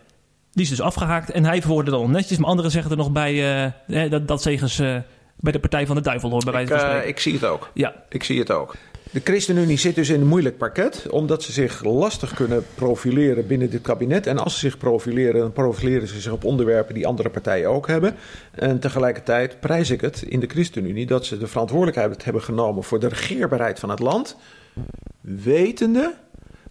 Die 0.52 0.64
is 0.64 0.70
dus 0.70 0.82
afgehaakt 0.82 1.32
en 1.32 1.46
hij 1.46 1.62
verwoordde 1.62 1.92
dan 1.92 2.12
netjes. 2.12 2.38
Maar 2.38 2.50
anderen 2.50 2.72
zeggen 2.72 2.92
er 2.92 2.98
nog 2.98 3.12
bij 3.12 3.64
eh, 3.88 4.12
dat, 4.12 4.28
dat 4.28 4.46
eh, 4.46 4.98
bij 5.36 5.52
de 5.52 5.60
Partij 5.60 5.86
van 5.86 5.96
de 5.96 6.02
Duivel 6.02 6.30
hoort, 6.30 6.44
bij 6.46 6.62
Ik, 6.62 6.68
wijze 6.68 6.84
van 6.84 6.90
spreken. 6.92 7.10
ik 7.16 7.20
zie 7.20 7.34
het 7.34 7.44
ook. 7.46 7.70
Ja, 7.74 7.94
Ik 8.10 8.24
zie 8.24 8.40
het 8.40 8.52
ook. 8.52 8.76
De 9.12 9.22
ChristenUnie 9.24 9.77
zit 9.77 9.96
dus 9.96 10.10
in 10.10 10.22
een 10.22 10.27
moeilijk 10.27 10.58
parket, 10.58 11.10
omdat 11.10 11.44
ze 11.44 11.51
zich 11.51 11.84
lastig 11.84 12.34
kunnen 12.34 12.65
profileren 12.75 13.48
binnen 13.48 13.70
dit 13.70 13.82
kabinet. 13.82 14.27
En 14.27 14.38
als 14.38 14.53
ze 14.53 14.60
zich 14.60 14.77
profileren, 14.77 15.41
dan 15.41 15.51
profileren 15.51 16.08
ze 16.08 16.22
zich 16.22 16.32
op 16.32 16.44
onderwerpen 16.44 16.94
die 16.94 17.08
andere 17.08 17.30
partijen 17.30 17.70
ook 17.70 17.88
hebben. 17.88 18.15
En 18.51 18.80
tegelijkertijd 18.80 19.60
prijs 19.60 19.89
ik 19.89 20.01
het 20.01 20.22
in 20.22 20.39
de 20.39 20.48
ChristenUnie 20.48 21.06
dat 21.06 21.25
ze 21.25 21.38
de 21.38 21.48
verantwoordelijkheid 21.48 22.24
hebben 22.24 22.41
genomen 22.41 22.84
voor 22.84 23.00
de 23.00 23.08
regeerbaarheid 23.08 23.80
van 23.80 23.89
het 23.89 24.00
land, 24.00 24.38
wetende 25.22 26.14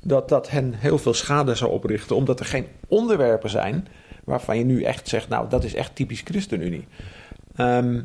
dat 0.03 0.29
dat 0.29 0.51
hen 0.51 0.75
heel 0.75 0.99
veel 0.99 1.15
schade 1.15 1.55
zou 1.55 1.71
oprichten, 1.71 2.17
omdat 2.17 2.41
er 2.41 2.47
geen 2.47 2.67
onderwerpen 2.89 3.51
zijn 3.51 3.89
waarvan 4.25 4.59
je 4.59 4.65
nu 4.65 4.83
echt 4.83 5.09
zegt, 5.09 5.29
nou 5.29 5.49
dat 5.49 5.65
is 5.65 5.75
echt 5.75 5.95
typisch 5.95 6.23
ChristenUnie. 6.25 6.87
Ehm 7.55 8.01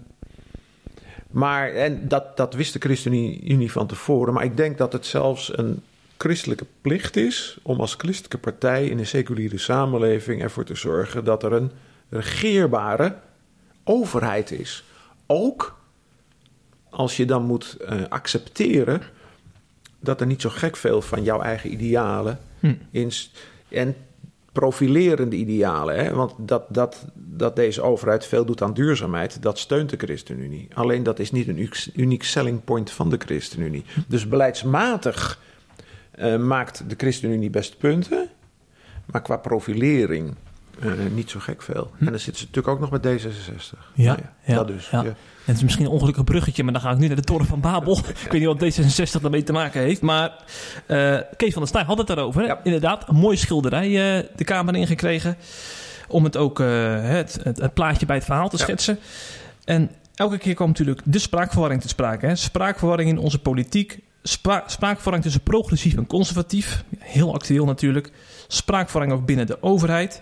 maar, 1.35 1.71
en 1.71 2.07
dat, 2.07 2.37
dat 2.37 2.53
wist 2.53 2.73
de 2.73 2.79
ChristenUnie 2.79 3.71
van 3.71 3.87
tevoren. 3.87 4.33
Maar 4.33 4.43
ik 4.43 4.57
denk 4.57 4.77
dat 4.77 4.93
het 4.93 5.05
zelfs 5.05 5.57
een 5.57 5.81
christelijke 6.17 6.65
plicht 6.81 7.15
is 7.15 7.57
om 7.61 7.79
als 7.79 7.93
christelijke 7.93 8.37
partij 8.37 8.87
in 8.87 8.99
een 8.99 9.05
seculiere 9.05 9.57
samenleving 9.57 10.41
ervoor 10.41 10.63
te 10.63 10.75
zorgen 10.75 11.23
dat 11.23 11.43
er 11.43 11.53
een 11.53 11.71
regeerbare 12.09 13.15
overheid 13.83 14.51
is. 14.51 14.83
Ook 15.25 15.79
als 16.89 17.17
je 17.17 17.25
dan 17.25 17.43
moet 17.43 17.77
eh, 17.77 18.01
accepteren 18.09 19.01
dat 19.99 20.21
er 20.21 20.27
niet 20.27 20.41
zo 20.41 20.49
gek 20.49 20.75
veel 20.75 21.01
van 21.01 21.23
jouw 21.23 21.41
eigen 21.41 21.71
idealen 21.71 22.39
Hm. 22.59 22.73
in. 22.91 23.11
En 23.69 23.95
profilerende 24.55 25.35
idealen. 25.35 25.95
Hè? 25.95 26.13
Want 26.13 26.33
dat, 26.37 26.65
dat, 26.69 27.05
dat 27.13 27.55
deze 27.55 27.81
overheid 27.81 28.25
veel 28.25 28.45
doet 28.45 28.61
aan 28.61 28.73
duurzaamheid, 28.73 29.41
dat 29.41 29.59
steunt 29.59 29.89
de 29.89 29.97
ChristenUnie. 29.97 30.67
Alleen 30.73 31.03
dat 31.03 31.19
is 31.19 31.31
niet 31.31 31.47
een 31.47 31.69
uniek- 31.95 32.23
selling 32.23 32.63
point 32.63 32.91
van 32.91 33.09
de 33.09 33.17
ChristenUnie. 33.17 33.83
Dus 34.07 34.27
beleidsmatig 34.27 35.39
eh, 36.11 36.37
maakt 36.37 36.89
de 36.89 36.95
ChristenUnie 36.97 37.49
best 37.49 37.77
punten, 37.77 38.29
maar 39.05 39.21
qua 39.21 39.37
profilering 39.37 40.35
eh, 40.81 40.91
niet 41.13 41.29
zo 41.29 41.39
gek 41.39 41.61
veel. 41.61 41.91
En 41.99 42.05
dan 42.05 42.19
zitten 42.19 42.35
ze 42.35 42.45
natuurlijk 42.45 42.67
ook 42.67 42.79
nog 42.79 42.91
met 42.91 43.05
D66. 43.05 43.79
Ja, 43.93 44.05
Nou 44.05 44.19
ja, 44.45 44.55
dat 44.55 44.67
dus. 44.67 44.89
ja. 44.89 45.03
ja. 45.03 45.07
En 45.09 45.51
het 45.51 45.55
is 45.55 45.63
misschien 45.63 45.85
een 45.85 45.91
ongelukkig 45.91 46.23
bruggetje, 46.23 46.63
maar 46.63 46.73
dan 46.73 46.81
ga 46.81 46.91
ik 46.91 46.97
nu 46.97 47.07
naar 47.07 47.15
de 47.15 47.21
Toren 47.21 47.45
van 47.45 47.59
Babel. 47.59 47.97
ik 48.25 48.31
weet 48.31 48.41
niet 48.41 48.59
wat 48.59 49.17
D66 49.17 49.21
daarmee 49.21 49.43
te 49.43 49.51
maken 49.51 49.81
heeft. 49.81 50.01
Maar 50.01 50.33
eh, 50.85 51.17
Kees 51.37 51.53
van 51.53 51.61
der 51.61 51.67
Staaij 51.67 51.85
had 51.85 51.97
het 51.97 52.07
daarover. 52.07 52.57
Inderdaad, 52.63 53.09
een 53.09 53.15
mooie 53.15 53.37
schilderij 53.37 53.85
eh, 53.85 54.23
de 54.35 54.43
Kamer 54.43 54.75
ingekregen. 54.75 55.37
Om 56.07 56.23
het 56.23 56.37
ook 56.37 56.57
het, 56.57 57.39
het, 57.43 57.61
het 57.61 57.73
plaatje 57.73 58.05
bij 58.05 58.15
het 58.15 58.25
verhaal 58.25 58.49
te 58.49 58.57
schetsen. 58.57 58.99
En 59.63 59.91
elke 60.15 60.37
keer 60.37 60.53
kwam 60.53 60.67
natuurlijk 60.67 61.01
de 61.03 61.19
spraakverwarring 61.19 61.81
te 61.81 61.87
sprake. 61.87 62.25
Hè. 62.25 62.35
Spraakverwarring 62.35 63.09
in 63.09 63.17
onze 63.17 63.39
politiek. 63.39 63.99
Spra 64.23 64.63
spraakverwarring 64.67 65.23
tussen 65.23 65.41
progressief 65.41 65.95
en 65.95 66.07
conservatief. 66.07 66.83
Heel 66.99 67.33
actueel 67.33 67.65
natuurlijk. 67.65 68.11
Spraakverwarring 68.47 69.19
ook 69.19 69.25
binnen 69.25 69.47
de 69.47 69.63
overheid. 69.63 70.21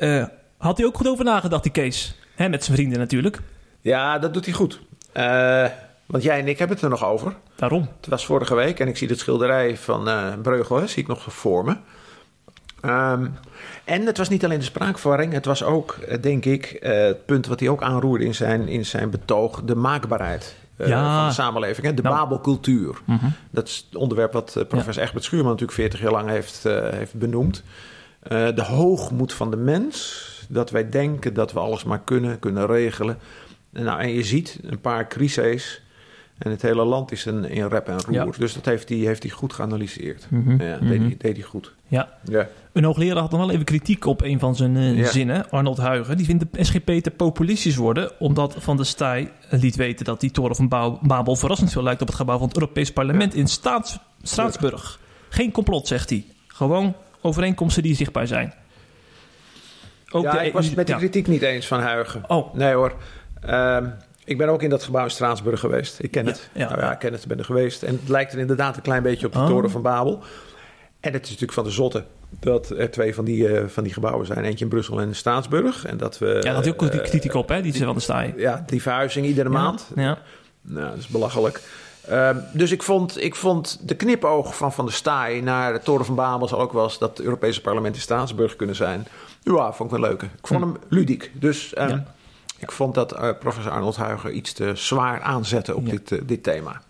Eh, 0.00 0.24
had 0.56 0.76
hij 0.76 0.86
ook 0.86 0.96
goed 0.96 1.08
over 1.08 1.24
nagedacht, 1.24 1.62
die 1.62 1.72
Kees? 1.72 2.14
Hè, 2.34 2.48
met 2.48 2.64
zijn 2.64 2.76
vrienden 2.76 2.98
natuurlijk. 2.98 3.40
Ja, 3.80 4.18
dat 4.18 4.34
doet 4.34 4.44
hij 4.44 4.54
goed. 4.54 4.80
Eh, 5.12 5.64
want 6.06 6.22
jij 6.22 6.38
en 6.38 6.48
ik 6.48 6.58
hebben 6.58 6.76
het 6.76 6.84
er 6.84 6.90
nog 6.90 7.04
over. 7.04 7.34
Waarom? 7.58 7.88
Het 8.00 8.06
was 8.10 8.26
vorige 8.26 8.54
week 8.54 8.80
en 8.80 8.88
ik 8.88 8.96
zie 8.96 9.08
het 9.08 9.18
schilderij 9.18 9.76
van 9.76 10.08
eh 10.08 10.32
Breugel, 10.42 10.76
hè, 10.76 10.86
zie 10.86 11.02
ik 11.02 11.08
nog 11.08 11.24
voor 11.28 11.64
me. 11.64 11.76
Ehm, 12.80 13.26
en 13.84 14.06
het 14.06 14.16
was 14.18 14.28
niet 14.28 14.44
alleen 14.44 14.58
de 14.58 14.64
spraakverwarring, 14.64 15.32
het 15.32 15.44
was 15.44 15.62
ook, 15.62 15.98
denk 16.22 16.44
ik, 16.44 16.76
het 16.80 17.26
punt 17.26 17.46
wat 17.46 17.60
hij 17.60 17.68
ook 17.68 17.82
aanroerde 17.82 18.24
in 18.24 18.34
zijn, 18.34 18.68
in 18.68 18.86
zijn 18.86 19.10
betoog, 19.10 19.62
de 19.64 19.74
maakbaarheid 19.74 20.56
Ja. 20.76 21.16
van 21.18 21.26
de 21.28 21.34
samenleving. 21.34 21.86
Hè? 21.86 21.94
De 21.94 22.02
Nou. 22.02 22.14
Babelcultuur. 22.16 22.98
Dat 23.50 23.68
is 23.68 23.86
het 23.90 23.96
onderwerp 24.00 24.32
wat 24.32 24.64
professor 24.68 25.02
Egbert 25.02 25.24
Schuurman 25.24 25.50
natuurlijk 25.50 25.78
40 25.78 26.00
jaar 26.00 26.12
lang 26.12 26.28
heeft, 26.28 26.62
heeft 26.90 27.14
benoemd. 27.14 27.62
Eh, 28.20 28.54
de 28.54 28.62
hoogmoed 28.62 29.32
van 29.32 29.50
de 29.50 29.56
mens, 29.56 30.28
dat 30.48 30.70
wij 30.70 30.88
denken 30.88 31.34
dat 31.34 31.52
we 31.52 31.58
alles 31.58 31.84
maar 31.84 32.00
kunnen, 32.00 32.38
kunnen 32.38 32.66
regelen. 32.66 33.18
En, 33.72 33.84
nou, 33.84 34.00
en 34.00 34.10
je 34.10 34.24
ziet 34.24 34.58
een 34.62 34.80
paar 34.80 35.08
crises 35.08 35.82
en 36.38 36.50
het 36.50 36.62
hele 36.62 36.84
land 36.84 37.12
is 37.12 37.26
in, 37.26 37.44
in 37.44 37.66
rep 37.66 37.88
en 37.88 38.00
roer. 38.00 38.14
Ja. 38.14 38.26
Dus 38.38 38.54
dat 38.54 38.64
heeft 38.64 38.88
hij, 38.88 38.98
heeft 38.98 39.30
goed 39.30 39.52
geanalyseerd. 39.52 40.26
Mhm, 40.30 40.62
Ja, 40.62 40.76
mhm. 40.76 40.88
deed, 40.88 41.00
hij, 41.00 41.14
deed 41.18 41.36
hij 41.36 41.46
goed. 41.46 41.74
Ja. 41.86 42.08
Ja. 42.24 42.48
Een 42.72 42.84
hoogleraar 42.84 43.16
had 43.20 43.30
nog 43.30 43.40
wel 43.40 43.50
even 43.50 43.64
kritiek 43.64 44.06
op 44.06 44.22
een 44.22 44.38
van 44.38 44.56
zijn 44.56 44.76
eh, 44.76 44.98
Ja. 44.98 45.06
zinnen, 45.08 45.50
Arnold 45.50 45.78
Huigen. 45.78 46.16
Die 46.16 46.26
vindt 46.26 46.44
de 46.52 46.64
SGP 46.64 46.90
te 46.90 47.10
populistisch 47.10 47.76
worden, 47.76 48.10
omdat 48.18 48.54
Van 48.58 48.76
der 48.76 48.86
Staaij 48.86 49.30
liet 49.50 49.76
weten 49.76 50.04
dat 50.04 50.20
die 50.20 50.30
toren 50.30 50.56
van 50.56 50.68
Babel 51.02 51.36
verrassend 51.36 51.72
veel 51.72 51.82
lijkt 51.82 52.00
op 52.00 52.06
het 52.06 52.16
gebouw 52.16 52.38
van 52.38 52.46
het 52.48 52.56
Europees 52.56 52.92
Parlement 52.92 53.34
in 53.34 53.46
Staats, 53.46 53.98
Straatsburg. 54.22 55.00
Geen 55.28 55.50
complot, 55.52 55.86
zegt 55.86 56.10
hij. 56.10 56.24
Gewoon 56.46 56.94
overeenkomsten 57.20 57.82
die 57.82 57.94
zichtbaar 57.94 58.26
zijn. 58.26 58.54
Ook 60.10 60.22
ja, 60.24 60.32
de- 60.32 60.46
ik 60.46 60.52
was 60.52 60.66
het 60.66 60.76
met 60.76 60.86
die 60.86 60.94
ja. 60.94 61.00
kritiek 61.00 61.26
niet 61.26 61.42
eens 61.42 61.66
van 61.66 61.80
Huigen. 61.80 62.22
Oh, 62.28 62.54
Nee 62.54 62.72
hoor. 62.74 62.92
Ehm, 63.40 63.86
ik 64.24 64.38
ben 64.38 64.48
ook 64.48 64.62
in 64.62 64.70
dat 64.70 64.82
gebouw 64.82 65.04
in 65.04 65.10
Straatsburg 65.10 65.60
geweest. 65.60 66.02
Ik 66.02 66.10
ken 66.10 66.24
Ja, 66.24 66.30
het. 66.30 66.50
ja. 66.52 66.68
nou 66.68 66.80
ja, 66.80 66.92
ik 66.92 66.98
ken 66.98 67.12
het. 67.12 67.26
Ben 67.26 67.38
er 67.38 67.44
geweest. 67.44 67.82
En 67.82 67.92
het 68.00 68.08
lijkt 68.08 68.32
er 68.32 68.38
inderdaad 68.38 68.76
een 68.76 68.82
klein 68.82 69.02
beetje 69.02 69.26
op 69.26 69.32
de 69.32 69.38
Oh. 69.38 69.46
toren 69.46 69.70
van 69.70 69.82
Babel. 69.82 70.22
En 71.00 71.12
het 71.12 71.22
is 71.22 71.28
natuurlijk 71.28 71.52
van 71.52 71.64
de 71.64 71.70
zotte 71.70 72.04
dat 72.40 72.70
er 72.70 72.90
twee 72.90 73.14
van 73.14 73.24
die, 73.24 73.48
eh, 73.48 73.66
van 73.68 73.84
die 73.84 73.92
gebouwen 73.92 74.26
zijn. 74.26 74.44
Eentje 74.44 74.64
in 74.64 74.70
Brussel 74.70 75.00
en 75.00 75.08
in 75.08 75.14
Straatsburg. 75.14 75.84
En 75.86 75.96
dat 75.96 76.18
we... 76.18 76.40
ja, 76.42 76.52
had 76.54 76.64
hij 76.64 76.72
ook 76.72 76.82
eh, 76.82 77.02
kritiek 77.02 77.34
op, 77.34 77.48
hè, 77.48 77.62
die 77.62 77.74
Van 77.84 77.92
der 77.92 78.02
Staaij. 78.02 78.34
Ja, 78.36 78.62
die 78.66 78.82
verhuizing 78.82 79.26
iedere 79.26 79.48
maand. 79.48 79.90
Ja. 79.94 80.18
Nou, 80.62 80.88
dat 80.88 80.98
is 80.98 81.06
belachelijk. 81.06 81.60
Ehm, 82.08 82.36
dus 82.52 82.70
ik 82.70 82.82
vond, 82.82 83.22
ik 83.22 83.34
vond 83.34 83.78
de 83.88 83.94
knipoog 83.94 84.56
van 84.56 84.72
Van 84.72 84.84
der 84.84 84.94
Staaij 84.94 85.40
naar 85.40 85.72
de 85.72 85.80
Toren 85.80 86.04
van 86.04 86.14
Babel... 86.14 86.48
zal 86.48 86.60
ook 86.60 86.72
wel 86.72 86.84
eens 86.84 86.98
dat 86.98 87.10
het 87.16 87.20
Europese 87.26 87.60
parlement 87.60 87.94
in 87.94 88.00
Straatsburg 88.00 88.56
kunnen 88.56 88.76
zijn. 88.76 89.06
Ja, 89.42 89.72
vond 89.72 89.92
ik 89.92 89.98
wel 89.98 90.08
leuk. 90.10 90.22
Ik 90.22 90.46
vond 90.46 90.60
hem 90.60 90.76
ludiek. 90.88 91.30
Dus 91.34 91.74
ehm, 91.74 91.88
Ja. 91.88 92.04
ik 92.58 92.72
vond 92.72 92.94
dat 92.94 93.12
eh, 93.12 93.28
professor 93.38 93.72
Arnold 93.72 93.96
Huiger 93.96 94.30
iets 94.30 94.52
te 94.52 94.70
zwaar 94.74 95.20
aanzette 95.20 95.76
op 95.76 95.84
Ja. 95.86 95.90
dit, 95.90 96.12
eh, 96.12 96.18
dit 96.26 96.42
thema. 96.42 96.80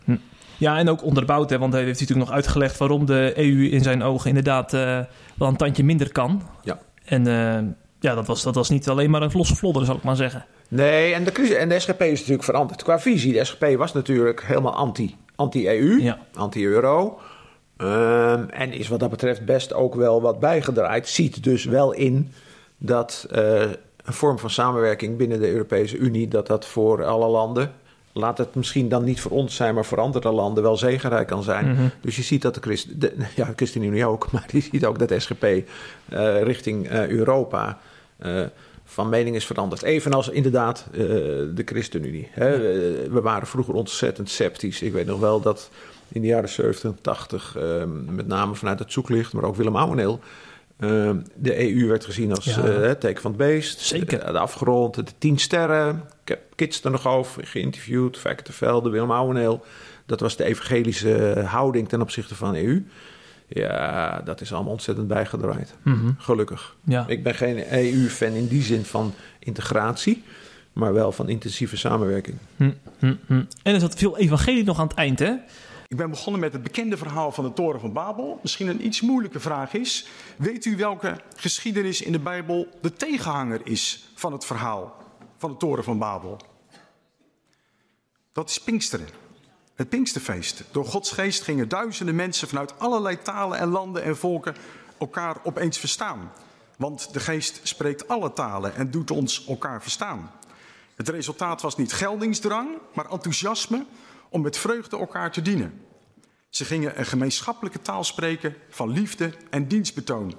Ja, 0.57 0.79
en 0.79 0.89
ook 0.89 1.03
onderbouwd, 1.05 1.51
hè, 1.51 1.59
want 1.59 1.73
hij 1.73 1.85
heeft 1.85 2.01
natuurlijk 2.01 2.27
nog 2.29 2.37
uitgelegd 2.37 2.79
waarom 2.79 3.07
de 3.07 3.33
EU 3.37 3.69
in 3.71 3.83
zijn 3.83 4.03
ogen 4.03 4.29
inderdaad 4.29 4.73
eh, 4.75 4.99
wel 5.37 5.49
een 5.49 5.57
tandje 5.57 5.85
minder 5.85 6.13
kan. 6.13 6.43
Ja. 6.63 6.79
En 7.05 7.27
eh, 7.27 7.63
ja, 8.01 8.15
dat 8.15 8.27
was, 8.27 8.43
dat 8.43 8.55
was 8.55 8.69
niet 8.69 8.89
alleen 8.89 9.11
maar 9.11 9.23
een 9.23 9.31
losse 9.33 9.57
vlodder, 9.57 9.85
zal 9.85 9.97
ik 9.97 10.03
maar 10.03 10.17
zeggen. 10.17 10.45
Nee, 10.69 11.15
en 11.15 11.25
de, 11.25 11.33
crisis- 11.33 11.57
en 11.57 11.69
de 11.69 11.79
SGP 11.79 12.01
is 12.03 12.19
natuurlijk 12.19 12.45
veranderd. 12.45 12.83
Qua 12.83 13.01
visie, 13.01 13.33
de 13.33 13.45
SGP 13.45 13.67
was 13.77 13.93
natuurlijk 13.93 14.43
helemaal 14.45 14.75
anti, 14.75 15.17
anti-EU, 15.37 16.01
Ja. 16.01 16.19
anti-euro. 16.35 17.19
Ehm, 17.77 18.45
en 18.49 18.73
is 18.73 18.89
wat 18.89 19.01
dat 19.01 19.11
betreft 19.11 19.45
best 19.45 19.73
ook 19.73 19.95
wel 19.95 20.21
wat 20.21 20.41
bijgedraaid. 20.41 21.09
Ziet 21.09 21.45
dus 21.45 21.65
wel 21.65 21.93
in 21.93 22.33
dat 22.79 23.27
eh, 23.31 23.61
een 24.05 24.13
vorm 24.13 24.39
van 24.39 24.51
samenwerking 24.51 25.17
binnen 25.17 25.41
de 25.41 25.51
Europese 25.51 25.97
Unie... 25.97 26.29
dat 26.29 26.47
dat 26.47 26.67
voor 26.67 27.05
alle 27.05 27.27
landen, 27.27 27.73
laat 28.13 28.39
het 28.39 28.55
misschien 28.55 28.89
dan 28.89 29.05
niet 29.05 29.21
voor 29.21 29.31
ons 29.31 29.55
zijn... 29.57 29.75
maar 29.75 29.85
voor 29.85 30.01
andere 30.01 30.33
landen 30.33 30.63
wel 30.63 30.77
zegenrijk 30.77 31.27
kan 31.27 31.43
zijn. 31.43 31.73
Mhm. 31.73 31.83
Dus 32.01 32.17
je 32.17 32.23
ziet 32.23 32.43
dat 32.43 32.55
de, 32.55 32.61
Christ, 32.61 33.01
de 33.01 33.13
ja, 33.37 33.53
ChristenUnie 33.57 34.07
ook... 34.07 34.29
maar 34.33 34.45
je 34.53 34.61
ziet 34.61 34.85
ook 34.87 34.99
dat 34.99 35.09
de 35.09 35.19
SGP 35.21 35.45
eh, 35.45 35.63
richting 36.43 36.89
eh, 36.89 37.09
Europa... 37.09 37.79
eh, 38.21 38.43
van 38.85 39.09
mening 39.09 39.37
is 39.37 39.47
veranderd. 39.47 39.83
Evenals 39.83 40.29
inderdaad 40.29 40.87
eh, 40.93 40.99
de 40.99 41.63
ChristenUnie. 41.65 42.29
Hè. 42.31 42.53
Eh, 42.55 43.11
we 43.11 43.21
waren 43.21 43.47
vroeger 43.47 43.75
ontzettend 43.75 44.31
sceptisch. 44.31 44.83
Ik 44.83 44.93
weet 44.93 45.07
nog 45.07 45.21
wel 45.21 45.41
dat 45.41 45.71
in 46.09 46.21
de 46.21 46.27
jaren 46.27 46.49
70 46.49 46.91
en 46.91 46.99
80, 47.01 47.57
eh, 47.57 47.83
met 48.07 48.27
name 48.27 48.55
vanuit 48.55 48.79
het 48.79 48.93
zoeklicht, 48.93 49.33
maar 49.33 49.45
ook 49.45 49.57
Willem 49.57 49.77
Ouweneel, 49.77 50.21
de 51.35 51.61
EU 51.61 51.87
werd 51.87 52.05
gezien 52.05 52.35
als 52.35 52.45
Ja. 52.45 52.63
het 52.63 53.01
teken 53.01 53.23
van 53.23 53.31
het 53.31 53.41
beest. 53.41 53.81
Zeker. 53.81 54.33
De 54.33 54.39
afgerond, 54.39 54.95
de 54.95 55.05
tien 55.19 55.39
sterren. 55.39 56.05
Ik 56.23 56.29
heb 56.29 56.41
Kids 56.55 56.85
er 56.85 56.91
nog 56.91 57.07
over 57.07 57.47
geïnterviewd. 57.47 58.23
De 58.23 58.53
Velde, 58.53 58.91
Willem 58.91 59.11
Ouweneel. 59.11 59.65
Dat 60.07 60.21
was 60.21 60.37
de 60.37 60.45
evangelische 60.45 61.43
houding 61.47 61.89
ten 61.89 62.01
opzichte 62.01 62.35
van 62.35 62.53
de 62.53 62.67
EU. 62.67 62.85
Ja, 63.53 64.21
dat 64.25 64.41
is 64.41 64.53
allemaal 64.53 64.73
ontzettend 64.73 65.09
bijgedraaid. 65.09 65.75
Mhm. 65.83 66.11
Gelukkig. 66.19 66.77
Ja. 66.85 67.05
Ik 67.07 67.23
ben 67.23 67.35
geen 67.35 67.65
EU-fan 67.73 68.33
in 68.33 68.47
die 68.47 68.63
zin 68.63 68.85
van 68.85 69.15
integratie, 69.39 70.23
maar 70.73 70.93
wel 70.93 71.13
van 71.13 71.29
intensieve 71.29 71.77
samenwerking. 71.77 72.37
Hm, 72.57 72.71
hm, 72.99 73.15
hm. 73.27 73.45
En 73.63 73.75
er 73.75 73.81
zat 73.81 73.95
veel 73.95 74.19
evangelie 74.19 74.65
nog 74.65 74.79
aan 74.79 74.87
het 74.87 74.97
eind, 74.97 75.19
hè? 75.19 75.35
Ik 75.89 75.97
ben 75.97 76.11
begonnen 76.11 76.41
met 76.41 76.53
het 76.53 76.63
bekende 76.63 76.97
verhaal 76.97 77.33
van 77.33 77.45
de 77.45 77.53
Toren 77.53 77.81
van 77.81 77.93
Babel. 77.93 78.39
Misschien 78.43 78.69
een 78.69 78.87
iets 78.87 79.01
moeilijke 79.01 79.41
vraag 79.41 79.75
is: 79.75 80.07
weet 80.37 80.65
u 80.65 80.77
welke 80.77 81.17
geschiedenis 81.37 82.03
in 82.03 82.13
de 82.13 82.19
Bijbel 82.19 82.69
de 82.81 82.93
tegenhanger 82.93 83.61
is 83.65 84.11
van 84.15 84.33
het 84.33 84.45
verhaal 84.45 84.97
van 85.37 85.51
de 85.51 85.57
Toren 85.57 85.85
van 85.85 85.99
Babel? 85.99 86.37
Dat 88.33 88.51
is 88.51 88.61
Pinksteren. 88.61 89.07
Het 89.81 89.89
Pinksterfeest. 89.89 90.65
Door 90.71 90.85
Gods 90.85 91.13
geest 91.13 91.43
gingen 91.43 91.69
duizenden 91.69 92.15
mensen 92.15 92.49
vanuit 92.49 92.79
allerlei 92.79 93.19
talen 93.23 93.59
en 93.59 93.69
landen 93.69 94.03
en 94.03 94.17
volken 94.17 94.55
elkaar 94.99 95.37
opeens 95.43 95.79
verstaan. 95.79 96.33
Want 96.77 97.13
de 97.13 97.21
geest 97.21 97.61
spreekt 97.63 98.09
alle 98.09 98.33
talen 98.33 98.75
en 98.75 98.91
doet 98.91 99.11
ons 99.11 99.47
elkaar 99.47 99.83
verstaan. 99.83 100.31
Het 100.95 101.09
resultaat 101.09 101.63
was 101.63 101.77
niet 101.77 101.93
geldingsdrang, 101.93 102.69
maar 102.95 103.11
enthousiasme 103.11 103.85
om 104.29 104.41
met 104.41 104.59
vreugde 104.59 104.99
elkaar 104.99 105.33
te 105.33 105.43
dienen. 105.43 105.81
Ze 106.49 106.65
gingen 106.65 106.99
een 106.99 107.07
gemeenschappelijke 107.07 107.83
taal 107.83 108.05
spreken 108.05 108.55
van 108.69 108.91
liefde 108.91 109.33
en 109.51 109.69
dienstbetoon. 109.69 110.35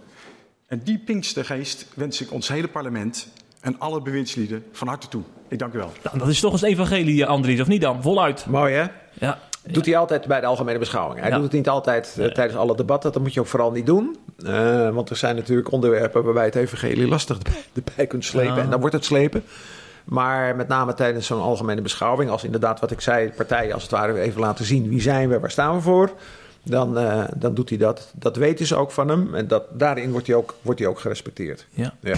En 0.67 0.83
die 0.83 0.99
Pinkstergeest 0.99 1.85
wens 1.93 2.21
ik 2.21 2.31
ons 2.31 2.47
hele 2.47 2.67
parlement 2.67 3.27
en 3.59 3.79
alle 3.79 4.01
bewindslieden 4.01 4.65
van 4.71 4.87
harte 4.87 5.07
toe. 5.07 5.23
Ik 5.47 5.59
dank 5.59 5.73
u 5.73 5.77
wel. 5.77 5.91
Nou, 6.03 6.17
dat 6.17 6.27
is 6.27 6.39
toch 6.39 6.51
eens 6.51 6.61
evangelie, 6.61 7.25
Andries, 7.25 7.61
of 7.61 7.67
niet 7.67 7.81
dan? 7.81 8.01
Voluit. 8.01 8.45
Mooi 8.45 8.73
hè? 8.73 9.00
Ja. 9.21 9.39
Doet 9.69 9.85
hij 9.85 9.97
altijd 9.97 10.25
bij 10.27 10.39
de 10.39 10.45
algemene 10.45 10.79
beschouwing. 10.79 11.19
Hij 11.19 11.29
Ja. 11.29 11.35
doet 11.35 11.43
het 11.43 11.53
niet 11.53 11.69
altijd 11.69 12.15
eh, 12.19 12.25
tijdens 12.25 12.57
alle 12.59 12.75
debatten. 12.75 13.11
Dat 13.11 13.21
moet 13.21 13.33
je 13.33 13.39
ook 13.39 13.47
vooral 13.47 13.71
niet 13.71 13.85
doen. 13.85 14.17
Eh, 14.45 14.89
want 14.89 15.09
er 15.09 15.15
zijn 15.15 15.35
natuurlijk 15.35 15.71
onderwerpen 15.71 16.23
waarbij 16.23 16.45
het 16.45 16.55
evangelie 16.55 17.07
lastig 17.07 17.37
erbij, 17.75 18.07
kunt 18.07 18.25
slepen. 18.25 18.55
Ja. 18.55 18.61
En 18.61 18.69
dan 18.69 18.79
wordt 18.79 18.95
het 18.95 19.05
slepen. 19.05 19.43
Maar 20.03 20.55
met 20.55 20.67
name 20.67 20.93
tijdens 20.93 21.27
zo'n 21.27 21.41
algemene 21.41 21.81
beschouwing, 21.81 22.29
als 22.29 22.43
inderdaad 22.43 22.79
wat 22.79 22.91
ik 22.91 23.01
zei, 23.01 23.31
partijen 23.35 23.73
als 23.73 23.81
het 23.83 23.91
ware 23.91 24.19
even 24.19 24.41
laten 24.41 24.65
zien 24.65 24.89
wie 24.89 25.01
zijn 25.01 25.29
we, 25.29 25.39
waar 25.39 25.51
staan 25.51 25.75
we 25.75 25.81
voor, 25.81 26.11
dan, 26.63 26.97
eh, 26.97 27.23
dan 27.35 27.53
doet 27.53 27.69
hij 27.69 27.77
dat. 27.77 28.11
Dat 28.15 28.35
weten 28.35 28.65
ze 28.65 28.75
ook 28.75 28.91
van 28.91 29.07
hem 29.07 29.35
en 29.35 29.47
dat, 29.47 29.63
daarin 29.71 30.11
wordt 30.11 30.27
hij 30.27 30.35
ook, 30.35 30.55
wordt 30.61 30.79
hij 30.79 30.89
ook 30.89 30.99
gerespecteerd. 30.99 31.67
ja. 31.73 31.93
Ja. 32.01 32.15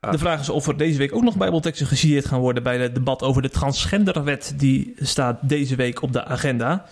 De 0.00 0.18
vraag 0.18 0.40
is 0.40 0.48
of 0.48 0.66
er 0.66 0.76
deze 0.76 0.98
week 0.98 1.14
ook 1.14 1.22
nog 1.22 1.36
bijbelteksten 1.36 1.86
geciteerd 1.86 2.26
gaan 2.26 2.40
worden 2.40 2.62
bij 2.62 2.78
het 2.78 2.94
debat 2.94 3.22
over 3.22 3.42
de 3.42 3.48
transgenderwet. 3.48 4.54
Die 4.56 4.94
staat 4.98 5.38
deze 5.42 5.76
week 5.76 6.02
op 6.02 6.12
de 6.12 6.24
agenda. 6.24 6.84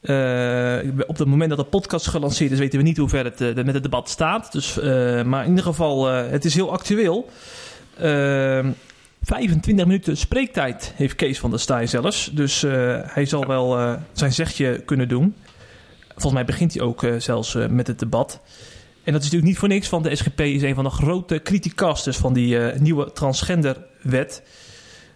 Eh, 0.00 0.78
op 1.06 1.18
het 1.18 1.28
moment 1.28 1.48
dat 1.50 1.58
de 1.58 1.64
podcast 1.64 2.06
gelanceerd 2.06 2.50
is, 2.50 2.58
weten 2.58 2.78
we 2.78 2.84
niet 2.84 2.96
hoe 2.96 3.08
ver 3.08 3.24
het 3.24 3.40
eh, 3.40 3.54
met 3.54 3.74
het 3.74 3.82
debat 3.82 4.08
staat. 4.08 4.52
Dus, 4.52 4.78
eh, 4.78 5.22
maar 5.22 5.42
in 5.42 5.48
ieder 5.48 5.64
geval, 5.64 6.06
het 6.06 6.44
is 6.44 6.54
heel 6.54 6.72
actueel. 6.72 7.30
Eh, 7.96 8.66
25 9.22 9.86
minuten 9.86 10.16
spreektijd 10.16 10.92
heeft 10.96 11.14
Kees 11.14 11.38
van 11.38 11.50
der 11.50 11.60
Staaij 11.60 11.86
zelfs. 11.86 12.30
Dus 12.32 12.60
hij 13.02 13.24
zal 13.24 13.46
wel 13.46 13.96
zijn 14.12 14.32
zegje 14.32 14.82
kunnen 14.84 15.08
doen. 15.08 15.34
Volgens 16.08 16.32
mij 16.32 16.44
begint 16.44 16.74
hij 16.74 16.82
ook 16.82 17.06
zelfs 17.18 17.54
met 17.68 17.86
het 17.86 17.98
debat. 17.98 18.40
En 19.10 19.16
dat 19.16 19.24
is 19.24 19.30
natuurlijk 19.30 19.52
niet 19.52 19.58
voor 19.58 19.68
niks, 19.68 19.88
want 19.88 20.04
de 20.04 20.16
SGP 20.16 20.40
is 20.40 20.62
een 20.62 20.74
van 20.74 20.84
de 20.84 20.90
grote 20.90 21.42
criticasters 21.42 22.16
van 22.16 22.32
die 22.32 22.58
eh, 22.58 22.78
nieuwe 22.80 23.12
transgenderwet. 23.12 24.42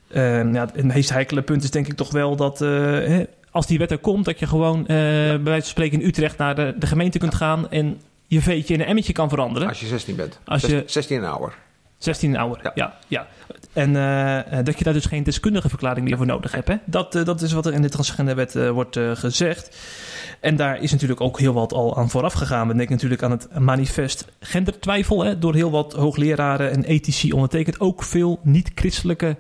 Eh, 0.09 0.53
ja, 0.53 0.69
het 0.75 0.85
meest 0.85 1.11
heikele 1.11 1.43
punt 1.43 1.63
is 1.63 1.71
denk 1.71 1.87
ik 1.87 1.95
toch 1.97 2.11
wel 2.13 2.37
dat 2.37 2.63
eh, 2.63 2.69
hè, 2.81 3.25
als 3.51 3.67
die 3.67 3.79
wet 3.79 3.91
er 3.91 3.99
komt, 3.99 4.25
dat 4.25 4.39
je 4.39 4.47
gewoon 4.47 4.81
eh, 4.81 4.87
bij 4.87 5.43
wijze 5.43 5.61
van 5.61 5.71
spreken 5.71 6.01
in 6.01 6.07
Utrecht 6.07 6.39
naar 6.39 6.55
de, 6.55 6.75
de 6.79 6.87
gemeente 6.87 7.19
kunt 7.19 7.35
gaan 7.35 7.71
en 7.71 8.01
je 8.27 8.41
veetje 8.41 8.75
in 8.75 8.81
een 8.81 8.87
emmetje 8.87 9.13
kan 9.13 9.29
veranderen. 9.29 9.69
Als 9.69 9.81
je 9.81 9.87
16 9.87 10.17
bent. 10.17 10.39
Als 10.45 10.61
je- 10.61 10.67
16 10.69 10.89
16 10.91 11.17
en 11.17 11.25
ouder. 11.31 11.55
16 11.99 12.35
en 12.35 12.41
ouder, 12.41 12.61
Ja. 12.63 12.73
ja. 12.75 12.95
ja, 13.09 13.27
En 13.73 13.93
dat 14.65 14.79
je 14.79 14.85
daar 14.85 14.93
dus 14.93 15.07
geen 15.07 15.23
deskundige 15.23 15.69
verklaring 15.69 16.07
meer 16.09 16.17
voor 16.17 16.27
nodig 16.27 16.53
hebt. 16.53 16.69
Hè? 16.69 16.75
Dat, 16.85 17.13
dat 17.13 17.43
is 17.43 17.53
wat 17.53 17.67
er 17.67 17.73
in 17.73 17.83
de 17.83 17.89
transgenderwet 17.89 18.57
eh, 18.57 18.71
wordt 18.71 18.99
gezegd. 19.15 19.77
En 20.41 20.57
daar 20.57 20.83
is 20.83 20.93
natuurlijk 20.93 21.21
ook 21.21 21.39
heel 21.39 21.53
wat 21.53 21.73
al 21.73 21.97
aan 21.97 22.11
vooraf 22.11 22.33
gegaan. 22.33 22.69
We 22.69 22.75
denken 22.75 22.95
natuurlijk 22.95 23.23
aan 23.23 23.31
het 23.31 23.59
manifest 23.59 24.25
gendertwijfel. 24.41 25.25
Hè? 25.25 25.39
Door 25.39 25.55
heel 25.55 25.71
wat 25.71 25.93
hoogleraren 25.93 26.71
en 26.71 26.85
ethici 26.85 27.33
ondertekend. 27.33 27.81
Ook 27.81 28.03
veel 28.03 28.41
niet-christelijke 28.43 29.37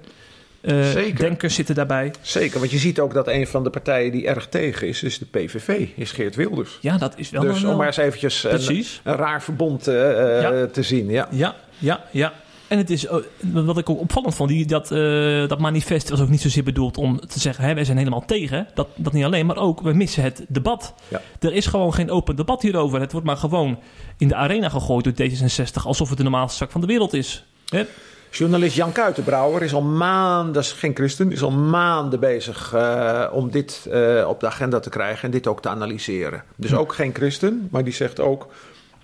eh, 0.64 1.16
denkers 1.16 1.54
zitten 1.54 1.74
daarbij. 1.74 2.12
Zeker, 2.20 2.58
want 2.58 2.70
je 2.70 2.78
ziet 2.78 3.00
ook 3.00 3.14
dat 3.14 3.28
een 3.28 3.46
van 3.46 3.64
de 3.64 3.70
partijen 3.70 4.12
die 4.12 4.26
erg 4.26 4.48
tegen 4.48 4.88
is, 4.88 5.02
is 5.02 5.18
de 5.18 5.26
PVV, 5.26 5.88
is 5.96 6.12
Geert 6.12 6.34
Wilders. 6.34 6.78
Ja, 6.80 6.98
dat 6.98 7.12
is 7.16 7.30
wel 7.30 7.42
dus 7.42 7.64
om 7.64 7.76
maar 7.76 7.86
eens 7.86 7.96
eventjes 7.96 8.44
een, 8.44 8.84
raar 9.16 9.42
verbond 9.42 9.88
eh, 9.88 10.36
eh, 10.36 10.42
Ja. 10.42 10.66
te 10.66 10.82
zien. 10.82 11.10
Ja. 11.10 11.28
Ja, 11.30 11.56
ja, 11.78 12.04
ja. 12.10 12.32
En 12.68 12.78
het 12.78 12.90
is, 12.90 13.08
oh, 13.08 13.24
wat 13.52 13.78
ik 13.78 13.90
ook 13.90 14.00
opvallend 14.00 14.34
vond, 14.34 14.48
die, 14.48 14.66
dat, 14.66 14.90
eh, 14.90 15.48
dat 15.48 15.58
manifest 15.58 16.08
was 16.08 16.20
ook 16.20 16.28
niet 16.28 16.40
zozeer 16.40 16.62
bedoeld 16.62 16.96
om 16.96 17.20
te 17.20 17.40
zeggen, 17.40 17.64
hè, 17.64 17.74
wij 17.74 17.84
zijn 17.84 17.98
helemaal 17.98 18.24
tegen. 18.24 18.66
Dat, 18.74 18.88
dat 18.96 19.12
niet 19.12 19.24
alleen, 19.24 19.46
maar 19.46 19.56
ook, 19.56 19.80
we 19.80 19.92
missen 19.92 20.22
het 20.22 20.44
debat. 20.48 20.94
Ja. 21.08 21.20
Er 21.40 21.52
is 21.52 21.66
gewoon 21.66 21.94
geen 21.94 22.10
open 22.10 22.36
debat 22.36 22.62
hierover. 22.62 23.00
Het 23.00 23.12
wordt 23.12 23.26
maar 23.26 23.36
gewoon 23.36 23.78
in 24.18 24.28
de 24.28 24.34
arena 24.34 24.68
gegooid 24.68 25.04
door 25.04 25.28
D66, 25.28 25.82
alsof 25.84 26.08
het 26.08 26.16
de 26.16 26.22
normaalste 26.22 26.56
zak 26.58 26.70
van 26.70 26.80
de 26.80 26.86
wereld 26.86 27.12
is. 27.12 27.44
Hè? 27.68 27.84
Journalist 28.30 28.76
Jan 28.76 28.92
Kuitenbrouwer 28.92 29.62
is 29.62 29.74
al 29.74 29.82
maanden, 29.82 30.52
dat 30.52 30.62
is 30.62 30.72
geen 30.72 30.94
christen, 30.94 31.32
is 31.32 31.42
al 31.42 31.50
maanden 31.50 32.20
bezig 32.20 32.72
eh, 32.72 33.26
om 33.32 33.50
dit 33.50 33.86
eh, 33.90 34.24
op 34.28 34.40
de 34.40 34.46
agenda 34.46 34.80
te 34.80 34.90
krijgen 34.90 35.24
en 35.24 35.30
dit 35.30 35.46
ook 35.46 35.62
te 35.62 35.68
analyseren. 35.68 36.42
Dus 36.56 36.70
Hm. 36.70 36.76
ook 36.76 36.94
geen 36.94 37.14
christen, 37.14 37.68
maar 37.70 37.84
die 37.84 37.92
zegt 37.92 38.20
ook, 38.20 38.46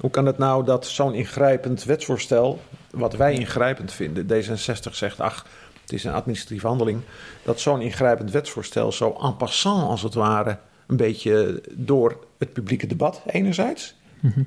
hoe 0.00 0.10
kan 0.10 0.26
het 0.26 0.38
nou 0.38 0.64
dat 0.64 0.86
zo'n 0.86 1.14
ingrijpend 1.14 1.84
wetsvoorstel, 1.84 2.60
wat 2.90 3.14
wij 3.16 3.32
ingrijpend 3.34 3.92
vinden, 3.92 4.26
D66 4.26 4.90
zegt, 4.92 5.20
ach, 5.20 5.46
het 5.82 5.92
is 5.92 6.04
een 6.04 6.12
administratieve 6.12 6.66
handeling, 6.66 7.00
dat 7.42 7.60
zo'n 7.60 7.80
ingrijpend 7.80 8.30
wetsvoorstel 8.30 8.92
zo 8.92 9.16
en 9.22 9.36
passant 9.36 9.82
als 9.88 10.02
het 10.02 10.14
ware 10.14 10.58
een 10.86 10.96
beetje 10.96 11.62
door 11.72 12.24
het 12.38 12.52
publieke 12.52 12.86
debat 12.86 13.22
enerzijds 13.26 13.94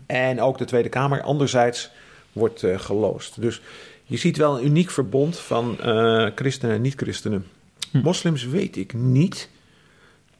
en 0.06 0.42
ook 0.42 0.58
de 0.58 0.66
Tweede 0.66 0.90
Kamer 0.90 1.22
anderzijds 1.22 1.90
wordt 2.32 2.64
eh, 2.64 2.80
geloosd. 2.80 3.42
Dus 3.42 3.62
je 4.04 4.18
ziet 4.18 4.38
wel 4.38 4.58
een 4.58 4.66
uniek 4.66 4.90
verbond 4.90 5.40
van 5.40 5.80
eh, 5.82 6.28
christenen 6.36 6.76
en 6.76 6.82
niet-christenen. 6.82 7.46
Hm. 7.92 7.98
Moslims 8.02 8.46
weet 8.46 8.78
ik 8.78 8.94
niet. 8.94 9.50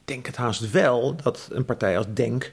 Denk 0.04 0.26
het 0.26 0.36
haast 0.36 0.70
wel 0.70 1.16
dat 1.22 1.48
een 1.52 1.64
partij 1.64 1.96
als 1.96 2.06
Denk 2.14 2.52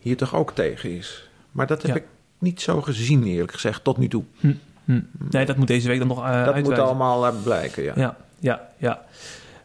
hier 0.00 0.16
toch 0.16 0.34
ook 0.34 0.52
tegen 0.52 0.90
is. 0.96 1.28
Maar 1.52 1.66
dat 1.66 1.82
heb 1.82 1.90
Ja. 1.90 2.00
ik 2.00 2.06
niet 2.38 2.60
zo 2.60 2.82
gezien, 2.82 3.26
eerlijk 3.26 3.52
gezegd, 3.52 3.84
tot 3.84 3.96
nu 3.96 4.08
toe. 4.08 4.24
Hm, 4.40 4.52
hm. 4.88 5.00
Nee, 5.30 5.46
dat 5.46 5.56
moet 5.56 5.66
deze 5.66 5.88
week 5.88 5.98
dan 5.98 6.08
nog 6.08 6.18
uh, 6.18 6.44
dat 6.44 6.62
moet 6.62 6.78
allemaal 6.78 7.26
eh, 7.26 7.32
blijken, 7.42 7.82
ja. 7.82 7.92
Ja. 7.96 8.16
ja, 8.38 8.68
ja. 8.76 9.02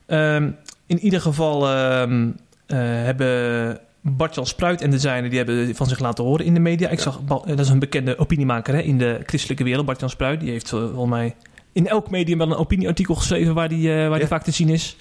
Ehm, 0.06 0.52
in 0.86 1.00
ieder 1.00 1.22
geval 1.22 1.70
ehm, 1.70 2.30
eh, 2.66 2.78
hebben 2.78 3.80
Bart-Jan 4.02 4.46
Spruit 4.46 4.82
en 4.82 4.90
de 4.90 5.00
zijnen... 5.00 5.30
die 5.30 5.40
hebben 5.40 5.76
van 5.76 5.88
zich 5.88 6.00
laten 6.00 6.24
horen 6.24 6.46
in 6.46 6.54
de 6.54 6.60
media. 6.60 6.90
Ik 6.90 7.00
zag, 7.00 7.20
dat 7.46 7.60
is 7.60 7.70
een 7.70 7.80
bekende 7.80 8.18
opiniemaker 8.18 8.74
hè, 8.74 8.82
in 8.82 8.98
de 8.98 9.20
christelijke 9.26 9.64
wereld, 9.64 9.86
Bart-Jan 9.86 10.10
Spruit. 10.10 10.40
Die 10.40 10.50
heeft 10.50 10.70
volgens 10.70 11.10
mij 11.10 11.36
in 11.72 11.88
elk 11.88 12.10
medium 12.10 12.38
wel 12.38 12.52
een 12.52 12.56
opinieartikel 12.58 13.16
geschreven... 13.16 13.54
waar 13.54 13.70
die, 13.70 13.90
waar 13.90 14.20
die 14.20 14.28
vaak 14.28 14.44
te 14.44 14.52
zien 14.52 14.70
is. 14.70 14.98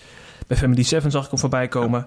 Bij 0.46 0.56
Family 0.56 0.82
7 0.82 1.10
zag 1.10 1.24
ik 1.24 1.30
hem 1.30 1.38
voorbij 1.38 1.68
komen. 1.68 2.06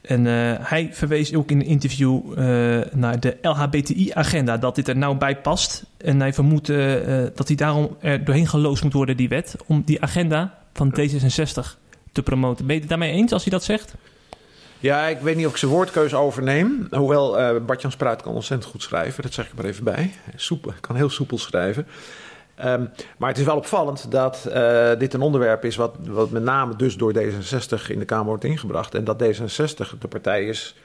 En 0.00 0.26
eh, 0.26 0.68
hij 0.68 0.88
verwees 0.92 1.34
ook 1.34 1.50
in 1.50 1.60
een 1.60 1.66
interview 1.66 2.20
eh, 2.30 2.44
naar 2.92 3.20
de 3.20 3.36
LHBTI-agenda, 3.42 4.56
dat 4.56 4.74
dit 4.74 4.88
er 4.88 4.96
nou 4.96 5.16
bij 5.16 5.36
past. 5.36 5.84
En 5.96 6.20
hij 6.20 6.32
vermoedt 6.32 6.68
eh, 6.68 6.94
dat 7.34 7.46
hij 7.46 7.56
daarom 7.56 7.96
er 8.00 8.24
doorheen 8.24 8.46
geloosd 8.46 8.82
moet 8.82 8.92
worden, 8.92 9.16
die 9.16 9.28
wet, 9.28 9.56
om 9.66 9.82
die 9.84 10.02
agenda 10.02 10.58
van 10.72 10.94
D66 11.00 11.78
te 12.12 12.22
promoten. 12.22 12.66
Ben 12.66 12.74
je 12.74 12.80
het 12.80 12.90
daarmee 12.90 13.12
eens 13.12 13.32
als 13.32 13.42
hij 13.42 13.52
dat 13.52 13.64
zegt? 13.64 13.94
Ja, 14.78 15.06
ik 15.06 15.18
weet 15.20 15.36
niet 15.36 15.46
of 15.46 15.52
ik 15.52 15.58
zijn 15.58 15.70
woordkeuze 15.70 16.16
overneem. 16.16 16.86
Hoewel 16.90 17.60
Bart-Jan 17.60 17.92
Spruit 17.92 18.22
kan 18.22 18.34
ontzettend 18.34 18.70
goed 18.70 18.82
schrijven. 18.82 19.22
Dat 19.22 19.32
zeg 19.32 19.46
ik 19.46 19.54
maar 19.54 19.64
even 19.64 19.84
bij. 19.84 20.12
Soepel, 20.36 20.72
kan 20.80 20.96
heel 20.96 21.10
soepel 21.10 21.38
schrijven. 21.38 21.86
Ehm, 22.60 22.84
maar 23.18 23.28
het 23.28 23.38
is 23.38 23.44
wel 23.44 23.56
opvallend 23.56 24.10
dat 24.10 24.46
eh, 24.46 24.90
dit 24.98 25.14
een 25.14 25.20
onderwerp 25.20 25.64
is... 25.64 25.76
Wat, 25.76 25.96
wat 26.02 26.30
met 26.30 26.42
name 26.42 26.76
dus 26.76 26.96
door 26.96 27.14
D66 27.18 27.86
in 27.88 27.98
de 27.98 28.04
Kamer 28.04 28.26
wordt 28.26 28.44
ingebracht. 28.44 28.94
En 28.94 29.04
dat 29.04 29.22
D66 29.24 29.98
de 29.98 30.08
partij 30.08 30.44
is 30.44 30.76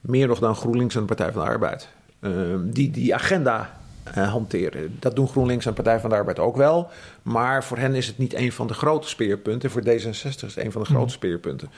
meer 0.00 0.26
nog 0.26 0.38
dan 0.38 0.54
GroenLinks 0.54 0.94
en 0.94 1.00
de 1.00 1.06
Partij 1.06 1.32
van 1.32 1.44
de 1.44 1.48
Arbeid. 1.48 1.88
Ehm, 2.20 2.70
die 2.70 2.90
die 2.90 3.14
agenda 3.14 3.78
eh, 4.14 4.30
hanteren. 4.30 4.96
Dat 4.98 5.16
doen 5.16 5.28
GroenLinks 5.28 5.66
en 5.66 5.74
Partij 5.74 6.00
van 6.00 6.10
de 6.10 6.16
Arbeid 6.16 6.38
ook 6.38 6.56
wel. 6.56 6.90
Maar 7.22 7.64
voor 7.64 7.78
hen 7.78 7.94
is 7.94 8.06
het 8.06 8.18
niet 8.18 8.34
een 8.34 8.52
van 8.52 8.66
de 8.66 8.74
grote 8.74 9.08
speerpunten. 9.08 9.70
Voor 9.70 9.82
D66 9.82 9.88
is 9.90 10.40
het 10.40 10.56
een 10.56 10.72
van 10.72 10.82
de 10.82 10.88
grote 10.88 11.12
speerpunten. 11.12 11.70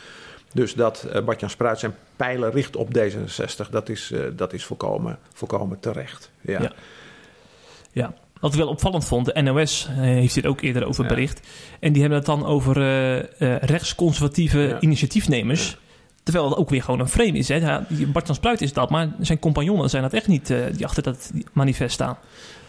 Dus 0.52 0.74
dat 0.74 1.06
uh, 1.14 1.22
Bart-Jan 1.22 1.50
Spruit 1.50 1.78
zijn 1.78 1.94
pijlen 2.16 2.50
richt 2.50 2.76
op 2.76 2.88
D66, 2.98 3.70
dat 3.70 3.88
is, 3.88 4.11
uh, 4.11 4.20
dat 4.33 4.52
is 4.52 4.64
volkomen, 4.64 5.18
volkomen 5.35 5.80
terecht. 5.80 6.30
Ja. 6.40 6.62
Ja. 6.62 6.72
ja. 7.92 8.14
Wat 8.40 8.53
ik 8.53 8.59
wel 8.59 8.68
opvallend 8.68 9.05
vond, 9.05 9.26
de 9.35 9.42
NOS 9.42 9.88
uh, 9.90 9.96
heeft 9.96 10.35
dit 10.35 10.46
ook 10.46 10.61
eerder 10.61 10.87
over 10.87 11.07
bericht. 11.07 11.40
En 11.81 11.92
die 11.92 12.00
hebben 12.00 12.18
het 12.18 12.29
dan 12.29 12.46
over 12.46 12.76
uh, 12.76 13.16
uh, 13.16 13.22
rechtsconservatieve 13.59 14.76
initiatiefnemers. 14.81 15.79
Terwijl 16.22 16.48
het 16.48 16.59
ook 16.59 16.70
weer 16.70 16.83
gewoon 16.83 17.00
een 17.00 17.09
frame 17.09 17.38
is. 17.38 17.48
Hè. 17.48 17.55
Ja, 17.55 17.85
die 17.88 18.07
Bart-Jan 18.07 18.35
Spruit 18.37 18.61
is 18.61 18.72
dat, 18.72 18.90
maar 18.90 19.09
zijn 19.20 19.38
compagnonnen 19.38 19.90
zijn 19.90 20.03
dat 20.03 20.12
echt 20.12 20.26
niet 20.26 20.50
uh, 20.50 20.59
die 20.72 20.85
achter 20.87 21.03
dat 21.03 21.31
manifest 21.53 21.94
staan. 21.94 22.18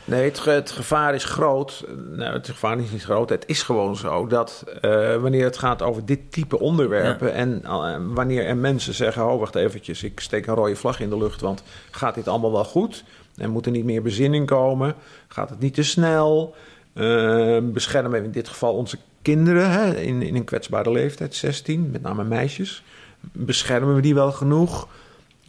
Nee, 0.06 0.24
het, 0.24 0.40
ge- 0.40 0.50
het 0.50 0.72
gevaar 0.72 1.16
is 1.16 1.24
groot. 1.24 1.86
Nou, 2.16 2.34
het 2.34 2.50
gevaar 2.50 2.80
is 2.80 2.92
niet 2.92 3.04
groot. 3.04 3.30
Het 3.30 3.44
is 3.48 3.64
gewoon 3.64 3.96
zo 3.96 4.28
dat 4.28 4.64
uh, 4.82 5.16
wanneer 5.16 5.44
het 5.44 5.58
gaat 5.58 5.82
over 5.82 6.06
dit 6.06 6.32
type 6.32 6.60
onderwerpen... 6.60 7.28
Ja. 7.28 7.34
en 7.34 7.62
uh, 7.66 7.96
wanneer 8.00 8.46
er 8.46 8.58
mensen 8.58 8.94
zeggen... 8.94 9.32
oh, 9.32 9.40
wacht 9.40 9.56
eventjes, 9.56 10.04
ik 10.04 10.20
steek 10.20 10.48
een 10.48 10.56
rode 10.56 10.76
vlag 10.76 11.00
in 11.00 11.10
de 11.10 11.18
lucht... 11.18 11.42
want 11.42 11.64
gaat 11.92 12.16
dit 12.16 12.28
allemaal 12.28 12.52
wel 12.52 12.66
goed? 12.66 13.04
Er 13.38 13.50
moet 13.50 13.66
er 13.66 13.72
niet 13.72 13.86
meer 13.86 14.02
bezinning 14.02 14.46
komen? 14.46 14.96
Gaat 15.28 15.50
het 15.50 15.60
niet 15.60 15.74
te 15.74 15.84
snel? 15.84 16.56
Uh, 16.94 17.58
beschermen 17.64 18.12
we 18.12 18.26
in 18.26 18.32
dit 18.32 18.48
geval 18.48 18.74
onze 18.74 18.98
kinderen 19.22 19.72
hè, 19.72 19.96
in, 19.96 20.22
in 20.22 20.36
een 20.36 20.44
kwetsbare 20.44 20.92
leeftijd, 20.92 21.36
16, 21.36 21.90
met 21.92 22.02
name 22.02 22.24
meisjes... 22.24 22.84
Beschermen 23.32 23.96
we 23.96 24.02
die 24.02 24.14
wel 24.14 24.32
genoeg? 24.32 24.88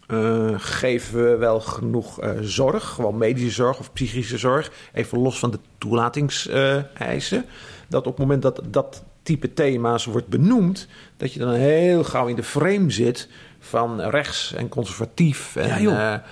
Uh, 0.08 0.54
geven 0.56 1.24
we 1.24 1.36
wel 1.36 1.60
genoeg 1.60 2.24
uh, 2.24 2.30
zorg, 2.40 2.88
gewoon 2.88 3.18
medische 3.18 3.50
zorg 3.50 3.78
of 3.78 3.92
psychische 3.92 4.38
zorg, 4.38 4.70
even 4.92 5.18
los 5.18 5.38
van 5.38 5.50
de 5.50 5.58
toelatingseisen. 5.78 7.44
Dat 7.88 8.06
op 8.06 8.12
het 8.12 8.18
moment 8.18 8.42
dat 8.42 8.62
dat 8.66 9.02
type 9.22 9.52
thema's 9.52 10.04
wordt 10.04 10.28
benoemd, 10.28 10.88
dat 11.16 11.32
je 11.32 11.38
dan 11.38 11.52
heel 11.52 12.04
gauw 12.04 12.26
in 12.26 12.36
de 12.36 12.42
frame 12.42 12.90
zit 12.90 13.28
van 13.58 14.00
rechts 14.00 14.54
en 14.54 14.68
conservatief. 14.68 15.56
En, 15.56 15.82
ja, 15.82 16.24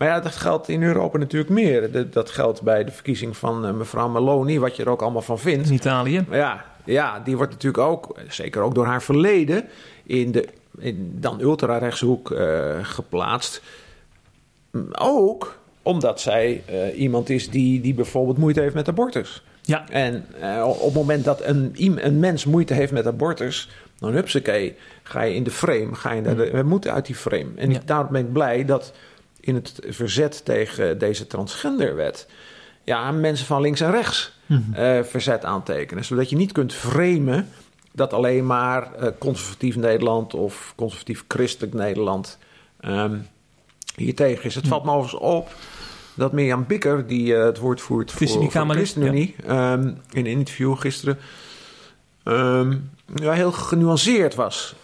maar 0.00 0.08
ja, 0.08 0.20
dat 0.20 0.36
geldt 0.36 0.68
in 0.68 0.82
Europa 0.82 1.18
natuurlijk 1.18 1.50
meer. 1.50 1.92
Dat, 1.92 2.12
dat 2.12 2.30
geldt 2.30 2.62
bij 2.62 2.84
de 2.84 2.92
verkiezing 2.92 3.36
van 3.36 3.66
uh, 3.66 3.72
mevrouw 3.72 4.08
Meloni, 4.08 4.58
wat 4.58 4.76
je 4.76 4.82
er 4.82 4.88
ook 4.88 5.02
allemaal 5.02 5.22
van 5.22 5.38
vindt. 5.38 5.68
In 5.68 5.74
Italië. 5.74 6.24
Ja, 6.30 6.64
ja, 6.84 7.20
die 7.24 7.36
wordt 7.36 7.52
natuurlijk 7.52 7.84
ook, 7.84 8.16
zeker 8.28 8.62
ook 8.62 8.74
door 8.74 8.86
haar 8.86 9.02
verleden, 9.02 9.64
in 10.04 10.32
de 10.32 10.48
in 10.78 11.16
dan 11.20 11.40
ultra-rechtshoek 11.40 12.30
uh, 12.30 12.78
geplaatst. 12.82 13.62
Ook 14.92 15.58
omdat 15.82 16.20
zij 16.20 16.62
uh, 16.70 17.00
iemand 17.00 17.28
is 17.28 17.50
die, 17.50 17.80
die 17.80 17.94
bijvoorbeeld 17.94 18.38
moeite 18.38 18.60
heeft 18.60 18.74
met 18.74 18.88
abortus. 18.88 19.42
Ja. 19.62 19.88
En 19.88 20.26
uh, 20.42 20.66
op 20.68 20.84
het 20.84 20.94
moment 20.94 21.24
dat 21.24 21.44
een, 21.44 21.74
een 22.06 22.18
mens 22.18 22.44
moeite 22.44 22.74
heeft 22.74 22.92
met 22.92 23.06
abortus, 23.06 23.68
dan 23.98 24.12
hupsakee, 24.12 24.76
ga 25.02 25.22
je 25.22 25.34
in 25.34 25.42
de 25.42 25.50
frame. 25.50 25.94
Ga 25.94 26.12
je 26.12 26.20
naar 26.20 26.36
de, 26.36 26.50
we 26.50 26.62
moeten 26.62 26.92
uit 26.92 27.06
die 27.06 27.14
frame. 27.14 27.50
En 27.56 27.70
ja. 27.70 27.80
daarom 27.84 28.12
ben 28.12 28.20
ik 28.20 28.32
blij 28.32 28.64
dat 28.64 28.92
in 29.40 29.54
het 29.54 29.80
verzet 29.88 30.44
tegen 30.44 30.98
deze 30.98 31.26
transgenderwet... 31.26 32.26
ja, 32.84 33.10
mensen 33.12 33.46
van 33.46 33.60
links 33.60 33.80
en 33.80 33.90
rechts 33.90 34.32
mm 34.46 34.64
-hmm. 34.72 35.04
verzet 35.04 35.44
aantekenen. 35.44 36.04
Zodat 36.04 36.30
je 36.30 36.36
niet 36.36 36.52
kunt 36.52 36.74
framen 36.74 37.48
dat 37.92 38.12
alleen 38.12 38.46
maar 38.46 38.90
uh, 39.00 39.08
conservatief 39.18 39.76
Nederland 39.76 40.34
of 40.34 40.72
conservatief 40.76 41.24
christelijk 41.28 41.74
Nederland 41.74 42.38
um, 42.80 43.26
hier 43.96 44.14
tegen 44.14 44.44
is. 44.44 44.54
Het 44.54 44.68
valt 44.68 44.84
me 44.84 44.90
overigens 44.90 45.22
op 45.22 45.54
dat 46.14 46.32
Mirjam 46.32 46.66
Bikker, 46.66 47.06
die 47.06 47.26
uh, 47.26 47.44
het 47.44 47.58
woord 47.58 47.80
voert 47.80 48.12
voor, 48.12 48.50
voor 48.50 48.70
ChristenUnie, 48.70 49.34
ja. 49.46 49.72
um, 49.72 50.00
in 50.10 50.26
een 50.26 50.26
interview 50.26 50.76
gisteren, 50.76 51.18
um, 52.24 52.90
ja, 53.14 53.32
heel 53.32 53.52
genuanceerd 53.52 54.34
was. 54.34 54.74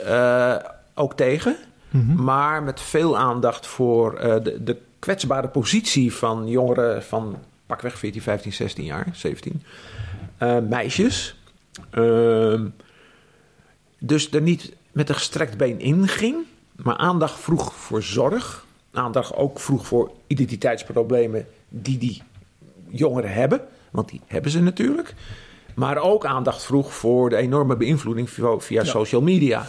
Ook 0.95 1.14
tegen, 1.14 1.57
mm 1.96 2.09
-hmm. 2.09 2.24
maar 2.24 2.62
met 2.62 2.80
veel 2.80 3.18
aandacht 3.18 3.66
voor 3.66 4.18
de, 4.42 4.62
de 4.62 4.76
kwetsbare 4.98 5.48
positie 5.48 6.14
van 6.14 6.48
jongeren 6.48 7.02
van 7.02 7.37
pakweg 7.66 7.98
14, 7.98 8.22
15, 8.22 8.52
16 8.52 8.85
jaar, 8.85 9.06
17. 9.12 9.62
meisjes. 10.68 11.37
Dus 13.98 14.30
er 14.30 14.42
niet 14.42 14.72
met 14.92 15.09
een 15.09 15.14
gestrekt 15.14 15.56
been 15.56 15.80
inging, 15.80 16.37
maar 16.76 16.96
aandacht 16.96 17.40
vroeg 17.40 17.74
voor 17.74 18.02
zorg. 18.02 18.64
Aandacht 18.92 19.35
ook 19.35 19.61
vroeg 19.61 19.87
voor 19.87 20.11
identiteitsproblemen 20.26 21.46
die 21.68 21.98
die 21.98 22.22
jongeren 22.88 23.32
hebben, 23.32 23.61
want 23.90 24.09
die 24.09 24.20
hebben 24.26 24.50
ze 24.50 24.62
natuurlijk. 24.62 25.14
Maar 25.74 25.96
ook 25.96 26.24
aandacht 26.26 26.62
vroeg 26.62 26.94
voor 26.94 27.30
de 27.30 27.37
enorme 27.37 27.76
beïnvloeding 27.76 28.30
via, 28.30 28.59
via 28.59 28.82
ja. 28.82 28.90
social 28.90 29.22
media. 29.22 29.68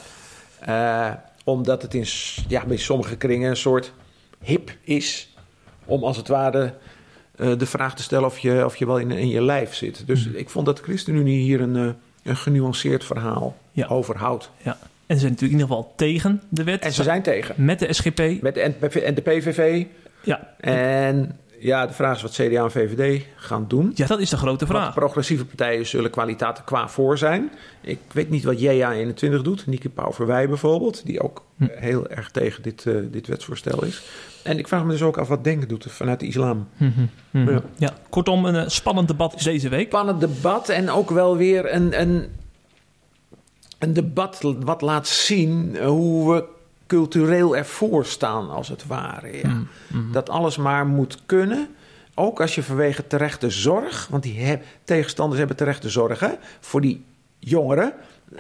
Uh, 0.68 1.12
omdat 1.48 1.82
het 1.82 1.94
in 1.94 2.06
ja, 2.48 2.66
bij 2.66 2.78
sommige 2.78 3.18
kringen 3.18 3.50
een 3.50 3.58
soort 3.58 3.94
hip 4.40 4.72
is 4.82 5.36
om 5.86 6.04
als 6.04 6.18
het 6.18 6.28
ware 6.28 6.74
uh, 7.36 7.58
de 7.58 7.66
vraag 7.66 7.96
te 7.96 8.04
stellen 8.04 8.26
of 8.26 8.40
je, 8.40 8.66
of 8.66 8.76
je 8.76 8.86
wel 8.86 8.98
in, 8.98 9.12
in 9.12 9.28
je 9.28 9.42
lijf 9.42 9.74
zit. 9.74 10.04
Dus 10.06 10.28
mm. 10.28 10.36
ik 10.36 10.50
vond 10.50 10.66
dat 10.66 10.78
de 10.78 10.84
ChristenUnie 10.84 11.42
hier 11.42 11.62
een, 11.62 11.76
uh, 11.76 11.90
een 12.24 12.38
genuanceerd 12.38 13.06
verhaal 13.06 13.58
ja. 13.72 13.88
over 13.88 14.18
houdt. 14.18 14.52
Ja. 14.62 14.78
En 15.06 15.16
ze 15.16 15.22
zijn 15.22 15.32
natuurlijk 15.32 15.60
in 15.60 15.60
ieder 15.60 15.76
geval 15.76 15.94
tegen 15.96 16.42
de 16.50 16.64
wet. 16.64 16.82
En 16.82 16.92
ze 16.92 17.04
zijn 17.04 17.22
tegen. 17.22 17.56
Met 17.58 17.80
de 17.80 17.94
SGP. 17.94 18.42
Met 18.42 18.54
de, 18.54 18.62
en 19.02 19.16
de 19.16 19.22
PVV. 19.22 19.86
Ja. 20.24 20.54
En 20.60 21.40
ja, 21.60 21.86
de 21.86 21.94
vraag 21.94 22.16
is 22.16 22.22
wat 22.22 22.32
CDA 22.32 22.64
en 22.64 22.72
VVD 22.72 23.26
gaan 23.36 23.66
doen. 23.68 23.92
Ja, 23.96 24.08
dat 24.08 24.20
is 24.20 24.30
de 24.30 24.38
grote 24.38 24.66
vraag. 24.66 24.82
Want 24.82 24.96
progressieve 24.96 25.46
partijen 25.46 25.86
zullen 25.86 26.12
kwaliteiten 26.12 26.64
qua 26.64 26.90
voor 26.90 27.18
zijn. 27.18 27.52
Ik 27.82 28.00
weet 28.12 28.30
niet 28.30 28.44
wat 28.44 28.62
JA21 28.62 29.42
doet. 29.42 29.68
Nieke 29.68 29.90
Pauw-Verwij 29.90 30.48
bijvoorbeeld. 30.48 31.06
Die 31.06 31.22
ook 31.22 31.44
hm. 31.58 31.68
heel 31.72 32.08
erg 32.08 32.32
tegen 32.32 32.64
dit, 32.64 32.86
uh, 32.86 33.06
dit 33.12 33.28
wetsvoorstel 33.28 33.84
is. 33.84 34.02
En 34.44 34.58
ik 34.58 34.68
vraag 34.68 34.84
me 34.84 34.92
dus 34.92 35.02
ook 35.02 35.18
af 35.18 35.28
wat 35.28 35.44
denken 35.44 35.68
doet 35.68 35.86
vanuit 35.90 36.20
de 36.20 36.28
islam. 36.28 36.68
Hm, 36.78 36.90
hm, 37.32 37.50
ja. 37.50 37.62
ja. 37.76 37.94
kortom 38.10 38.46
een 38.46 38.56
uh, 38.56 38.64
spannend 38.68 39.08
debat 39.08 39.44
deze 39.44 39.70
week. 39.70 39.88
Spannend 39.88 40.20
debat 40.20 40.70
en 40.70 40.90
ook 40.90 41.10
wel 41.10 41.38
weer 41.38 41.74
een... 41.74 42.02
een 42.02 42.26
een 43.80 43.94
debat 43.94 44.56
wat 44.60 44.82
laat 44.82 45.08
zien 45.08 45.78
hoe 45.84 46.34
we 46.34 46.44
cultureel 46.88 47.56
ervoor 47.56 48.06
staan, 48.06 48.50
als 48.50 48.68
het 48.68 48.88
ware. 48.88 49.38
Ja. 49.38 49.48
Mm, 49.48 49.68
mm. 49.88 50.12
Dat 50.12 50.30
alles 50.30 50.58
maar 50.58 50.86
moet 50.86 51.20
kunnen. 51.26 51.68
Ook 52.16 52.42
als 52.42 52.56
je 52.56 52.64
vanwege 52.64 53.08
terechte 53.08 53.50
zorg, 53.50 54.08
want 54.08 54.24
die 54.24 54.40
heb, 54.40 54.64
tegenstanders 54.84 55.40
hebben 55.40 55.58
terechte 55.58 55.90
zorg 55.90 56.20
hè, 56.20 56.32
voor 56.60 56.82
die 56.82 57.06
jongeren. 57.40 57.94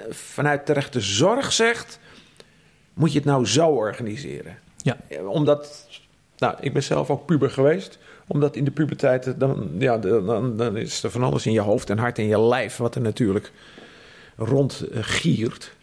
Vanuit 0.09 0.65
terechte 0.65 1.01
zorg 1.01 1.51
zegt, 1.51 1.99
moet 2.93 3.11
je 3.11 3.17
het 3.17 3.27
nou 3.27 3.45
zo 3.45 3.67
organiseren. 3.67 4.57
Ja. 4.77 4.97
Omdat, 5.27 5.87
nou, 6.37 6.55
ik 6.59 6.73
ben 6.73 6.83
zelf 6.83 7.09
ook 7.09 7.25
puber 7.25 7.49
geweest. 7.49 7.99
Omdat 8.27 8.55
in 8.55 8.63
de 8.63 8.71
puberteit, 8.71 9.39
dan, 9.39 9.69
ja, 9.77 9.97
dan, 9.97 10.57
dan 10.57 10.77
is 10.77 11.03
er 11.03 11.11
van 11.11 11.23
alles 11.23 11.45
in 11.45 11.51
je 11.51 11.59
hoofd 11.59 11.89
en 11.89 11.97
hart 11.97 12.17
en 12.17 12.27
je 12.27 12.41
lijf, 12.41 12.77
wat 12.77 12.95
er 12.95 13.01
natuurlijk 13.01 13.51
rondgiert. 14.35 15.75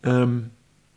Um, 0.00 0.52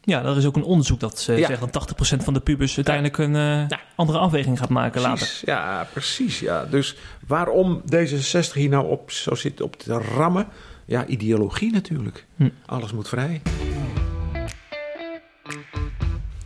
Ja, 0.06 0.24
er 0.24 0.38
is 0.38 0.46
ook 0.46 0.56
een 0.56 0.64
onderzoek 0.64 1.00
dat 1.00 1.24
Ja. 1.28 1.48
zegt 1.48 1.60
dat 1.60 1.72
80% 1.72 2.24
van 2.24 2.34
de 2.34 2.40
pubers 2.40 2.76
uiteindelijk 2.76 3.18
een 3.18 3.36
eh, 3.36 3.78
andere 3.96 4.18
afweging 4.18 4.60
gaat 4.60 4.70
maken 4.70 5.02
later. 5.02 5.18
Precies, 5.18 5.42
ja, 5.46 5.88
precies. 5.94 6.40
Ja. 6.40 6.66
Dus 6.66 6.96
waarom 7.28 7.82
D66 7.96 8.54
hier 8.54 8.70
nou 8.70 8.88
op 8.90 9.12
zo 9.12 9.36
zit 9.36 9.62
op 9.62 9.76
te 9.76 9.94
rammen? 9.94 10.48
Ja, 10.86 11.06
ideologie 11.06 11.72
natuurlijk. 11.72 12.26
Hm. 12.36 12.50
Alles 12.66 12.92
moet 12.92 13.08
vrij. 13.08 13.42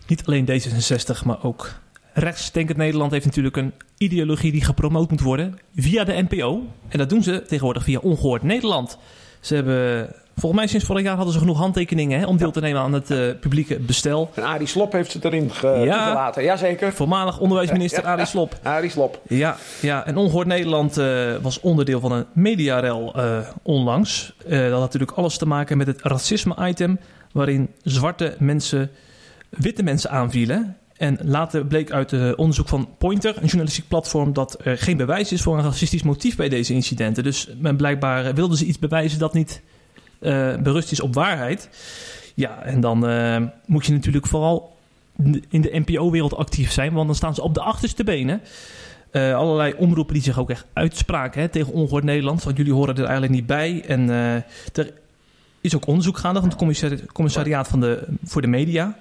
Niet 0.08 0.26
alleen 0.26 0.46
D66, 0.50 1.26
maar 1.26 1.43
ook 1.43 1.72
rechtsdenkend 2.13 2.78
Nederland 2.78 3.12
heeft 3.12 3.26
natuurlijk 3.26 3.58
een 3.58 3.74
ideologie 3.98 4.52
die 4.52 4.63
gepromoot 4.63 5.10
moet 5.10 5.22
worden 5.22 5.60
via 5.76 6.04
de 6.04 6.26
NPO. 6.30 6.67
En 6.88 6.98
dat 6.98 7.10
doen 7.10 7.24
ze 7.24 7.41
tegenwoordig 7.48 7.84
via 7.84 8.00
Ongehoord 8.00 8.43
Nederland. 8.43 8.98
Ze 9.39 9.56
hebben, 9.56 10.15
volgens 10.39 10.62
mij 10.62 10.67
sinds 10.69 10.86
vorig 10.86 11.04
jaar 11.04 11.15
hadden 11.15 11.34
ze 11.34 11.39
genoeg 11.39 11.58
handtekeningen 11.58 12.19
hè, 12.19 12.26
om 12.26 12.38
deel 12.38 12.52
te 12.52 12.60
nemen 12.60 12.82
aan 12.82 12.93
het 12.93 13.12
eh, 13.12 13.17
publieke 13.39 13.80
bestel. 13.80 14.30
En 14.34 14.43
Arie 14.43 14.67
Slop 14.67 14.91
heeft 14.91 15.12
ze 15.12 15.19
erin 15.21 15.52
ge- 15.52 15.67
Ja. 15.67 16.08
gelaten. 16.08 16.43
Jazeker. 16.43 16.93
Voormalig 16.93 17.39
onderwijsminister. 17.39 18.04
Arie 18.04 18.26
Slop. 18.26 18.60
Arie 18.63 18.89
Slop. 18.89 19.21
Ja, 19.28 19.58
ja, 19.82 20.06
en 20.06 20.17
Ongehoord 20.17 20.47
Nederland 20.47 20.97
eh, 20.97 21.36
was 21.41 21.60
onderdeel 21.60 22.00
van 22.00 22.12
een 22.12 22.26
mediarel 22.34 23.13
eh, 23.15 23.38
onlangs. 23.63 24.34
Dat 24.47 24.71
had 24.71 24.80
natuurlijk 24.80 25.12
alles 25.12 25.38
te 25.38 25.45
maken 25.47 25.78
met 25.78 25.88
het 25.88 26.02
racisme-item... 26.02 27.00
waarin 27.32 27.69
zwarte 27.84 28.36
mensen 28.39 28.89
witte 29.50 29.84
mensen 29.84 30.10
aanvielen. 30.10 30.78
En 30.97 31.17
later 31.23 31.65
bleek 31.65 31.91
uit 31.91 32.36
onderzoek 32.36 32.67
van 32.67 32.89
Pointer, 32.97 33.36
een 33.38 33.45
journalistiek 33.45 33.88
platform... 33.88 34.34
dat 34.34 34.58
er 34.63 34.78
geen 34.78 34.97
bewijs 34.97 35.32
is 35.32 35.41
voor 35.41 35.58
een 35.58 35.63
racistisch 35.63 36.04
motief 36.04 36.36
bij 36.36 36.50
deze 36.50 36.73
incidenten. 36.73 37.23
Dus 37.23 37.50
men 37.58 37.76
blijkbaar 37.78 38.34
wilden 38.34 38.58
ze 38.58 38.65
iets 38.65 38.80
bewijzen 38.80 39.19
dat 39.19 39.34
niet 39.34 39.62
berust 40.63 40.91
is 40.91 41.01
op 41.01 41.13
waarheid. 41.13 41.69
Ja, 42.38 42.63
en 42.63 42.80
dan 42.80 43.08
eh, 43.08 43.41
moet 43.65 43.86
je 43.86 43.91
natuurlijk 43.93 44.27
vooral 44.27 44.75
in 45.49 45.62
de 45.62 45.84
NPO-wereld 45.86 46.36
actief 46.36 46.71
zijn... 46.71 46.93
want 46.93 47.06
dan 47.06 47.15
staan 47.15 47.36
ze 47.36 47.41
op 47.41 47.53
de 47.53 47.62
achterste 47.62 48.03
benen... 48.03 48.41
Eh, 49.12 49.36
allerlei 49.36 49.73
omroepen 49.77 50.13
die 50.13 50.23
zich 50.23 50.39
ook 50.39 50.49
echt 50.49 50.65
uitspraken 50.73 51.41
hè, 51.41 51.47
tegen 51.47 51.73
Ongehoord 51.73 52.03
Nederland. 52.03 52.43
Want 52.43 52.58
jullie 52.58 52.73
horen 52.73 52.95
er 52.95 53.03
eigenlijk 53.03 53.34
niet 53.34 53.45
bij. 53.45 53.84
En 53.88 54.10
eh, 54.10 54.36
er 54.73 54.93
is 55.62 55.75
ook 55.75 55.88
onderzoek 55.88 56.17
gaande 56.17 56.39
van 56.39 56.49
het 56.49 56.58
commissari- 56.58 57.06
commissariaat 57.13 57.67
van 57.67 57.80
de, 57.80 58.08
voor 58.23 58.41
de 58.41 58.47
media. 58.47 58.97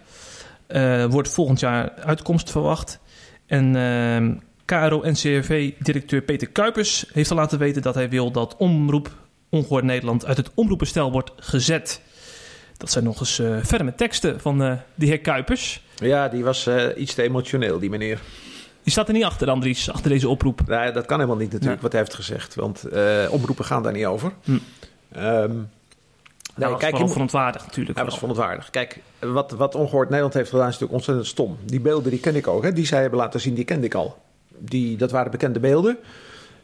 Eh, 0.66 1.04
wordt 1.04 1.28
volgend 1.28 1.60
jaar 1.60 1.90
uitkomst 1.90 2.50
verwacht. 2.50 3.00
En 3.46 3.76
eh, 3.76 4.36
KRO-NCRV-directeur 4.64 6.22
Peter 6.22 6.48
Kuipers 6.48 7.06
heeft 7.12 7.30
al 7.30 7.36
laten 7.36 7.58
weten 7.58 7.82
dat 7.82 7.94
hij 7.94 8.08
wil 8.08 8.30
dat 8.30 8.56
omroep 8.56 9.10
Ongehoord 9.48 9.84
Nederland 9.84 10.26
uit 10.26 10.36
het 10.36 10.50
omroepenstel 10.54 11.12
wordt 11.12 11.30
gezet. 11.36 12.00
Dat 12.76 12.90
zijn 12.90 13.04
nog 13.04 13.20
eens 13.20 13.42
ferme 13.64 13.94
teksten 13.94 14.40
van 14.40 14.62
eh 14.62 14.72
de 14.94 15.06
heer 15.06 15.20
Kuipers. 15.20 15.82
Ja, 15.96 16.28
die 16.28 16.44
was 16.44 16.66
eh, 16.66 16.84
iets 16.96 17.14
te 17.14 17.22
emotioneel, 17.22 17.78
die 17.78 17.90
meneer. 17.90 18.20
Die 18.82 18.92
staat 18.92 19.08
er 19.08 19.14
niet 19.14 19.24
achter, 19.24 19.50
Andries, 19.50 19.90
achter 19.90 20.10
deze 20.10 20.28
oproep. 20.28 20.60
Nee, 20.66 20.92
dat 20.92 21.06
kan 21.06 21.18
helemaal 21.18 21.40
niet 21.40 21.52
natuurlijk, 21.52 21.76
Ja. 21.76 21.82
wat 21.82 21.92
hij 21.92 22.00
heeft 22.00 22.14
gezegd. 22.14 22.54
Want 22.54 22.84
omroepen 23.30 23.64
gaan 23.64 23.82
daar 23.82 23.92
niet 23.92 24.06
over. 24.06 24.32
Hm. 24.44 24.58
Nou, 25.12 25.48
nee, 25.48 26.74
dat 26.74 26.82
is 26.82 26.88
kijk, 26.90 26.96
je 27.06 27.12
verontwaardigd 27.12 27.66
natuurlijk. 27.66 27.96
Hij 27.96 28.04
was 28.06 28.18
verontwaardigd. 28.18 28.70
Kijk, 28.70 29.00
wat, 29.18 29.50
wat 29.50 29.74
Ongehoord 29.74 30.08
Nederland 30.08 30.34
heeft 30.34 30.50
gedaan 30.50 30.68
is 30.68 30.78
natuurlijk 30.78 30.98
ontzettend 30.98 31.26
stom. 31.26 31.58
Die 31.64 31.80
beelden 31.80 32.10
die 32.10 32.20
ken 32.20 32.36
ik 32.36 32.46
ook. 32.46 32.62
Hè? 32.62 32.72
Die 32.72 32.86
zij 32.86 33.00
hebben 33.00 33.18
laten 33.18 33.40
zien, 33.40 33.54
die 33.54 33.64
kende 33.64 33.86
ik 33.86 33.94
al. 33.94 34.18
Die, 34.58 34.96
dat 34.96 35.10
waren 35.10 35.30
bekende 35.30 35.60
beelden. 35.60 35.98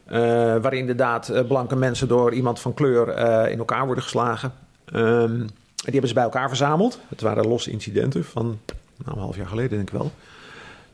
Eh, 0.04 0.20
waarin 0.56 0.80
inderdaad 0.80 1.28
eh, 1.28 1.46
blanke 1.46 1.76
mensen 1.76 2.08
door 2.08 2.32
iemand 2.32 2.60
van 2.60 2.74
kleur 2.74 3.08
eh, 3.08 3.52
in 3.52 3.58
elkaar 3.58 3.86
worden 3.86 4.04
geslagen. 4.04 4.52
Ehm, 4.84 5.36
die 5.36 5.92
hebben 5.92 6.08
ze 6.08 6.14
bij 6.14 6.22
elkaar 6.22 6.48
verzameld. 6.48 6.98
Het 7.08 7.20
waren 7.20 7.46
losse 7.46 7.70
incidenten 7.70 8.24
van 8.24 8.58
nou, 9.04 9.16
een 9.16 9.22
half 9.22 9.36
jaar 9.36 9.46
geleden, 9.46 9.70
denk 9.70 9.90
ik 9.90 9.98
wel. 9.98 10.12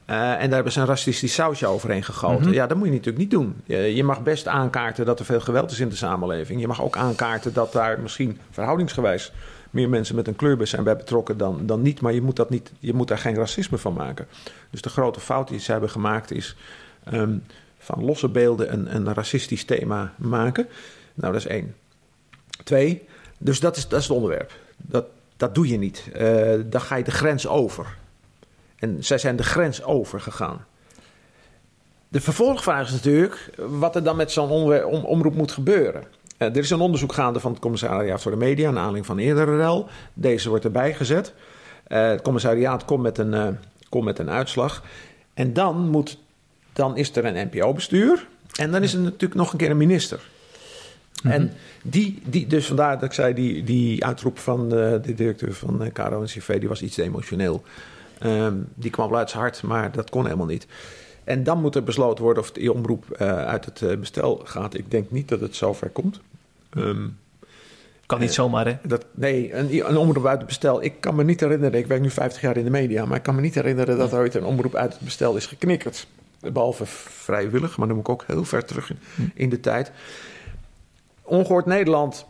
En 0.06 0.44
daar 0.46 0.54
hebben 0.54 0.72
ze 0.72 0.80
een 0.80 0.86
racistisch 0.86 1.34
sausje 1.34 1.66
overheen 1.66 2.02
gegoten. 2.02 2.44
Mhm. 2.44 2.52
Ja, 2.52 2.66
dat 2.66 2.76
moet 2.76 2.86
je 2.86 2.92
natuurlijk 2.92 3.18
niet 3.18 3.30
doen. 3.30 3.60
Je, 3.64 3.76
je 3.76 4.04
mag 4.04 4.22
best 4.22 4.46
aankaarten 4.46 5.06
dat 5.06 5.18
er 5.18 5.24
veel 5.24 5.40
geweld 5.40 5.70
is 5.70 5.80
in 5.80 5.88
de 5.88 5.96
samenleving. 5.96 6.60
Je 6.60 6.66
mag 6.66 6.82
ook 6.82 6.96
aankaarten 6.96 7.52
dat 7.52 7.72
daar 7.72 8.00
misschien 8.00 8.38
verhoudingsgewijs 8.50 9.32
meer 9.70 9.88
mensen 9.88 10.14
met 10.14 10.26
een 10.26 10.36
kleur 10.36 10.66
zijn 10.66 10.84
bij 10.84 10.96
betrokken 10.96 11.36
dan, 11.36 11.66
dan 11.66 11.82
niet. 11.82 12.00
Maar 12.00 12.12
je 12.12 12.22
moet, 12.22 12.36
dat 12.36 12.50
niet, 12.50 12.72
je 12.78 12.94
moet 12.94 13.08
daar 13.08 13.18
geen 13.18 13.34
racisme 13.34 13.78
van 13.78 13.92
maken. 13.92 14.26
Dus 14.70 14.82
de 14.82 14.88
grote 14.88 15.20
fout 15.20 15.48
die 15.48 15.58
ze 15.58 15.72
hebben 15.72 15.90
gemaakt 15.90 16.30
is 16.30 16.56
ehm, 17.04 17.36
van 17.78 18.04
losse 18.04 18.28
beelden 18.28 18.72
een, 18.72 18.94
een 18.94 19.14
racistisch 19.14 19.64
thema 19.64 20.14
maken. 20.16 20.68
Nou, 21.14 21.32
dat 21.32 21.42
is 21.42 21.46
één. 21.46 21.74
Twee, 22.64 23.06
dus 23.38 23.60
dat 23.60 23.76
is, 23.76 23.88
dat 23.88 24.00
is 24.00 24.06
het 24.06 24.16
onderwerp. 24.16 24.52
Dat, 24.76 25.04
dat 25.36 25.54
doe 25.54 25.68
je 25.68 25.78
niet. 25.78 26.08
Eh, 26.12 26.52
dan 26.66 26.80
ga 26.80 26.96
je 26.96 27.04
de 27.04 27.10
grens 27.10 27.46
over. 27.46 27.96
En 28.76 29.04
zij 29.04 29.18
zijn 29.18 29.36
de 29.36 29.42
grens 29.42 29.82
over 29.82 30.20
gegaan. 30.20 30.66
De 32.08 32.20
vervolgvraag 32.20 32.86
is 32.86 32.92
natuurlijk 32.92 33.50
wat 33.56 33.96
er 33.96 34.02
dan 34.04 34.16
met 34.16 34.30
zo'n 34.30 34.50
omroep 35.04 35.34
moet 35.34 35.52
gebeuren. 35.52 36.04
Eh, 36.36 36.48
er 36.48 36.56
is 36.56 36.70
een 36.70 36.80
onderzoek 36.80 37.12
gaande 37.12 37.40
van 37.40 37.50
het 37.50 37.60
commissariaat 37.60 38.22
voor 38.22 38.30
de 38.30 38.36
media, 38.36 38.66
naar 38.66 38.76
aanleiding 38.76 39.06
van 39.06 39.18
eerdere 39.18 39.56
rel. 39.56 39.88
Deze 40.14 40.48
wordt 40.48 40.64
erbij 40.64 40.94
gezet. 40.94 41.34
Eh, 41.84 42.08
het 42.08 42.22
commissariaat 42.22 42.84
komt 42.84 43.02
met, 43.02 43.18
een, 43.18 43.58
komt 43.88 44.04
met 44.04 44.18
een 44.18 44.30
uitslag. 44.30 44.82
En 45.34 45.52
dan, 45.52 45.88
moet, 45.88 46.18
dan 46.78 46.96
is 46.96 47.16
er 47.16 47.24
een 47.24 47.48
NPO-bestuur. 47.50 48.26
En 48.58 48.70
dan 48.70 48.82
is 48.82 48.92
er 48.92 49.00
natuurlijk 49.00 49.34
nog 49.34 49.52
een 49.52 49.58
keer 49.58 49.70
een 49.70 49.76
minister. 49.76 50.20
En 51.22 51.52
die, 51.82 52.22
die, 52.26 52.46
dus 52.46 52.66
vandaar 52.66 52.94
dat 52.94 53.04
ik 53.04 53.12
zei, 53.12 53.34
die, 53.34 53.64
die 53.64 54.04
uitroep 54.04 54.38
van 54.38 54.64
eh, 54.64 54.92
de 55.02 55.14
directeur 55.14 55.54
van 55.54 55.82
eh, 55.82 55.92
KRO 55.92 56.20
en 56.20 56.26
CV, 56.26 56.58
die 56.58 56.68
was 56.68 56.82
iets 56.82 56.94
te 56.94 57.02
emotioneel. 57.02 57.62
Ehm, 58.18 58.54
die 58.74 58.90
kwam 58.90 59.08
wel 59.08 59.18
uit 59.18 59.30
zijn 59.30 59.42
hart, 59.42 59.62
maar 59.62 59.92
dat 59.92 60.10
kon 60.10 60.24
helemaal 60.24 60.46
niet. 60.46 60.66
En 61.24 61.42
dan 61.42 61.60
moet 61.60 61.74
er 61.74 61.84
besloten 61.84 62.24
worden 62.24 62.42
of 62.42 62.52
die 62.52 62.72
omroep 62.72 63.10
eh, 63.10 63.46
uit 63.46 63.64
het 63.64 64.00
bestel 64.00 64.40
gaat. 64.44 64.74
Ik 64.74 64.90
denk 64.90 65.10
niet 65.10 65.28
dat 65.28 65.40
het 65.40 65.56
zover 65.56 65.88
komt. 65.88 66.20
Ehm, 66.70 67.06
Kan 68.06 68.20
niet 68.20 68.34
zomaar, 68.34 68.66
hè? 68.66 68.76
dat, 68.82 69.04
nee, 69.14 69.54
een, 69.54 69.88
een 69.88 69.96
omroep 69.96 70.26
uit 70.26 70.38
het 70.38 70.46
bestel. 70.46 70.82
Ik 70.82 71.00
kan 71.00 71.14
me 71.14 71.24
niet 71.24 71.40
herinneren, 71.40 71.78
ik 71.78 71.86
werk 71.86 72.00
nu 72.00 72.10
50 72.10 72.40
jaar 72.40 72.56
in 72.56 72.64
de 72.64 72.70
media, 72.70 73.04
maar 73.04 73.16
ik 73.16 73.22
kan 73.22 73.34
me 73.34 73.40
niet 73.40 73.54
herinneren 73.54 73.98
dat 73.98 74.12
er 74.12 74.18
ooit 74.18 74.34
een 74.34 74.44
omroep 74.44 74.74
uit 74.74 74.92
het 74.92 75.02
bestel 75.02 75.36
is 75.36 75.46
geknikkerd. 75.46 76.06
Behalve 76.40 76.86
vrijwillig, 76.86 77.76
maar 77.76 77.86
dan 77.86 77.96
moet 77.96 78.06
ik 78.06 78.12
ook 78.12 78.24
heel 78.26 78.44
ver 78.44 78.64
terug 78.64 78.90
in, 78.90 78.98
in 79.34 79.48
de 79.48 79.60
tijd. 79.60 79.92
Ongehoord 81.22 81.66
Nederland 81.66 82.26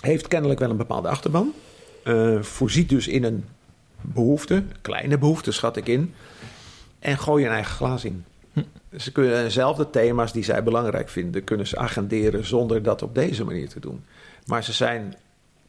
heeft 0.00 0.28
kennelijk 0.28 0.60
wel 0.60 0.70
een 0.70 0.76
bepaalde 0.76 1.08
achterban. 1.08 1.52
Eh, 2.04 2.42
voorziet 2.42 2.88
dus 2.88 3.08
in 3.08 3.24
een 3.24 3.44
behoefte, 4.00 4.62
kleine 4.80 5.18
behoefte 5.18 5.52
schat 5.52 5.76
ik 5.76 5.88
in. 5.88 6.14
En 6.98 7.18
gooi 7.18 7.42
je 7.42 7.48
een 7.48 7.54
eigen 7.54 7.74
glaas 7.74 8.04
in. 8.04 8.24
Ze 8.96 9.12
kunnen 9.12 9.42
dezelfde 9.42 9.90
thema's 9.90 10.32
die 10.32 10.44
zij 10.44 10.62
belangrijk 10.62 11.08
vinden, 11.08 11.44
kunnen 11.44 11.66
ze 11.66 11.76
agenderen 11.76 12.46
zonder 12.46 12.82
dat 12.82 13.02
op 13.02 13.14
deze 13.14 13.44
manier 13.44 13.68
te 13.68 13.80
doen. 13.80 14.04
Maar 14.46 14.64
ze 14.64 14.72
zijn 14.72 15.14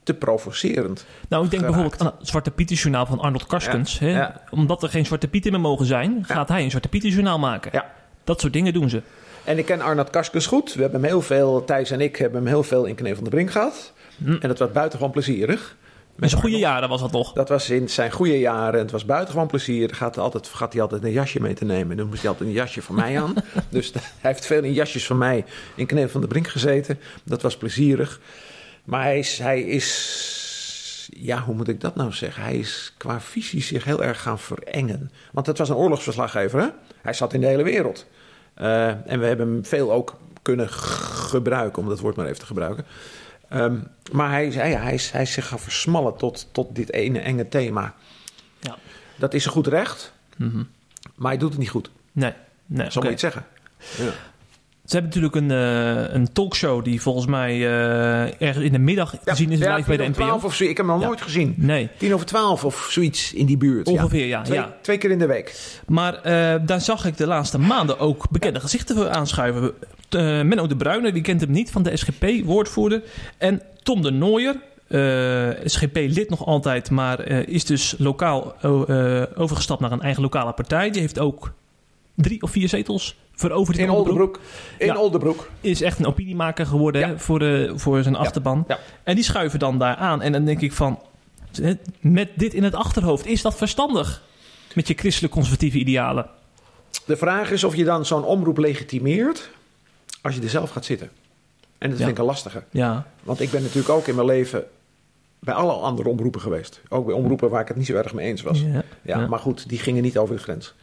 te 0.04 0.13
provocerend. 0.13 1.06
Nou, 1.30 1.44
ik 1.44 1.52
denk 1.52 1.63
Geraakt. 1.63 1.82
bijvoorbeeld 1.82 2.02
aan 2.02 2.20
het 2.20 2.28
Zwarte 2.28 2.52
Pieter 2.52 2.76
journaal 2.76 3.06
van 3.06 3.20
Arnold 3.20 3.46
Karskens. 3.46 4.00
Ja, 4.00 4.06
hè? 4.06 4.12
ja. 4.12 4.42
Omdat 4.50 4.84
er 4.84 4.89
geen 4.89 5.06
Zwarte 5.06 5.28
Pieten 5.28 5.52
meer 5.52 5.62
mogen 5.62 5.86
zijn, 5.86 6.24
gaat 6.28 6.50
hij 6.50 6.63
een 6.63 6.70
Zwarte 6.70 6.88
Pieter 6.88 7.10
journaal 7.10 7.39
maken. 7.39 7.72
Ja. 7.74 7.92
Dat 8.24 8.42
soort 8.42 8.54
dingen 8.54 8.74
doen 8.74 8.89
ze. 8.89 9.02
En 9.44 9.58
ik 9.58 9.66
ken 9.66 9.82
Arnold 9.82 10.10
Karskens 10.10 10.46
goed. 10.46 10.74
We 10.74 10.82
hebben 10.82 11.02
hem 11.02 11.10
heel 11.10 11.22
veel, 11.22 11.63
Thijs 11.66 11.92
en 11.92 12.02
ik 12.02 12.16
hebben 12.16 12.39
hem 12.39 12.48
heel 12.48 12.63
veel 12.63 12.86
in 12.86 12.96
Knee 12.96 13.16
van 13.16 13.24
de 13.24 13.30
Brink 13.30 13.52
gehad. 13.52 13.94
Hm. 14.18 14.32
En 14.32 14.48
dat 14.48 14.60
was 14.60 14.72
buitengewoon 14.72 15.12
plezierig. 15.12 15.76
Met 16.16 16.30
zijn 16.30 16.42
goede 16.42 16.58
jaren 16.58 16.89
was 16.89 17.02
dat 17.02 17.12
nog. 17.12 17.34
Dat 17.34 17.50
was 17.50 17.70
in 17.70 17.89
zijn 17.89 18.12
goede 18.12 18.39
jaren. 18.39 18.80
Het 18.80 18.92
was 18.92 19.06
buitengewoon 19.06 19.48
plezier. 19.48 19.96
Gaat, 19.96 20.18
altijd, 20.18 20.48
gaat 20.48 20.74
hij 20.74 20.82
altijd 20.82 21.04
een 21.04 21.12
jasje 21.12 21.42
mee 21.42 21.54
te 21.54 21.66
nemen. 21.66 21.98
Dan 21.98 22.08
moest 22.08 22.22
hij 22.22 22.30
altijd 22.30 22.50
een 22.50 22.56
jasje 22.56 22.82
van 22.82 22.96
mij 22.96 23.22
aan. 23.22 23.34
dus 23.70 23.92
hij 23.94 24.32
heeft 24.32 24.46
veel 24.46 24.63
in 24.63 24.74
jasjes 24.74 25.06
van 25.06 25.18
mij 25.18 25.46
in 25.76 25.86
Kneel 25.86 26.10
van 26.10 26.22
de 26.22 26.28
Brink 26.28 26.48
gezeten. 26.48 27.00
Dat 27.24 27.42
was 27.42 27.58
plezierig. 27.58 28.20
Maar 28.84 29.04
hij 29.04 29.19
is, 29.19 29.38
hij 29.39 29.62
is... 29.62 31.10
Ja, 31.15 31.41
hoe 31.41 31.56
moet 31.56 31.67
ik 31.67 31.82
dat 31.82 31.96
nou 31.96 32.12
zeggen? 32.12 32.43
Hij 32.43 32.56
is 32.56 32.93
qua 32.98 33.22
visie 33.22 33.62
zich 33.62 33.84
heel 33.84 34.04
erg 34.04 34.22
gaan 34.22 34.39
verengen. 34.39 35.12
Want 35.32 35.48
het 35.48 35.58
was 35.58 35.69
een 35.69 35.76
oorlogsverslaggever, 35.76 36.60
hè? 36.62 36.67
Hij 37.02 37.13
zat 37.13 37.34
in 37.34 37.41
de 37.41 37.48
hele 37.48 37.63
wereld. 37.63 38.06
Eh, 38.54 38.88
en 38.88 39.19
we 39.19 39.26
hebben 39.26 39.48
hem 39.48 39.65
veel 39.65 39.91
ook 39.91 40.17
kunnen 40.41 40.69
gebruiken, 40.69 41.82
om 41.84 41.89
dat 41.89 42.00
woord 42.00 42.15
maar 42.15 42.26
even 42.26 42.39
te 42.39 42.46
gebruiken. 42.46 42.86
Ehm, 43.50 43.76
maar 44.12 44.30
hij, 44.30 44.48
is- 44.48 44.56
hij, 44.56 44.72
hij, 44.76 44.93
is, 44.93 45.12
hij 45.12 45.22
is 45.22 45.32
zich 45.32 45.48
gaan 45.48 45.60
versmallen 45.60 46.15
tot, 46.17 46.48
tot 46.52 46.76
dit 46.76 46.91
ene 46.91 47.19
enge 47.19 47.50
thema. 47.50 47.93
Ja. 48.60 48.78
Dat 49.15 49.34
is 49.34 49.46
een 49.46 49.52
goed 49.52 49.67
recht, 49.67 50.13
Mhm. 50.38 50.63
maar 51.15 51.30
hij 51.32 51.40
doet 51.40 51.50
het 51.50 51.60
niet 51.60 51.69
goed. 51.69 51.90
Nee, 52.12 52.34
nee. 52.65 52.92
Zo 52.92 53.00
oké. 53.00 53.10
moet 53.10 53.19
je 53.19 53.27
het 53.27 53.34
zeggen. 53.34 53.46
Ja. 53.98 54.12
Ze 54.94 55.00
hebben 55.00 55.21
natuurlijk 55.21 55.52
een, 55.52 56.08
eh, 56.08 56.13
een 56.13 56.31
talkshow 56.33 56.83
die 56.83 57.02
volgens 57.02 57.25
mij 57.25 57.52
eh, 57.52 58.41
ergens 58.41 58.65
in 58.65 58.71
de 58.71 58.79
middag 58.79 59.15
te 59.23 59.35
zien 59.35 59.52
is 59.52 59.60
ja, 59.60 59.75
live 59.75 59.87
bij 59.87 59.98
de 59.98 60.04
NPO. 60.04 60.13
12 60.13 60.44
of 60.44 60.56
zo. 60.56 60.63
Ik 60.63 60.69
heb 60.69 60.77
hem 60.77 60.87
nog 60.87 61.00
Ja. 61.00 61.06
nooit 61.06 61.21
gezien. 61.21 61.54
Nee, 61.58 61.89
Tien 61.98 62.13
over 62.13 62.25
twaalf 62.25 62.65
of 62.65 62.87
zoiets 62.89 63.33
in 63.33 63.46
die 63.46 63.58
buurt. 63.58 63.87
ongeveer 63.87 64.25
ja. 64.25 64.41
Twee, 64.41 64.58
ja. 64.58 64.75
twee 64.81 64.98
keer 64.98 65.12
in 65.12 65.19
de 65.19 65.25
week. 65.25 65.79
Maar 65.87 66.13
eh, 66.13 66.56
daar 66.65 66.81
zag 66.81 67.06
ik 67.06 67.17
de 67.17 67.27
laatste 67.27 67.58
maanden 67.60 68.00
ook 68.00 68.29
bekende 68.29 68.60
gezichten 68.60 68.96
voor 68.96 69.10
aanschuiven. 69.10 69.71
Menno 70.48 70.67
de 70.67 70.75
Bruyne, 70.75 71.12
wie 71.12 71.21
kent 71.21 71.41
hem 71.41 71.52
niet, 71.52 71.71
van 71.71 71.83
de 71.83 71.98
SGP, 71.98 72.25
woordvoerder. 72.46 73.02
En 73.37 73.62
Tom 73.83 74.02
de 74.02 74.12
Nooier, 74.12 74.56
eh, 74.87 75.65
SGP 75.65 75.96
lid 75.96 76.29
nog 76.29 76.46
altijd, 76.46 76.89
maar 76.89 77.27
is 77.27 77.65
dus 77.65 77.96
lokaal 77.98 78.56
overgestapt 79.35 79.81
naar 79.81 79.91
een 79.91 80.02
eigen 80.02 80.21
lokale 80.21 80.54
partij. 80.54 80.89
Die 80.91 81.02
heeft 81.02 81.19
ook 81.19 81.52
drie 82.16 82.42
of 82.42 82.52
vier 82.52 82.70
zetels 82.70 83.16
veroverd 83.36 83.78
In 83.78 83.90
Oldenbroek. 83.90 84.40
In 84.78 84.86
Ja. 84.86 84.96
Oldenbroek. 84.96 85.50
Is 85.62 85.82
echt 85.82 86.00
een 86.00 86.06
opiniemaker 86.06 86.66
geworden 86.66 87.02
Ja. 87.02 87.08
hè, 87.08 87.20
voor, 87.20 87.40
de, 87.40 87.72
voor 87.76 88.04
zijn 88.04 88.16
achterban. 88.16 88.64
ja. 88.68 88.80
En 89.04 89.16
die 89.16 89.24
schuiven 89.24 89.60
dan 89.60 89.78
daar 89.80 89.96
aan. 89.96 90.22
En 90.22 90.32
dan 90.32 90.46
denk 90.46 90.62
ik 90.62 90.74
van, 90.74 91.00
met 92.00 92.30
dit 92.36 92.54
in 92.54 92.64
het 92.64 92.76
achterhoofd, 92.76 93.26
is 93.26 93.42
dat 93.42 93.56
verstandig? 93.56 94.22
Met 94.76 94.88
je 94.88 94.94
christelijk-conservatieve 94.94 95.78
idealen. 95.78 96.28
De 97.06 97.18
vraag 97.18 97.52
is 97.52 97.64
of 97.64 97.76
je 97.76 97.84
dan 97.84 98.06
zo'n 98.06 98.24
omroep 98.26 98.58
legitimeert 98.58 99.50
als 100.22 100.36
je 100.36 100.42
er 100.42 100.50
zelf 100.50 100.70
gaat 100.70 100.86
zitten. 100.86 101.10
En 101.78 101.90
dat 101.90 101.98
vind 101.98 102.10
ik 102.12 102.18
een 102.18 102.26
lastige. 102.26 102.64
Ja, 102.72 103.08
Want 103.24 103.40
ik 103.40 103.52
ben 103.52 103.62
natuurlijk 103.62 103.90
ook 103.90 104.08
in 104.08 104.16
mijn 104.16 104.28
leven 104.28 104.64
bij 105.40 105.54
alle 105.54 105.72
andere 105.74 106.10
omroepen 106.10 106.42
geweest. 106.42 106.82
Ook 106.90 107.06
bij 107.06 107.16
omroepen 107.16 107.50
waar 107.50 107.62
ik 107.62 107.68
het 107.68 107.78
niet 107.78 107.86
zo 107.86 107.96
erg 107.96 108.14
mee 108.14 108.28
eens 108.28 108.42
was. 108.42 108.64
ja. 109.02 109.28
maar 109.28 109.40
goed, 109.40 109.70
die 109.70 109.80
gingen 109.80 110.04
niet 110.04 110.18
over 110.18 110.36
de 110.36 110.42
grens. 110.42 110.74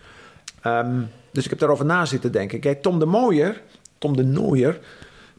Ehm, 0.62 1.00
dus 1.30 1.44
ik 1.44 1.50
heb 1.50 1.58
daarover 1.58 1.84
na 1.84 2.04
zitten 2.04 2.32
denken. 2.32 2.60
Kijk, 2.60 2.82
Tom 2.82 2.98
de 2.98 3.06
Mooier, 3.06 3.62
Tom 3.98 4.16
de 4.16 4.24
Nooier, 4.24 4.80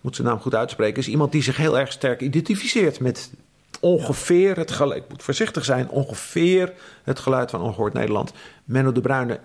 moet 0.01 0.15
zijn 0.15 0.27
naam 0.27 0.39
goed 0.39 0.55
uitspreken, 0.55 0.99
is 1.01 1.07
iemand 1.07 1.31
die 1.31 1.43
zich 1.43 1.57
heel 1.57 1.79
erg 1.79 1.91
sterk 1.91 2.21
identificeert 2.21 2.99
met 2.99 3.31
ongeveer 3.79 4.57
het 4.57 4.71
geluid. 4.71 5.03
Ik 5.03 5.09
moet 5.09 5.23
voorzichtig 5.23 5.65
zijn, 5.65 5.89
ongeveer 5.89 6.73
het 7.03 7.19
geluid 7.19 7.49
van 7.49 7.61
Ongehoord 7.61 7.93
Nederland. 7.93 8.33
Menno 8.63 8.91
de 8.91 9.01
Bruyne 9.01 9.39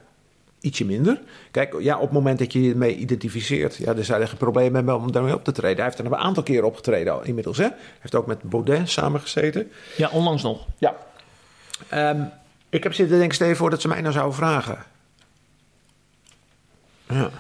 ietsje 0.61 0.85
minder. 0.85 1.21
Kijk, 1.51 1.77
ja, 1.81 1.95
op 1.95 2.03
het 2.03 2.13
moment 2.13 2.39
dat 2.39 2.53
je 2.53 2.63
je 2.63 2.71
ermee 2.71 2.97
identificeert, 2.97 3.77
ja, 3.77 3.95
dan 3.95 4.05
zou 4.05 4.21
je 4.21 4.27
geen 4.27 4.37
probleem 4.37 4.75
hebben 4.75 4.97
om 4.97 5.13
daarmee 5.13 5.35
op 5.35 5.45
te 5.45 5.53
treden. 5.53 5.77
Hij 5.77 5.85
heeft 5.85 5.99
er 5.99 6.05
een 6.05 6.17
aantal 6.17 6.43
keren 6.43 6.67
opgetreden 6.67 7.13
al 7.13 7.25
inmiddels. 7.25 7.57
Hè? 7.57 7.65
Hij 7.65 7.77
heeft 7.99 8.15
ook 8.15 8.27
met 8.27 8.43
Baudet 8.43 8.91
samengezeten. 8.91 9.71
ja, 9.97 10.09
onlangs 10.13 10.43
nog. 10.43 10.67
Ja. 10.79 10.97
Ehm, 11.89 12.23
ik 12.69 12.83
heb 12.83 12.95
zitten 12.95 13.19
denken, 13.19 13.35
stel 13.35 13.49
je 13.49 13.57
voor 13.57 13.71
dat 13.71 13.81
ze 13.81 13.89
mij 13.89 14.01
nou 14.01 14.13
zouden 14.13 14.35
vragen. 14.35 14.79
Ja. 17.09 17.31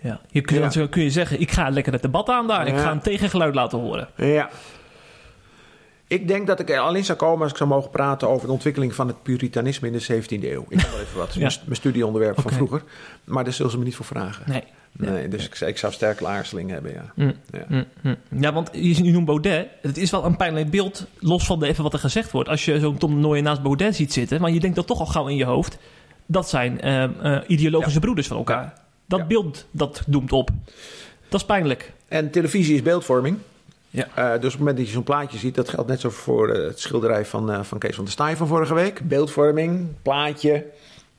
Ja. 0.00 0.20
Je 0.30 0.40
kun, 0.40 0.58
Ja. 0.60 0.68
dan 0.68 0.88
kun 0.88 1.02
je 1.02 1.10
zeggen, 1.10 1.40
ik 1.40 1.50
ga 1.50 1.68
lekker 1.68 1.92
het 1.92 2.02
debat 2.02 2.28
aan 2.28 2.46
daar. 2.46 2.66
Ik 2.66 2.76
ga 2.76 2.90
een 2.90 3.00
tegengeluid 3.00 3.54
laten 3.54 3.78
horen. 3.78 4.08
ja. 4.16 4.50
Ik 6.08 6.28
denk 6.28 6.46
dat 6.46 6.60
ik 6.60 6.70
er 6.70 6.78
alleen 6.78 7.04
zou 7.04 7.18
komen 7.18 7.42
als 7.42 7.50
ik 7.50 7.56
zou 7.56 7.68
mogen 7.68 7.90
praten 7.90 8.28
over 8.28 8.46
de 8.46 8.52
ontwikkeling 8.52 8.94
van 8.94 9.06
het 9.06 9.22
puritanisme 9.22 9.86
in 9.90 9.92
de 9.92 10.22
17e 10.22 10.44
eeuw. 10.44 10.66
Ik 10.68 10.78
kan 10.78 10.90
wel 10.90 11.00
even 11.00 11.18
wat. 11.18 11.34
Ja. 11.34 11.40
Mijn, 11.40 11.52
mijn 11.64 11.76
studieonderwerp 11.76 12.40
van 12.40 12.52
vroeger. 12.52 12.82
Maar 13.24 13.44
daar 13.44 13.52
zullen 13.52 13.70
ze 13.70 13.78
me 13.78 13.84
niet 13.84 13.96
voor 13.96 14.04
vragen. 14.04 14.42
Nee. 14.46 14.62
Nee, 14.92 15.28
dus 15.28 15.44
ik, 15.46 15.60
ik 15.60 15.78
zou 15.78 15.92
sterke 15.92 16.26
aarzeling 16.26 16.70
hebben, 16.70 16.92
ja. 16.92 17.12
Mm, 17.14 17.32
ja. 17.50 17.64
mm, 17.68 17.84
mm. 18.02 18.16
Ja, 18.40 18.52
want 18.52 18.70
je 18.72 19.02
noemt 19.12 19.24
Baudet. 19.26 19.68
Het 19.82 19.96
is 19.96 20.10
wel 20.10 20.24
een 20.24 20.36
pijnlijk 20.36 20.70
beeld, 20.70 21.06
los 21.18 21.46
van 21.46 21.58
de, 21.58 21.66
even 21.66 21.82
wat 21.82 21.92
er 21.92 21.98
gezegd 21.98 22.30
wordt. 22.30 22.48
Als 22.48 22.64
je 22.64 22.80
zo'n 22.80 22.98
Tom 22.98 23.14
de 23.14 23.20
Nooijen 23.20 23.44
naast 23.44 23.62
Baudet 23.62 23.96
ziet 23.96 24.12
zitten... 24.12 24.40
maar 24.40 24.50
je 24.50 24.60
denkt 24.60 24.76
dat 24.76 24.86
toch 24.86 25.00
al 25.00 25.06
gauw 25.06 25.26
in 25.26 25.36
je 25.36 25.44
hoofd... 25.44 25.78
dat 26.26 26.48
zijn 26.48 26.80
eh, 26.80 27.02
eh, 27.04 27.42
ideologische 27.46 28.00
broeders 28.00 28.26
van 28.26 28.36
elkaar. 28.36 28.74
Dat 29.06 29.18
Ja. 29.18 29.26
beeld, 29.26 29.66
dat 29.70 30.02
doemt 30.06 30.32
op. 30.32 30.50
Dat 31.28 31.40
is 31.40 31.46
pijnlijk. 31.46 31.92
En 32.08 32.30
televisie 32.30 32.74
is 32.74 32.82
beeldvorming. 32.82 33.38
Ja. 33.90 34.06
Eh, 34.14 34.26
dus 34.26 34.34
op 34.36 34.42
het 34.42 34.58
moment 34.58 34.76
dat 34.76 34.86
je 34.86 34.92
zo'n 34.92 35.02
plaatje 35.02 35.38
ziet, 35.38 35.54
dat 35.54 35.68
geldt 35.68 35.88
net 35.88 36.00
zo 36.00 36.10
voor 36.10 36.48
eh, 36.50 36.66
het 36.66 36.80
schilderij 36.80 37.24
van, 37.24 37.50
eh, 37.52 37.62
van 37.62 37.78
Kees 37.78 37.94
van 37.94 38.04
der 38.04 38.12
Staaij 38.12 38.36
van 38.36 38.46
vorige 38.46 38.74
week. 38.74 39.00
Beeldvorming, 39.08 39.88
plaatje. 40.02 40.64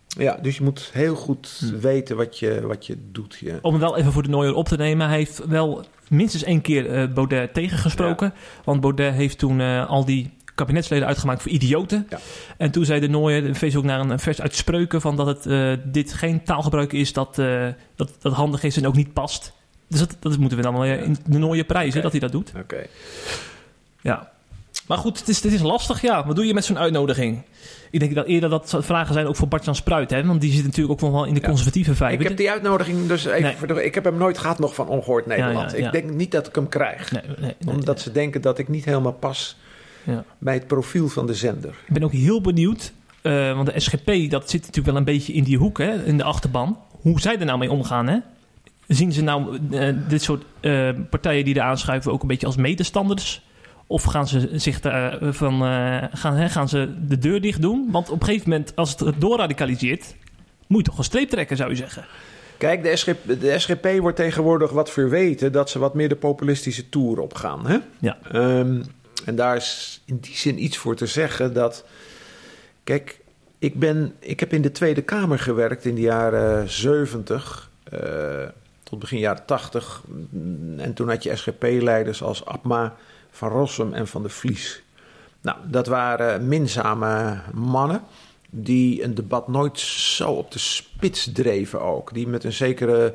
Ja, 0.07 0.37
dus 0.41 0.57
je 0.57 0.63
moet 0.63 0.89
heel 0.93 1.15
goed 1.15 1.57
Hm. 1.59 1.79
weten 1.79 2.15
wat 2.17 2.39
je, 2.39 2.61
wat 2.67 2.85
je 2.85 2.97
doet. 3.11 3.37
Ja. 3.39 3.55
Om 3.61 3.71
hem 3.71 3.81
wel 3.81 3.97
even 3.97 4.11
voor 4.11 4.23
de 4.23 4.29
Nooijer 4.29 4.55
op 4.55 4.67
te 4.67 4.75
nemen. 4.77 5.07
Hij 5.07 5.17
heeft 5.17 5.45
wel 5.45 5.85
minstens 6.09 6.43
één 6.43 6.61
keer 6.61 7.11
Baudet 7.13 7.53
tegengesproken. 7.53 8.33
Want 8.63 8.81
Baudet 8.81 9.13
heeft 9.13 9.37
toen 9.37 9.61
al 9.87 10.05
die 10.05 10.29
kabinetsleden 10.57 11.07
uitgemaakt 11.07 11.41
voor 11.41 11.51
idioten. 11.51 12.07
Ja. 12.09 12.19
En 12.57 12.71
toen 12.71 12.85
zei 12.85 12.99
de 12.99 13.07
Nooijer, 13.09 13.41
verwees 13.55 13.75
ook 13.75 13.83
naar 13.83 13.99
een 13.99 14.19
vers 14.19 14.41
uit 14.41 14.55
Spreuken... 14.55 15.01
Van 15.01 15.15
dat 15.15 15.27
het, 15.27 15.45
eh, 15.45 15.71
dit 15.83 16.13
geen 16.13 16.43
taalgebruik 16.43 16.93
is 16.93 17.13
dat, 17.13 17.39
eh, 17.39 17.67
dat, 17.95 18.11
dat 18.19 18.33
handig 18.33 18.63
is 18.63 18.77
en 18.77 18.87
ook 18.87 18.95
niet 18.95 19.13
past. 19.13 19.53
Dus 19.87 19.99
dat, 19.99 20.15
dat 20.19 20.37
moeten 20.37 20.57
we 20.57 20.63
dan 20.63 20.73
wel 20.73 20.83
eh, 20.83 21.03
in 21.03 21.17
de 21.25 21.37
Nooijer 21.37 21.65
prijzen, 21.65 22.01
dat 22.01 22.11
hij 22.11 22.19
dat 22.19 22.31
doet. 22.31 22.51
Oké. 22.57 22.85
Ja. 24.01 24.31
Maar 24.87 24.97
goed, 24.97 25.19
het 25.19 25.27
is, 25.27 25.43
het 25.43 25.53
is 25.53 25.61
lastig, 25.61 26.01
ja. 26.01 26.25
Wat 26.25 26.35
doe 26.35 26.45
je 26.45 26.53
met 26.53 26.65
zo'n 26.65 26.77
uitnodiging? 26.79 27.41
Ik 27.91 27.99
denk 27.99 28.15
dat 28.15 28.25
eerder 28.25 28.49
dat 28.49 28.77
vragen 28.79 29.13
zijn 29.13 29.27
ook 29.27 29.35
voor 29.35 29.47
Bart-Jan 29.47 29.75
Spruit, 29.75 30.09
hè? 30.09 30.25
Want 30.25 30.41
die 30.41 30.51
zit 30.51 30.63
natuurlijk 30.63 31.03
ook 31.03 31.11
wel 31.11 31.25
in 31.25 31.33
de 31.33 31.39
Ja. 31.39 31.47
conservatieve 31.47 31.95
vijver. 31.95 32.21
Ik 32.21 32.27
heb 32.27 32.37
die 32.37 32.51
uitnodiging 32.51 33.07
dus 33.07 33.25
even 33.25 33.41
Nee. 33.41 33.55
voor 33.55 33.81
Ik 33.81 33.95
heb 33.95 34.03
hem 34.03 34.17
nooit 34.17 34.37
gehad 34.37 34.59
nog 34.59 34.75
van 34.75 34.87
Ongehoord 34.87 35.25
Nederland. 35.25 35.71
ja, 35.71 35.77
ja. 35.77 35.85
Ik 35.85 35.91
denk 35.91 36.09
niet 36.09 36.31
dat 36.31 36.47
ik 36.47 36.55
hem 36.55 36.69
krijg. 36.69 37.11
Nee, 37.11 37.21
nee, 37.39 37.55
omdat 37.67 38.01
ze 38.01 38.11
denken 38.11 38.41
dat 38.41 38.57
ik 38.59 38.67
niet 38.67 38.85
helemaal 38.85 39.13
pas 39.13 39.57
Ja. 40.07 40.23
bij 40.37 40.53
het 40.53 40.67
profiel 40.67 41.07
van 41.07 41.27
de 41.27 41.33
zender. 41.33 41.69
Ik 41.85 41.93
ben 41.93 42.03
ook 42.03 42.11
heel 42.11 42.41
benieuwd, 42.41 42.93
eh, 43.21 43.55
want 43.55 43.73
de 43.73 43.79
SGP 43.79 44.29
dat 44.29 44.49
zit 44.49 44.61
natuurlijk 44.61 44.85
wel 44.85 44.95
een 44.95 45.03
beetje 45.03 45.33
in 45.33 45.43
die 45.43 45.57
hoek, 45.57 45.77
hè, 45.77 46.03
in 46.03 46.17
de 46.17 46.23
achterban. 46.23 46.77
Hoe 47.01 47.19
zij 47.19 47.39
er 47.39 47.45
nou 47.45 47.57
mee 47.59 47.71
omgaan, 47.71 48.07
hè? 48.07 48.17
Zien 48.87 49.11
ze 49.11 49.21
nou 49.23 49.59
eh, 49.71 49.95
dit 50.07 50.21
soort 50.21 50.43
eh, 50.59 50.89
partijen 51.09 51.45
die 51.45 51.55
er 51.55 51.61
aanschuiven 51.61 52.11
ook 52.11 52.21
een 52.21 52.27
beetje 52.27 52.45
als 52.45 52.55
medestanders? 52.55 53.45
Of 53.87 54.03
gaan 54.03 54.27
ze 54.27 54.49
zich 54.53 54.79
daar 54.79 55.33
van 55.33 55.61
gaan, 56.13 56.35
hè, 56.35 56.49
gaan 56.49 56.69
ze 56.69 56.93
de 57.07 57.17
deur 57.17 57.41
dicht 57.41 57.61
doen? 57.61 57.87
Want 57.91 58.09
op 58.09 58.19
een 58.19 58.25
gegeven 58.25 58.49
moment, 58.49 58.75
als 58.75 58.95
het 58.99 59.21
doorradicaliseert, 59.21 60.15
moet 60.67 60.79
je 60.79 60.89
toch 60.89 60.97
een 60.97 61.03
streep 61.03 61.29
trekken, 61.29 61.57
zou 61.57 61.69
je 61.69 61.75
zeggen. 61.75 62.05
Kijk, 62.57 62.83
de 62.83 62.95
SGP, 62.95 63.39
de 63.39 63.59
SGP 63.59 63.87
wordt 63.99 64.17
tegenwoordig 64.17 64.71
wat 64.71 64.91
verweten 64.91 65.51
dat 65.51 65.69
ze 65.69 65.79
wat 65.79 65.93
meer 65.93 66.09
de 66.09 66.15
populistische 66.15 66.89
toer 66.89 67.19
opgaan. 67.19 67.67
Hè? 67.67 67.77
Ja. 67.99 68.17
Ehm, 68.31 68.81
en 69.27 69.35
daar 69.35 69.55
is 69.55 70.01
in 70.05 70.17
die 70.17 70.35
zin 70.35 70.63
iets 70.63 70.77
voor 70.77 70.95
te 70.95 71.05
zeggen 71.05 71.53
dat. 71.53 71.85
Kijk, 72.83 73.19
ik, 73.59 73.79
ben, 73.79 74.15
ik 74.19 74.39
heb 74.39 74.53
in 74.53 74.61
de 74.61 74.71
Tweede 74.71 75.01
Kamer 75.01 75.39
gewerkt 75.39 75.85
in 75.85 75.95
de 75.95 76.01
jaren 76.01 76.69
70 76.69 77.69
eh, 77.83 77.99
tot 78.83 78.99
begin 78.99 79.19
jaren 79.19 79.45
80. 79.45 80.03
En 80.77 80.93
toen 80.93 81.09
had 81.09 81.23
je 81.23 81.35
SGP-leiders 81.35 82.23
als 82.23 82.45
Abma, 82.45 82.95
Van 83.31 83.49
Rossum 83.49 83.93
en 83.93 84.07
Van 84.07 84.21
der 84.21 84.31
Vlies. 84.31 84.81
Nou, 85.41 85.57
dat 85.63 85.87
waren 85.87 86.47
minzame 86.47 87.39
mannen 87.53 88.01
die 88.49 89.03
een 89.03 89.15
debat 89.15 89.47
nooit 89.47 89.79
zo 89.79 90.31
op 90.31 90.51
de 90.51 90.59
spits 90.59 91.31
dreven 91.31 91.81
ook. 91.81 92.13
Die 92.13 92.27
met 92.27 92.43
een 92.43 92.53
zekere, 92.53 93.13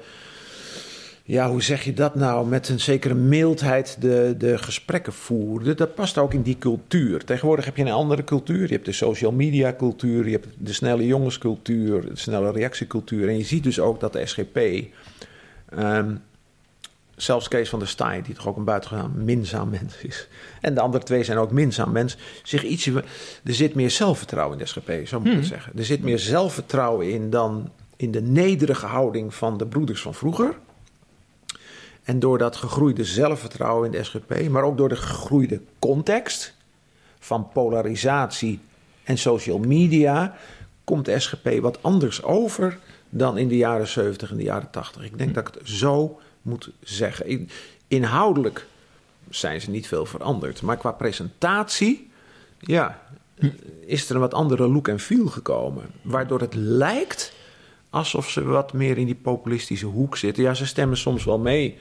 ja, 1.24 1.50
hoe 1.50 1.62
zeg 1.62 1.84
je 1.84 1.92
dat 1.92 2.14
nou? 2.14 2.46
Met 2.46 2.68
een 2.68 2.80
zekere 2.80 3.14
mildheid 3.14 3.96
de, 4.00 4.34
de 4.38 4.58
gesprekken 4.58 5.12
voerden. 5.12 5.76
Dat 5.76 5.94
past 5.94 6.18
ook 6.18 6.34
in 6.34 6.42
die 6.42 6.58
cultuur. 6.58 7.24
Tegenwoordig 7.24 7.64
heb 7.64 7.76
je 7.76 7.82
een 7.82 7.92
andere 7.92 8.24
cultuur. 8.24 8.62
Je 8.66 8.72
hebt 8.72 8.84
de 8.84 8.92
social 8.92 9.32
media 9.32 9.74
cultuur, 9.78 10.24
je 10.24 10.30
hebt 10.30 10.46
de 10.58 10.72
snelle 10.72 11.06
jongenscultuur, 11.06 12.00
de 12.00 12.16
snelle 12.16 12.50
reactiecultuur. 12.50 13.28
En 13.28 13.38
je 13.38 13.44
ziet 13.44 13.62
dus 13.62 13.80
ook 13.80 14.00
dat 14.00 14.12
de 14.12 14.26
SGP... 14.26 14.58
ehm, 15.68 16.14
zelfs 17.16 17.48
Kees 17.48 17.68
van 17.68 17.78
der 17.78 17.88
Staaij, 17.88 18.22
die 18.22 18.34
toch 18.34 18.48
ook 18.48 18.56
een 18.56 18.64
buitengewoon 18.64 19.24
minzaam 19.24 19.70
mens 19.70 19.96
is. 20.02 20.28
En 20.60 20.74
de 20.74 20.80
andere 20.80 21.04
twee 21.04 21.24
zijn 21.24 21.38
ook 21.38 21.52
minzaam 21.52 21.92
mens. 21.92 22.16
Zich 22.42 22.64
ietsje, 22.64 23.04
er 23.44 23.54
zit 23.54 23.74
meer 23.74 23.90
zelfvertrouwen 23.90 24.58
in 24.58 24.64
de 24.64 24.70
SGP, 24.70 25.06
zo 25.06 25.20
moet 25.20 25.28
ik 25.28 25.36
het 25.36 25.46
zeggen. 25.46 25.72
Er 25.76 25.84
zit 25.84 26.02
meer 26.02 26.18
zelfvertrouwen 26.18 27.10
in 27.10 27.30
dan 27.30 27.70
in 27.96 28.10
de 28.10 28.22
nederige 28.22 28.86
houding 28.86 29.34
van 29.34 29.56
de 29.56 29.66
broeders 29.66 30.02
van 30.02 30.14
vroeger. 30.14 30.54
En 32.03 32.18
door 32.18 32.38
dat 32.38 32.57
gegroeide 32.57 33.05
zelfvertrouwen 33.05 33.86
in 33.86 33.98
de 33.98 34.05
SGP, 34.05 34.48
maar 34.48 34.62
ook 34.62 34.76
door 34.76 34.88
de 34.88 34.96
gegroeide 34.96 35.61
context 35.78 36.55
van 37.18 37.48
polarisatie 37.53 38.61
en 39.05 39.18
social 39.18 39.59
media, 39.59 40.36
komt 40.84 41.05
de 41.05 41.18
SGP 41.18 41.61
wat 41.61 41.82
anders 41.82 42.22
over 42.22 42.78
dan 43.09 43.38
in 43.38 43.48
de 43.48 43.57
jaren 43.57 43.86
70 43.88 44.30
en 44.30 44.36
de 44.36 44.42
jaren 44.42 44.70
80. 44.70 45.05
Ik 45.05 45.18
denk 45.18 45.34
dat 45.34 45.48
ik 45.48 45.55
het 45.55 45.68
zo 45.68 46.20
moet 46.42 46.70
zeggen. 46.80 47.26
In- 47.26 47.48
Inhoudelijk 47.88 48.66
zijn 49.30 49.61
ze 49.61 49.70
niet 49.70 49.86
veel 49.86 50.07
veranderd, 50.07 50.62
maar 50.62 50.76
qua 50.76 50.92
presentatie, 50.92 52.11
ja, 52.61 53.03
is 53.86 54.09
er 54.09 54.14
een 54.14 54.20
wat 54.20 54.34
andere 54.34 54.68
look 54.68 54.88
en 54.88 55.00
feel 55.00 55.26
gekomen. 55.26 55.84
Waardoor 56.03 56.40
het 56.40 56.55
lijkt 56.55 57.32
alsof 57.93 58.30
ze 58.30 58.45
wat 58.45 58.72
meer 58.72 58.99
in 58.99 59.07
die 59.07 59.14
populistische 59.14 59.86
hoek 59.86 60.16
zitten. 60.16 60.43
Ja, 60.43 60.55
ze 60.55 60.66
stemmen 60.66 60.97
soms 60.97 61.24
wel 61.24 61.38
mee 61.38 61.78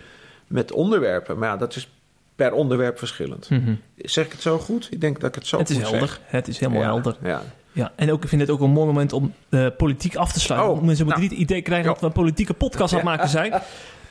met 0.47 0.71
onderwerpen, 0.71 1.37
maar 1.37 1.49
ja, 1.49 1.57
dat 1.57 1.75
is 1.75 1.89
per 2.35 2.53
onderwerp 2.53 2.97
verschillend. 2.97 3.49
Zeg 3.97 4.25
ik 4.25 4.31
het 4.31 4.41
zo 4.41 4.57
goed? 4.57 4.87
Ik 4.91 5.01
denk 5.01 5.19
dat 5.19 5.29
ik 5.29 5.35
het 5.35 5.47
zo 5.47 5.57
Mhm. 5.57 5.67
het 5.67 5.77
is 5.77 5.81
goed 5.83 5.91
helder. 5.91 6.09
zeg. 6.09 6.19
Het 6.25 6.47
is 6.47 6.59
helemaal 6.59 6.81
Ja, 6.81 6.87
helder. 6.87 7.15
Ja. 7.23 7.41
Ja, 7.71 7.91
en 7.95 8.11
ook, 8.11 8.23
ik 8.23 8.29
vind 8.29 8.41
het 8.41 8.49
ook 8.49 8.59
een 8.59 8.69
mooi 8.71 8.85
moment 8.85 9.13
om 9.13 9.33
de 9.49 9.73
politiek 9.77 10.15
af 10.15 10.31
te 10.31 10.39
sluiten. 10.39 10.69
Oh, 10.71 10.81
mensen 10.81 11.05
moeten 11.05 11.07
nou. 11.07 11.21
niet 11.21 11.31
het 11.31 11.39
idee 11.49 11.61
krijgen 11.61 11.85
Jo. 11.85 11.91
dat 11.91 12.01
we 12.01 12.05
een 12.07 12.11
politieke 12.13 12.53
podcast 12.53 12.91
aan 12.93 12.99
het 12.99 13.07
maken 13.07 13.29
zijn. 13.29 13.53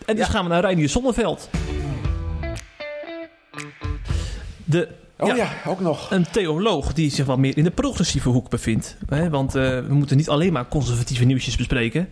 En 0.06 0.16
dus 0.16 0.26
gaan 0.28 0.42
we 0.44 0.50
naar 0.50 0.60
Reinier 0.60 0.88
Zonneveld. 0.88 1.50
De, 4.64 4.88
Oh 5.20 5.36
ja. 5.36 5.48
ook 5.66 5.80
nog. 5.80 6.10
Een 6.10 6.26
theoloog 6.30 6.92
die 6.92 7.10
zich 7.10 7.26
wat 7.26 7.38
meer 7.38 7.56
in 7.56 7.64
de 7.64 7.70
progressieve 7.70 8.28
hoek 8.28 8.50
bevindt. 8.50 8.96
Hè? 9.08 9.30
Want 9.30 9.54
eh, 9.54 9.62
we 9.62 9.94
moeten 9.94 10.16
niet 10.16 10.28
alleen 10.28 10.52
maar 10.52 10.68
conservatieve 10.68 11.24
nieuwsjes 11.24 11.56
bespreken. 11.56 12.08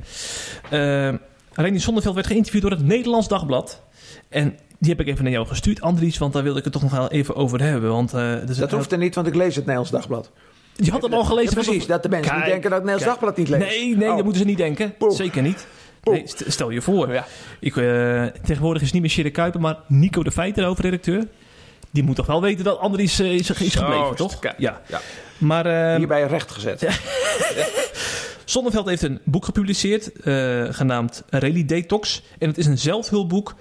Uh, 0.72 1.12
Reinier 1.52 1.80
Zonneveld 1.80 2.14
werd 2.14 2.26
geïnterviewd 2.26 2.62
door 2.62 2.70
het 2.70 2.84
Nederlands 2.84 3.28
Dagblad. 3.28 3.82
En 4.28 4.56
die 4.78 4.90
heb 4.90 5.00
ik 5.00 5.06
even 5.06 5.22
naar 5.24 5.32
jou 5.32 5.46
gestuurd, 5.46 5.80
Andries, 5.80 6.18
want 6.18 6.32
daar 6.32 6.42
wilde 6.42 6.58
ik 6.58 6.64
het 6.64 6.72
toch 6.72 6.82
nog 6.82 6.90
wel 6.92 7.08
even 7.10 7.36
over 7.36 7.60
hebben. 7.62 7.90
Want, 7.90 8.14
uh, 8.14 8.34
dus 8.46 8.56
dat 8.56 8.70
hoeft 8.70 8.92
er 8.92 8.98
niet, 8.98 9.14
want 9.14 9.26
ik 9.26 9.34
lees 9.34 9.54
het 9.54 9.56
Nederlands 9.64 9.90
Dagblad. 9.90 10.30
Je 10.76 10.90
had 10.90 11.02
hem 11.02 11.12
al 11.12 11.24
gelezen. 11.24 11.56
Ja, 11.58 11.62
precies, 11.64 11.86
dat 11.86 12.02
de 12.02 12.08
mensen 12.08 12.30
Kijk, 12.32 12.42
niet 12.44 12.52
denken 12.52 12.70
dat 12.70 12.78
het 12.78 12.88
Nederlands 12.88 13.04
Dagblad 13.20 13.36
niet 13.36 13.48
leest. 13.48 13.78
Nee, 13.78 13.96
nee, 13.96 14.08
Oh. 14.08 14.14
dat 14.14 14.24
moeten 14.24 14.42
ze 14.42 14.48
niet 14.48 14.58
denken. 14.58 14.94
Poep. 14.96 15.10
Zeker 15.12 15.42
niet. 15.42 15.66
Nee, 16.02 16.22
st- 16.24 16.44
stel 16.46 16.70
je 16.70 16.82
voor. 16.82 17.12
Ja. 17.12 17.26
Ik, 17.60 17.76
eh, 17.76 18.24
tegenwoordig 18.44 18.80
is 18.82 18.86
het 18.86 18.92
niet 18.92 19.02
meer 19.02 19.10
Sjerre 19.10 19.30
Kuiper, 19.30 19.60
maar 19.60 19.76
Nico 19.86 20.22
de 20.22 20.30
Feiter, 20.30 20.64
hoofdredacteur. 20.64 21.26
Die 21.90 22.02
moet 22.02 22.16
toch 22.16 22.26
wel 22.26 22.40
weten 22.40 22.64
dat 22.64 22.78
Andries 22.78 23.18
eh, 23.18 23.32
is, 23.32 23.50
is 23.50 23.74
gebleven, 23.74 24.16
toch? 24.16 24.38
Ja. 24.58 24.80
ja. 24.86 25.00
Maar 25.38 25.66
eh, 25.66 25.96
Hierbij 25.96 26.26
recht 26.26 26.50
gezet. 26.50 26.86
Zonneveld 28.44 28.88
heeft 28.88 29.02
een 29.02 29.20
boek 29.24 29.44
gepubliceerd, 29.44 30.12
eh, 30.12 30.64
genaamd 30.70 31.22
Rally 31.30 31.64
Detox. 31.64 32.22
En 32.38 32.48
het 32.48 32.58
is 32.58 32.66
een 32.66 32.78
zelfhulpboek 32.78 33.54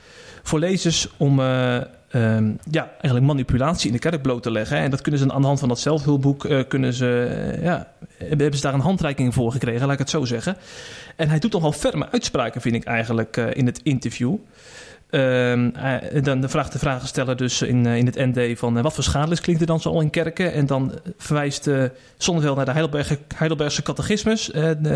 voor 0.44 0.60
lezers 0.60 1.08
om 1.18 1.40
eh, 1.40 1.76
ehm, 1.76 2.52
ja, 2.72 2.90
eigenlijk 2.92 3.26
manipulatie 3.26 3.88
in 3.88 3.94
de 3.94 4.00
kerk 4.00 4.22
bloot 4.22 4.44
te 4.44 4.52
leggen. 4.52 4.78
En 4.78 4.92
dat 4.92 5.02
kunnen 5.02 5.22
ze 5.22 5.32
aan 5.32 5.42
de 5.42 5.48
hand 5.48 5.60
van 5.60 5.68
dat 5.68 5.80
zelfhulpboek, 5.80 6.66
kunnen 6.68 6.94
ze, 6.94 7.60
ja, 7.62 7.92
hebben 8.18 8.54
ze 8.54 8.62
daar 8.62 8.74
een 8.74 8.80
handreiking 8.80 9.34
voor 9.34 9.52
gekregen, 9.52 9.82
laat 9.82 9.94
ik 9.94 10.00
het 10.00 10.10
zo 10.10 10.26
zeggen. 10.26 10.58
En 11.16 11.30
hij 11.30 11.40
doet 11.40 11.52
nogal 11.52 11.72
ferme 11.72 12.08
uitspraken, 12.12 12.62
vind 12.62 12.76
ik 12.76 12.84
eigenlijk, 12.84 13.38
in 13.38 13.66
het 13.66 13.80
interview. 13.84 14.36
Ehm, 15.10 15.70
eh, 15.70 16.24
dan 16.24 16.42
de 16.42 16.50
vraag 16.50 16.70
de 16.70 16.80
vragen 16.80 17.08
stellen 17.08 17.38
dus 17.38 17.62
in, 17.62 17.86
eh, 17.86 17.98
in 17.98 18.06
het 18.06 18.16
ND 18.16 18.60
van 18.60 18.78
eh, 18.78 18.84
wat 18.84 18.94
voor 18.94 19.04
schadelijks 19.04 19.42
klinkt 19.44 19.62
er 19.62 19.68
dan 19.68 19.80
zo 19.80 19.90
al 19.90 20.02
in 20.02 20.10
kerken? 20.10 20.54
En 20.54 20.66
dan 20.66 20.92
verwijst 21.18 21.70
Zonneveld 22.18 22.56
naar 22.56 22.66
de 22.66 22.92
Heidelbergse 23.36 23.84
catechismus. 23.84 24.52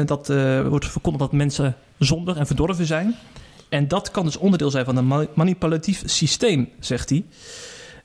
Dat 0.06 0.28
wordt 0.68 0.88
verkondigd 0.88 1.24
dat 1.24 1.32
mensen 1.32 1.76
zondig 1.98 2.38
en 2.38 2.48
verdorven 2.48 2.86
zijn. 2.86 3.16
En 3.70 3.88
dat 3.88 4.12
kan 4.12 4.26
dus 4.26 4.38
onderdeel 4.38 4.70
zijn 4.70 4.86
van 4.86 4.98
een 4.98 5.08
ma- 5.08 5.28
manipulatief 5.34 6.04
systeem, 6.06 6.70
zegt 6.80 7.10
hij. 7.10 7.24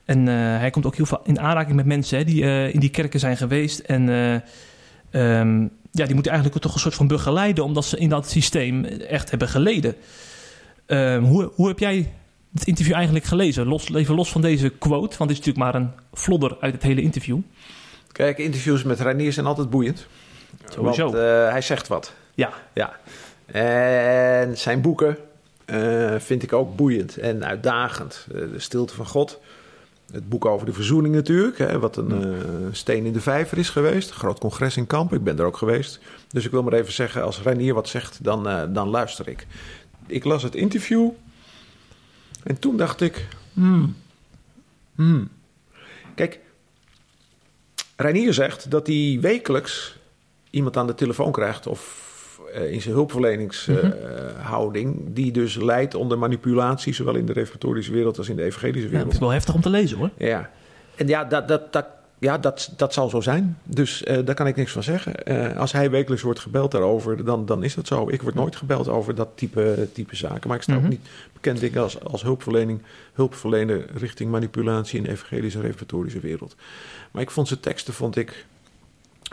En 0.05 0.25
hij 0.27 0.69
komt 0.69 0.85
ook 0.85 0.95
heel 0.95 1.05
veel 1.05 1.21
in 1.23 1.39
aanraking 1.39 1.75
met 1.75 1.85
mensen 1.85 2.17
hè, 2.17 2.23
die 2.23 2.71
in 2.71 2.79
die 2.79 2.89
kerken 2.89 3.19
zijn 3.19 3.37
geweest. 3.37 3.79
En 3.79 4.09
eh, 4.09 4.33
ehm, 5.39 5.61
ja, 5.91 6.05
die 6.05 6.13
moeten 6.13 6.31
eigenlijk 6.31 6.61
toch 6.61 6.73
een 6.73 6.79
soort 6.79 6.95
van 6.95 7.07
begeleiden, 7.07 7.63
omdat 7.63 7.85
ze 7.85 7.97
in 7.97 8.09
dat 8.09 8.29
systeem 8.29 8.83
echt 8.85 9.29
hebben 9.29 9.47
geleden. 9.47 9.95
Ehm, 10.87 11.23
hoe, 11.23 11.51
hoe 11.55 11.67
heb 11.67 11.79
jij 11.79 12.13
het 12.53 12.67
interview 12.67 12.95
eigenlijk 12.95 13.25
gelezen? 13.25 13.67
Los, 13.67 13.93
even 13.93 14.15
los 14.15 14.31
van 14.31 14.41
deze 14.41 14.69
quote, 14.69 15.17
want 15.17 15.29
het 15.29 15.39
is 15.39 15.45
natuurlijk 15.45 15.57
maar 15.57 15.75
een 15.75 15.91
flodder 16.13 16.57
uit 16.59 16.73
het 16.73 16.83
hele 16.83 17.01
interview. 17.01 17.39
Kijk, 18.11 18.37
interviews 18.37 18.83
met 18.83 18.99
Reinier 18.99 19.33
zijn 19.33 19.45
altijd 19.45 19.69
boeiend. 19.69 20.07
Sowieso. 20.69 21.03
Want 21.03 21.15
eh, 21.15 21.49
hij 21.49 21.61
zegt 21.61 21.87
wat. 21.87 22.13
Ja, 22.33 22.53
Ja. 22.73 22.99
En 23.45 24.57
zijn 24.57 24.81
boeken 24.81 25.17
eh, 25.65 26.15
vind 26.17 26.43
ik 26.43 26.53
ook 26.53 26.75
boeiend 26.75 27.17
en 27.17 27.45
uitdagend. 27.45 28.27
Eh, 28.33 28.41
de 28.51 28.59
Stilte 28.59 28.93
van 28.93 29.05
God. 29.05 29.39
Het 30.11 30.29
boek 30.29 30.45
over 30.45 30.65
de 30.65 30.73
verzoening 30.73 31.15
natuurlijk. 31.15 31.57
Hè, 31.57 31.79
wat 31.79 31.97
een 31.97 32.35
steen 32.71 33.05
in 33.05 33.13
de 33.13 33.21
vijver 33.21 33.57
is 33.57 33.69
geweest. 33.69 34.11
Groot 34.11 34.39
congres 34.39 34.77
in 34.77 34.87
Kampen. 34.87 35.17
Ik 35.17 35.23
ben 35.23 35.39
er 35.39 35.45
ook 35.45 35.57
geweest. 35.57 35.99
Dus 36.27 36.45
ik 36.45 36.51
wil 36.51 36.63
maar 36.63 36.73
even 36.73 36.93
zeggen, 36.93 37.23
als 37.23 37.41
Reinier 37.41 37.73
wat 37.73 37.87
zegt, 37.87 38.23
dan, 38.23 38.73
dan 38.73 38.87
luister 38.87 39.27
ik. 39.27 39.47
Ik 40.07 40.23
las 40.23 40.43
het 40.43 40.55
interview. 40.55 41.09
En 42.43 42.59
toen 42.59 42.77
dacht 42.77 43.01
ik... 43.01 43.27
Hmm, 43.53 43.95
hmm. 44.95 45.29
Kijk, 46.15 46.39
Reinier 47.95 48.33
zegt 48.33 48.71
dat 48.71 48.87
hij 48.87 49.17
wekelijks 49.21 49.97
iemand 50.49 50.77
aan 50.77 50.87
de 50.87 50.95
telefoon 50.95 51.31
krijgt 51.31 51.67
of 51.67 52.05
eh, 52.53 52.71
in 52.71 52.81
zijn 52.81 52.93
hulpverleningshouding, 52.93 54.99
die 55.07 55.31
dus 55.31 55.55
leidt 55.55 55.95
onder 55.95 56.17
manipulatie, 56.17 56.93
zowel 56.93 57.15
in 57.15 57.25
de 57.25 57.33
reformatorische 57.33 57.91
wereld 57.91 58.17
als 58.17 58.29
in 58.29 58.35
de 58.35 58.43
evangelische 58.43 58.81
ja, 58.81 58.85
dat 58.85 58.93
wereld. 58.93 59.13
is 59.13 59.19
wel 59.19 59.29
heftig 59.29 59.53
om 59.53 59.61
te 59.61 59.69
lezen 59.69 59.97
hoor. 59.97 60.09
Ja, 60.17 60.49
en 60.95 61.07
ja, 61.07 61.23
dat, 61.23 61.47
dat, 61.47 61.73
dat, 61.73 61.85
ja 62.19 62.37
dat, 62.37 62.71
dat 62.77 62.93
zal 62.93 63.09
zo 63.09 63.21
zijn. 63.21 63.57
Dus 63.63 64.03
eh, 64.03 64.25
daar 64.25 64.35
kan 64.35 64.47
ik 64.47 64.55
niks 64.55 64.71
van 64.71 64.83
zeggen. 64.83 65.25
Eh, 65.25 65.57
als 65.57 65.71
hij 65.71 65.89
wekelijks 65.89 66.23
wordt 66.23 66.39
gebeld 66.39 66.71
daarover, 66.71 67.25
dan, 67.25 67.45
dan 67.45 67.63
is 67.63 67.73
dat 67.75 67.87
zo. 67.87 68.09
Ik 68.09 68.21
word 68.21 68.35
nooit 68.35 68.55
gebeld 68.55 68.87
over 68.87 69.15
dat 69.15 69.29
type, 69.35 69.87
type 69.93 70.15
zaken. 70.15 70.47
Maar 70.47 70.57
ik 70.57 70.63
sta 70.63 70.73
Mhm. 70.73 70.83
ook 70.83 70.89
niet 70.89 71.07
bekend 71.33 71.59
denk 71.59 71.71
ik, 71.73 71.81
als, 71.81 72.03
als 72.03 72.21
hulpverlening, 72.21 72.81
hulpverlener 73.13 73.85
richting 73.93 74.31
manipulatie 74.31 74.97
in 74.97 75.03
de 75.03 75.09
evangelische 75.09 75.57
en 75.57 75.63
reformatorische 75.65 76.19
wereld. 76.19 76.55
Maar 77.11 77.21
ik 77.21 77.31
vond 77.31 77.47
zijn 77.47 77.59
teksten 77.59 77.93
vond 77.93 78.15
ik, 78.15 78.45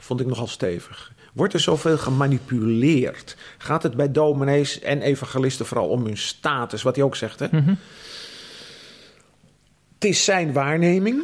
vond 0.03 0.21
ik 0.21 0.27
nogal 0.27 0.47
stevig. 0.47 1.13
Wordt 1.33 1.55
er 1.55 1.61
zoveel 1.61 1.99
gemanipuleerd? 1.99 3.37
Gaat 3.59 3.83
het 3.83 3.95
bij 3.97 4.11
dominees 4.13 4.81
en 4.81 5.03
evangelisten 5.03 5.67
vooral 5.67 5.89
om 5.89 6.05
hun 6.05 6.17
status, 6.19 6.83
wat 6.83 6.97
hij 6.97 7.05
ook 7.05 7.17
zegt, 7.17 7.39
hè? 7.39 7.47
Mhm. 7.51 7.75
Het 9.95 10.05
is 10.05 10.25
zijn 10.25 10.53
waarneming. 10.53 11.23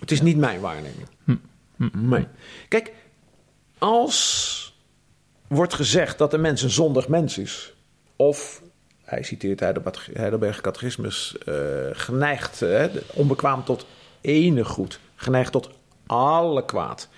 Het 0.00 0.10
is 0.10 0.22
niet 0.22 0.36
mijn 0.36 0.60
waarneming. 0.60 1.06
Nee. 1.92 2.26
Kijk, 2.68 2.92
als 3.78 4.74
wordt 5.46 5.74
gezegd 5.74 6.18
dat 6.18 6.32
een 6.32 6.40
mens 6.40 6.62
een 6.62 6.70
zondig 6.70 7.08
mens 7.08 7.38
is, 7.38 7.74
of 8.16 8.62
hij 9.02 9.22
citeert 9.22 9.60
Heidelberg, 10.12 10.60
Catechismus, 10.60 11.38
eh, 11.38 11.54
geneigd, 11.92 12.62
eh, 12.62 12.84
onbekwaam 13.14 13.64
tot 13.64 13.86
enig 14.20 14.68
goed, 14.68 15.00
geneigd 15.14 15.52
tot 15.52 15.70
alle 16.06 16.64
kwaad. 16.64 17.08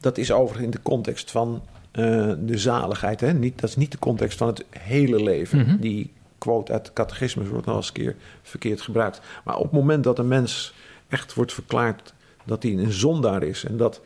Dat 0.00 0.18
is 0.18 0.32
overigens 0.32 0.64
in 0.64 0.70
de 0.70 0.82
context 0.82 1.30
van 1.30 1.62
eh, 1.90 2.32
de 2.38 2.58
zaligheid. 2.58 3.20
Hè? 3.20 3.32
Niet, 3.32 3.60
dat 3.60 3.70
is 3.70 3.76
niet 3.76 3.92
de 3.92 3.98
context 3.98 4.38
van 4.38 4.46
het 4.46 4.64
hele 4.70 5.22
leven. 5.22 5.58
Mhm. 5.58 5.76
Die 5.76 6.12
quote 6.38 6.72
uit 6.72 6.86
het 6.86 6.94
catechismus 6.94 7.48
wordt 7.48 7.66
nog 7.66 7.76
eens 7.76 7.86
een 7.86 7.92
keer 7.92 8.16
verkeerd 8.42 8.80
gebruikt. 8.80 9.20
Maar 9.44 9.56
op 9.56 9.62
het 9.62 9.72
moment 9.72 10.04
dat 10.04 10.18
een 10.18 10.28
mens 10.28 10.74
echt 11.08 11.34
wordt 11.34 11.52
verklaard 11.52 12.13
dat 12.44 12.62
hij 12.62 12.72
een 12.72 12.92
zondaar 12.92 13.42
is 13.42 13.64
en 13.64 13.76
dat 13.76 14.00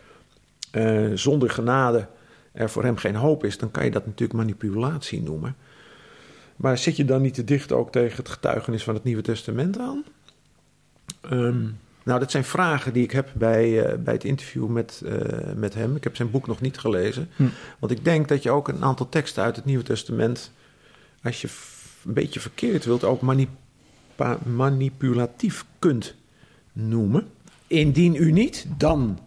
eh, 0.70 1.10
zonder 1.14 1.50
genade 1.50 2.06
er 2.52 2.70
voor 2.70 2.84
hem 2.84 2.96
geen 2.96 3.14
hoop 3.14 3.44
is, 3.44 3.58
dan 3.58 3.70
kan 3.70 3.84
je 3.84 3.90
dat 3.90 4.06
natuurlijk 4.06 4.38
manipulatie 4.38 5.22
noemen. 5.22 5.56
Maar 6.56 6.78
zit 6.78 6.96
je 6.96 7.04
dan 7.04 7.22
niet 7.22 7.34
te 7.34 7.44
dicht 7.44 7.72
ook 7.72 7.92
tegen 7.92 8.16
het 8.16 8.28
getuigenis 8.28 8.84
van 8.84 8.94
het 8.94 9.04
Nieuwe 9.04 9.22
Testament 9.22 9.78
aan? 9.78 10.04
Ehm, 11.20 11.62
nou, 12.02 12.20
dat 12.20 12.30
zijn 12.30 12.44
vragen 12.44 12.92
die 12.92 13.02
ik 13.02 13.10
heb 13.10 13.28
bij, 13.34 13.84
eh, 13.84 13.98
bij 13.98 14.14
het 14.14 14.24
interview 14.24 14.66
met, 14.66 15.02
eh, 15.04 15.52
met 15.54 15.74
hem. 15.74 15.96
Ik 15.96 16.04
heb 16.04 16.16
zijn 16.16 16.30
boek 16.30 16.46
nog 16.46 16.60
niet 16.60 16.78
gelezen. 16.78 17.30
Hm. 17.36 17.46
Want 17.78 17.92
ik 17.92 18.04
denk 18.04 18.28
dat 18.28 18.42
je 18.42 18.50
ook 18.50 18.68
een 18.68 18.82
aantal 18.82 19.08
teksten 19.08 19.42
uit 19.42 19.56
het 19.56 19.64
Nieuwe 19.64 19.84
Testament, 19.84 20.52
als 21.22 21.40
je 21.40 21.48
een 22.04 22.14
beetje 22.14 22.40
verkeerd 22.40 22.84
wilt, 22.84 23.04
ook 23.04 23.20
manipulatief 24.44 25.64
kunt 25.78 26.14
noemen. 26.72 27.28
Indien 27.68 28.14
u 28.14 28.32
niet, 28.32 28.66
dan 28.76 29.18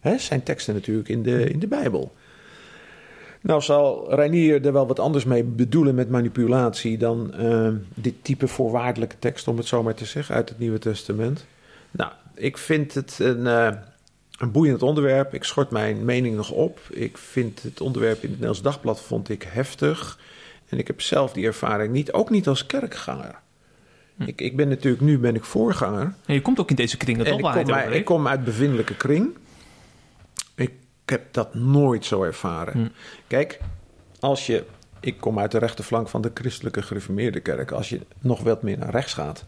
hè, 0.00 0.18
zijn 0.18 0.42
teksten 0.42 0.74
natuurlijk 0.74 1.08
in 1.08 1.22
de, 1.22 1.50
in 1.50 1.58
de 1.58 1.66
Bijbel. 1.66 2.12
Nou 3.40 3.62
zal 3.62 4.14
Reinier 4.14 4.66
er 4.66 4.72
wel 4.72 4.86
wat 4.86 4.98
anders 4.98 5.24
mee 5.24 5.44
bedoelen 5.44 5.94
met 5.94 6.10
manipulatie 6.10 6.98
dan 6.98 7.34
eh, 7.34 7.68
dit 7.94 8.14
type 8.22 8.48
voorwaardelijke 8.48 9.18
tekst, 9.18 9.48
om 9.48 9.56
het 9.56 9.66
zo 9.66 9.82
maar 9.82 9.94
te 9.94 10.04
zeggen, 10.04 10.34
uit 10.34 10.48
het 10.48 10.58
Nieuwe 10.58 10.78
Testament. 10.78 11.46
Nou, 11.90 12.12
ik 12.34 12.58
vind 12.58 12.94
het 12.94 13.18
een, 13.18 13.46
eh, 13.46 13.68
een 14.38 14.52
boeiend 14.52 14.82
onderwerp. 14.82 15.34
Ik 15.34 15.44
schort 15.44 15.70
mijn 15.70 16.04
mening 16.04 16.36
nog 16.36 16.50
op. 16.50 16.80
Ik 16.90 17.18
vind 17.18 17.62
het 17.62 17.80
onderwerp 17.80 18.16
in 18.16 18.20
het 18.20 18.30
Nederlands 18.30 18.62
Dagblad 18.62 19.00
vond 19.00 19.28
ik 19.28 19.42
heftig. 19.42 20.18
En 20.68 20.78
ik 20.78 20.86
heb 20.86 21.00
zelf 21.00 21.32
die 21.32 21.46
ervaring 21.46 21.92
niet, 21.92 22.12
ook 22.12 22.30
niet 22.30 22.48
als 22.48 22.66
kerkganger. 22.66 23.42
Ik, 24.18 24.40
ik 24.40 24.56
ben 24.56 24.68
natuurlijk, 24.68 25.02
nu 25.02 25.18
ben 25.18 25.34
ik 25.34 25.44
voorganger. 25.44 26.14
En 26.26 26.34
je 26.34 26.42
komt 26.42 26.60
ook 26.60 26.70
in 26.70 26.76
deze 26.76 26.96
kringen 26.96 27.24
En 27.26 27.30
toch? 27.30 27.56
ik 27.56 27.64
kom, 27.64 27.74
uit, 27.74 27.94
ik 27.94 28.04
kom 28.04 28.28
uit 28.28 28.44
bevindelijke 28.44 28.96
kring. 28.96 29.36
Ik 30.54 30.72
heb 31.04 31.32
dat 31.32 31.54
nooit 31.54 32.04
zo 32.04 32.22
ervaren. 32.22 32.72
Hm. 32.72 32.88
Kijk, 33.26 33.60
als 34.20 34.46
je... 34.46 34.64
Ik 35.00 35.20
kom 35.20 35.38
uit 35.38 35.50
de 35.50 35.58
rechterflank 35.58 36.08
van 36.08 36.22
de 36.22 36.30
christelijke 36.34 36.82
gereformeerde 36.82 37.40
kerk. 37.40 37.70
Als 37.70 37.88
je 37.88 38.00
nog 38.20 38.40
wat 38.42 38.62
meer 38.62 38.78
naar 38.78 38.90
rechts 38.90 39.14
gaat... 39.14 39.44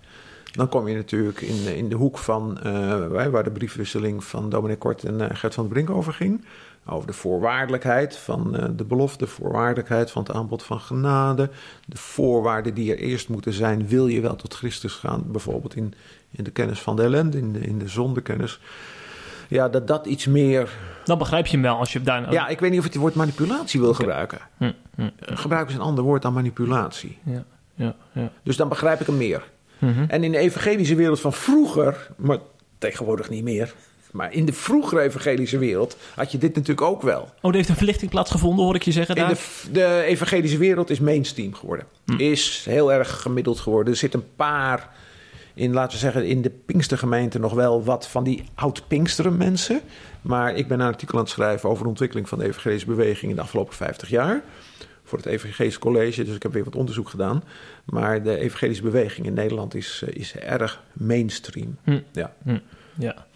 dan 0.53 0.69
kom 0.69 0.89
je 0.89 0.95
natuurlijk 0.95 1.41
in, 1.41 1.77
in 1.77 1.89
de 1.89 1.95
hoek 1.97 2.19
van... 2.19 2.61
eh, 2.61 3.29
waar 3.29 3.45
de 3.45 3.51
briefwisseling 3.51 4.25
van 4.25 4.51
Dominic 4.51 4.79
Kort 4.79 5.05
en 5.05 5.21
eh, 5.21 5.37
Gert 5.37 5.55
van 5.55 5.69
Brink 5.69 5.91
over 5.91 6.13
ging. 6.13 6.45
Over 6.89 7.07
de 7.07 7.13
voorwaardelijkheid 7.13 8.17
van 8.17 8.57
eh, 8.57 8.69
de 8.77 8.85
belofte... 8.85 9.25
de 9.25 9.31
voorwaardelijkheid 9.31 10.11
van 10.11 10.23
het 10.23 10.33
aanbod 10.33 10.63
van 10.63 10.81
genade... 10.81 11.51
de 11.87 11.97
voorwaarden 11.97 12.75
die 12.75 12.93
er 12.93 12.99
eerst 12.99 13.29
moeten 13.29 13.53
zijn... 13.53 13.89
wil 13.89 14.07
je 14.07 14.21
wel 14.21 14.37
tot 14.37 14.55
Christus 14.55 14.93
gaan. 14.93 15.23
Bijvoorbeeld 15.27 15.77
in, 15.77 15.95
in 16.31 16.45
de 16.45 16.51
kennis 16.51 16.81
van 16.81 16.97
de 16.97 17.03
ellende, 17.03 17.39
in 17.39 17.53
de, 17.53 17.59
in 17.59 17.79
de 17.79 17.89
zondekennis. 17.89 18.61
Ja, 19.49 19.69
dat 19.69 19.87
dat 19.87 20.07
iets 20.07 20.27
meer... 20.27 20.71
Dan 21.05 21.19
begrijp 21.19 21.47
je 21.47 21.53
hem 21.53 21.63
wel 21.63 21.77
als 21.77 21.93
je 21.93 22.01
daar... 22.01 22.33
Ja, 22.33 22.49
ik 22.49 22.61
weet 22.61 22.71
niet 22.71 22.79
of 22.79 22.85
je 22.87 22.93
het 22.93 23.01
woord 23.01 23.15
manipulatie 23.15 23.81
wil 23.81 23.95
gebruiken. 23.95 24.39
Hm, 24.57 24.73
hm. 24.95 25.03
Eh, 25.19 25.37
Gebruik 25.37 25.67
eens 25.67 25.75
een 25.75 25.81
ander 25.81 26.05
woord 26.05 26.23
dan 26.23 26.33
manipulatie. 26.33 27.19
ja, 27.25 27.45
ja, 27.75 27.95
ja. 28.13 28.31
Dus 28.43 28.57
dan 28.57 28.69
begrijp 28.69 29.01
ik 29.01 29.07
hem 29.07 29.17
meer. 29.17 29.51
Mhm. 29.79 30.05
En 30.09 30.25
in 30.25 30.33
de 30.33 30.39
evangelische 30.39 30.95
wereld 30.95 31.21
van 31.21 31.33
vroeger, 31.33 32.11
maar 32.17 32.39
tegenwoordig 32.79 33.31
niet 33.31 33.45
meer, 33.45 33.75
Maar 34.17 34.33
in 34.33 34.45
de 34.45 34.53
vroegere 34.53 35.01
evangelische 35.01 35.59
wereld 35.59 35.97
had 36.15 36.33
je 36.33 36.39
dit 36.39 36.55
natuurlijk 36.55 36.87
ook 36.87 37.03
wel. 37.03 37.21
Oh, 37.21 37.51
er 37.51 37.57
heeft 37.57 37.69
een 37.69 37.77
verlichting 37.77 38.11
plaatsgevonden, 38.11 38.65
hoor 38.65 38.75
ik 38.75 38.83
je 38.83 38.93
zeggen 38.93 39.15
In 39.15 39.23
daar. 39.23 39.31
de, 39.31 39.71
de 39.73 40.03
evangelische 40.03 40.59
wereld 40.59 40.91
is 40.91 41.01
mainstream 41.01 41.55
geworden. 41.55 41.87
Is 42.17 42.65
heel 42.69 42.93
erg 42.93 43.21
gemiddeld 43.21 43.61
geworden. 43.61 43.93
Er 43.93 43.99
zitten 43.99 44.21
een 44.21 44.27
paar, 44.37 44.91
in, 45.55 45.73
laten 45.73 45.93
we 45.93 45.99
zeggen, 45.99 46.27
in 46.27 46.43
de 46.43 46.51
Pinkstergemeente 46.51 47.39
nog 47.39 47.53
wel 47.53 47.85
wat 47.85 48.09
van 48.09 48.25
die 48.25 48.45
oud-Pinksteren 48.55 49.37
mensen. 49.37 49.81
Maar 50.23 50.55
ik 50.55 50.69
ben 50.69 50.81
een 50.81 50.87
artikel 50.87 51.15
aan 51.15 51.25
het 51.25 51.33
schrijven 51.33 51.69
over 51.69 51.83
de 51.83 51.89
ontwikkeling 51.89 52.29
van 52.29 52.39
de 52.39 52.45
evangelische 52.45 52.87
beweging 52.87 53.31
in 53.31 53.37
de 53.37 53.43
afgelopen 53.43 53.75
50 53.75 54.09
jaar. 54.09 54.43
Voor 55.05 55.19
het 55.19 55.27
Evangelisch 55.27 55.79
College, 55.79 56.25
dus 56.25 56.35
ik 56.35 56.43
heb 56.43 56.53
weer 56.53 56.65
wat 56.65 56.77
onderzoek 56.77 57.09
gedaan. 57.09 57.45
Maar 57.85 58.23
de 58.23 58.39
evangelische 58.39 58.83
beweging 58.83 59.27
in 59.27 59.35
Nederland 59.35 59.75
is, 59.75 60.03
eh, 60.07 60.15
is 60.21 60.35
erg 60.35 60.83
mainstream. 60.93 61.77
Hm. 61.85 62.01
Ja. 62.13 62.33
Ja. 62.99 63.27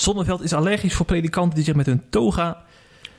Zonneveld 0.00 0.42
is 0.42 0.52
allergisch 0.52 0.94
voor 0.94 1.06
predikanten 1.06 1.54
die 1.54 1.64
zich 1.64 1.74
met 1.74 1.86
hun 1.86 2.02
toga, 2.10 2.62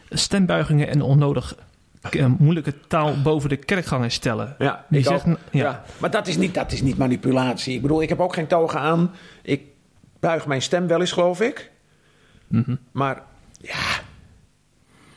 stembuigingen 0.09 0.87
en 0.87 1.01
onnodig 1.01 1.55
eh, 2.01 2.25
moeilijke 2.37 2.73
taal 2.87 3.21
boven 3.21 3.49
de 3.49 3.55
kerkgangers 3.57 4.13
stellen. 4.13 4.55
Ja, 4.59 4.85
Die 4.89 5.03
zegt- 5.03 5.25
ja. 5.25 5.35
ja. 5.51 5.83
Maar 5.97 6.11
dat 6.11 6.27
is, 6.27 6.37
niet, 6.37 6.53
dat 6.53 6.71
is 6.71 6.81
niet 6.81 6.97
manipulatie. 6.97 7.75
Ik 7.75 7.81
bedoel, 7.81 8.01
ik 8.01 8.09
heb 8.09 8.19
ook 8.19 8.33
geen 8.33 8.47
toga 8.47 8.79
aan. 8.79 9.11
Ik 9.41 9.61
buig 10.19 10.45
mijn 10.45 10.61
stem 10.61 10.87
wel 10.87 10.99
eens, 10.99 11.11
geloof 11.11 11.41
ik. 11.41 11.71
Mhm. 12.47 12.75
Maar 12.91 13.21
ja, 13.61 13.75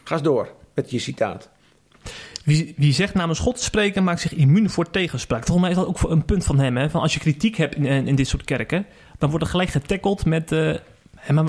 ga 0.04 0.14
eens 0.14 0.22
door 0.22 0.48
met 0.74 0.90
je 0.90 0.98
citaat. 0.98 1.48
Wie, 2.44 2.74
wie 2.76 2.92
zegt 2.92 3.14
namens 3.14 3.38
God 3.38 3.56
te 3.56 3.62
spreken, 3.64 4.04
maakt 4.04 4.20
zich 4.20 4.34
immuun 4.34 4.70
voor 4.70 4.90
tegenspraak. 4.90 5.44
Volgens 5.46 5.60
mij 5.60 5.70
is 5.70 5.76
dat 5.76 5.86
ook 5.86 6.10
een 6.10 6.24
punt 6.24 6.44
van 6.44 6.58
hem. 6.58 6.76
Hè? 6.76 6.90
Van 6.90 7.00
als 7.00 7.14
je 7.14 7.20
kritiek 7.20 7.56
hebt 7.56 7.74
in, 7.74 8.06
in 8.06 8.14
dit 8.14 8.28
soort 8.28 8.44
kerken, 8.44 8.86
dan 9.18 9.30
wordt 9.30 9.44
er 9.44 9.50
gelijk 9.50 9.68
getackeld 9.70 10.24
met... 10.24 10.52
eh, 10.52 10.74
hè, 11.22 11.32
maar 11.34 11.44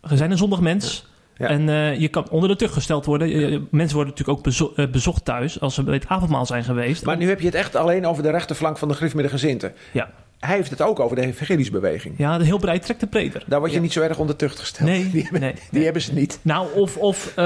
we 0.00 0.16
zijn 0.16 0.30
een 0.30 0.38
zondig 0.38 0.60
mens. 0.60 1.06
Ja. 1.36 1.46
En 1.48 1.68
eh, 1.68 1.98
je 2.00 2.08
kan 2.08 2.30
onder 2.30 2.48
de 2.48 2.56
tug 2.56 2.72
gesteld 2.72 3.04
worden. 3.04 3.28
Mensen 3.70 3.96
worden 3.96 4.14
natuurlijk 4.14 4.38
ook 4.38 4.44
bezo- 4.44 4.72
eh, 4.76 4.86
bezocht 4.86 5.24
thuis 5.24 5.60
als 5.60 5.74
ze 5.74 5.82
bij 5.82 5.94
het 5.94 6.06
avondmaal 6.08 6.46
zijn 6.46 6.64
geweest. 6.64 7.04
Maar 7.04 7.16
nu 7.16 7.28
heb 7.28 7.40
je 7.40 7.46
het 7.46 7.54
echt 7.54 7.76
alleen 7.76 8.06
over 8.06 8.22
de 8.22 8.30
rechterflank 8.30 8.78
van 8.78 8.88
de 8.88 8.94
Griffmiddelgezinten. 8.94 9.72
Ja, 9.92 10.10
Hij 10.38 10.56
heeft 10.56 10.70
het 10.70 10.82
ook 10.82 11.00
over 11.00 11.16
de 11.16 11.22
evangelische 11.26 11.72
beweging. 11.72 12.14
ja 12.18 12.38
de 12.38 12.44
heel 12.44 12.58
breed 12.58 12.82
trekt 12.82 13.00
de 13.00 13.06
preder. 13.06 13.42
Daar 13.46 13.58
word 13.58 13.70
je 13.70 13.76
Ja. 13.76 13.82
niet 13.82 13.92
zo 13.92 14.00
erg 14.00 14.18
onder 14.18 14.36
tucht 14.36 14.58
gesteld. 14.58 14.88
Nee, 14.88 15.10
die 15.12 15.22
hebben, 15.22 15.40
nee, 15.40 15.52
die 15.52 15.62
nee. 15.70 15.84
hebben 15.84 16.02
ze 16.02 16.12
niet. 16.14 16.38
Nou, 16.42 16.66
of, 16.74 16.96
of 16.96 17.32
eh, 17.36 17.44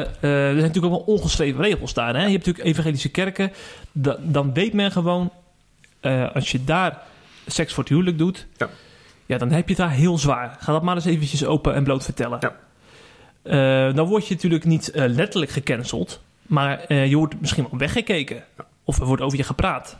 er 0.00 0.08
zijn 0.20 0.56
natuurlijk 0.56 0.84
ook 0.94 1.06
wel 1.06 1.14
ongeschreven 1.14 1.62
regels 1.62 1.94
daar. 1.94 2.14
Hè? 2.14 2.24
Je 2.24 2.30
hebt 2.32 2.46
natuurlijk 2.46 2.64
evangelische 2.68 3.08
kerken. 3.10 3.52
Da- 3.92 4.18
dan 4.22 4.52
weet 4.54 4.72
men 4.72 4.92
gewoon, 4.92 5.30
als 6.34 6.50
je 6.50 6.64
daar 6.64 7.02
seks 7.46 7.72
voor 7.72 7.82
het 7.82 7.92
huwelijk 7.92 8.18
doet, 8.18 8.46
Ja. 8.56 8.68
Ja, 9.26 9.38
dan 9.38 9.50
heb 9.50 9.68
je 9.68 9.74
het 9.74 9.84
daar 9.84 9.90
heel 9.90 10.18
zwaar. 10.18 10.56
Ga 10.60 10.72
dat 10.72 10.82
maar 10.82 10.94
eens 10.94 11.04
eventjes 11.04 11.44
open 11.44 11.74
en 11.74 11.84
bloot 11.84 12.04
vertellen. 12.04 12.38
Ja. 12.40 12.52
Eh, 13.42 13.94
dan 13.94 14.06
word 14.06 14.26
je 14.26 14.34
natuurlijk 14.34 14.64
niet 14.64 14.90
eh, 14.90 15.04
letterlijk 15.06 15.50
gecanceld, 15.50 16.20
maar 16.42 16.84
eh, 16.84 17.06
je 17.06 17.16
wordt 17.16 17.40
misschien 17.40 17.66
wel 17.70 17.78
weggekeken. 17.78 18.44
Of 18.84 18.98
er 18.98 19.06
wordt 19.06 19.22
over 19.22 19.38
je 19.38 19.44
gepraat. 19.44 19.96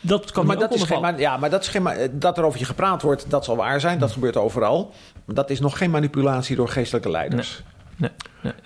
Dat 0.00 0.32
kan 0.32 0.46
maar 0.46 0.54
ook 0.54 0.60
dat 0.60 0.74
is 0.74 0.82
geen, 0.82 0.96
onder 0.96 1.12
ma- 1.12 1.18
ja, 1.18 1.36
maar 1.36 1.50
dat, 1.50 1.62
is 1.62 1.68
geen, 1.68 2.10
dat 2.12 2.38
er 2.38 2.44
over 2.44 2.58
je 2.58 2.64
gepraat 2.64 3.02
wordt, 3.02 3.30
dat 3.30 3.44
zal 3.44 3.56
waar 3.56 3.80
zijn. 3.80 3.98
Dat 3.98 4.12
gebeurt 4.12 4.36
overal. 4.36 4.92
Maar 5.24 5.34
dat 5.34 5.50
is 5.50 5.60
nog 5.60 5.78
geen 5.78 5.90
manipulatie 5.90 6.56
door 6.56 6.68
geestelijke 6.68 7.10
leiders. 7.10 7.62
Nee, 7.96 8.10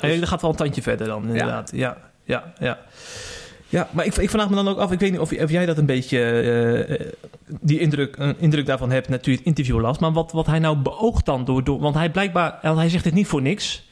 nee. 0.00 0.20
dat 0.20 0.28
gaat 0.28 0.40
wel 0.40 0.50
een 0.50 0.56
tandje 0.56 0.82
verder 0.82 1.06
dan, 1.06 1.22
inderdaad. 1.22 1.70
Ja, 1.74 1.96
ja, 2.24 2.52
ja. 2.58 2.66
ja. 2.66 2.78
Maar 3.90 4.06
ik, 4.06 4.16
ik 4.16 4.30
vraag 4.30 4.50
me 4.50 4.54
dan 4.54 4.68
ook 4.68 4.78
af, 4.78 4.92
ik 4.92 5.00
weet 5.00 5.10
niet 5.10 5.20
of, 5.20 5.32
of 5.32 5.50
jij 5.50 5.66
dat 5.66 5.78
een 5.78 5.86
beetje, 5.86 6.18
eh, 6.18 6.90
eh, 6.90 7.00
die 7.60 7.78
indruk, 7.78 8.16
een 8.18 8.34
indruk 8.38 8.66
daarvan 8.66 8.90
hebt, 8.90 9.08
natuurlijk 9.08 9.38
het 9.38 9.56
interview 9.56 9.80
las, 9.80 9.98
maar 9.98 10.12
wat, 10.12 10.32
wat 10.32 10.46
hij 10.46 10.58
nou 10.58 10.76
beoogt 10.76 11.26
dan 11.26 11.44
door, 11.44 11.64
door 11.64 11.80
want 11.80 11.94
hij 11.94 12.10
blijkbaar, 12.10 12.58
hij 12.60 12.88
zegt 12.88 13.04
het 13.04 13.14
niet 13.14 13.26
voor 13.26 13.42
niks. 13.42 13.88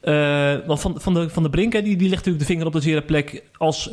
Eh, 0.00 0.54
want 0.66 0.80
van, 0.80 1.00
van, 1.00 1.14
de, 1.14 1.30
van 1.30 1.42
de 1.42 1.50
Brink, 1.50 1.72
hè, 1.72 1.82
die, 1.82 1.96
die 1.96 2.08
legt 2.08 2.24
natuurlijk 2.24 2.38
de 2.38 2.52
vinger 2.52 2.66
op 2.66 2.72
de 2.72 2.80
zere 2.80 3.02
plek 3.02 3.42
als 3.56 3.90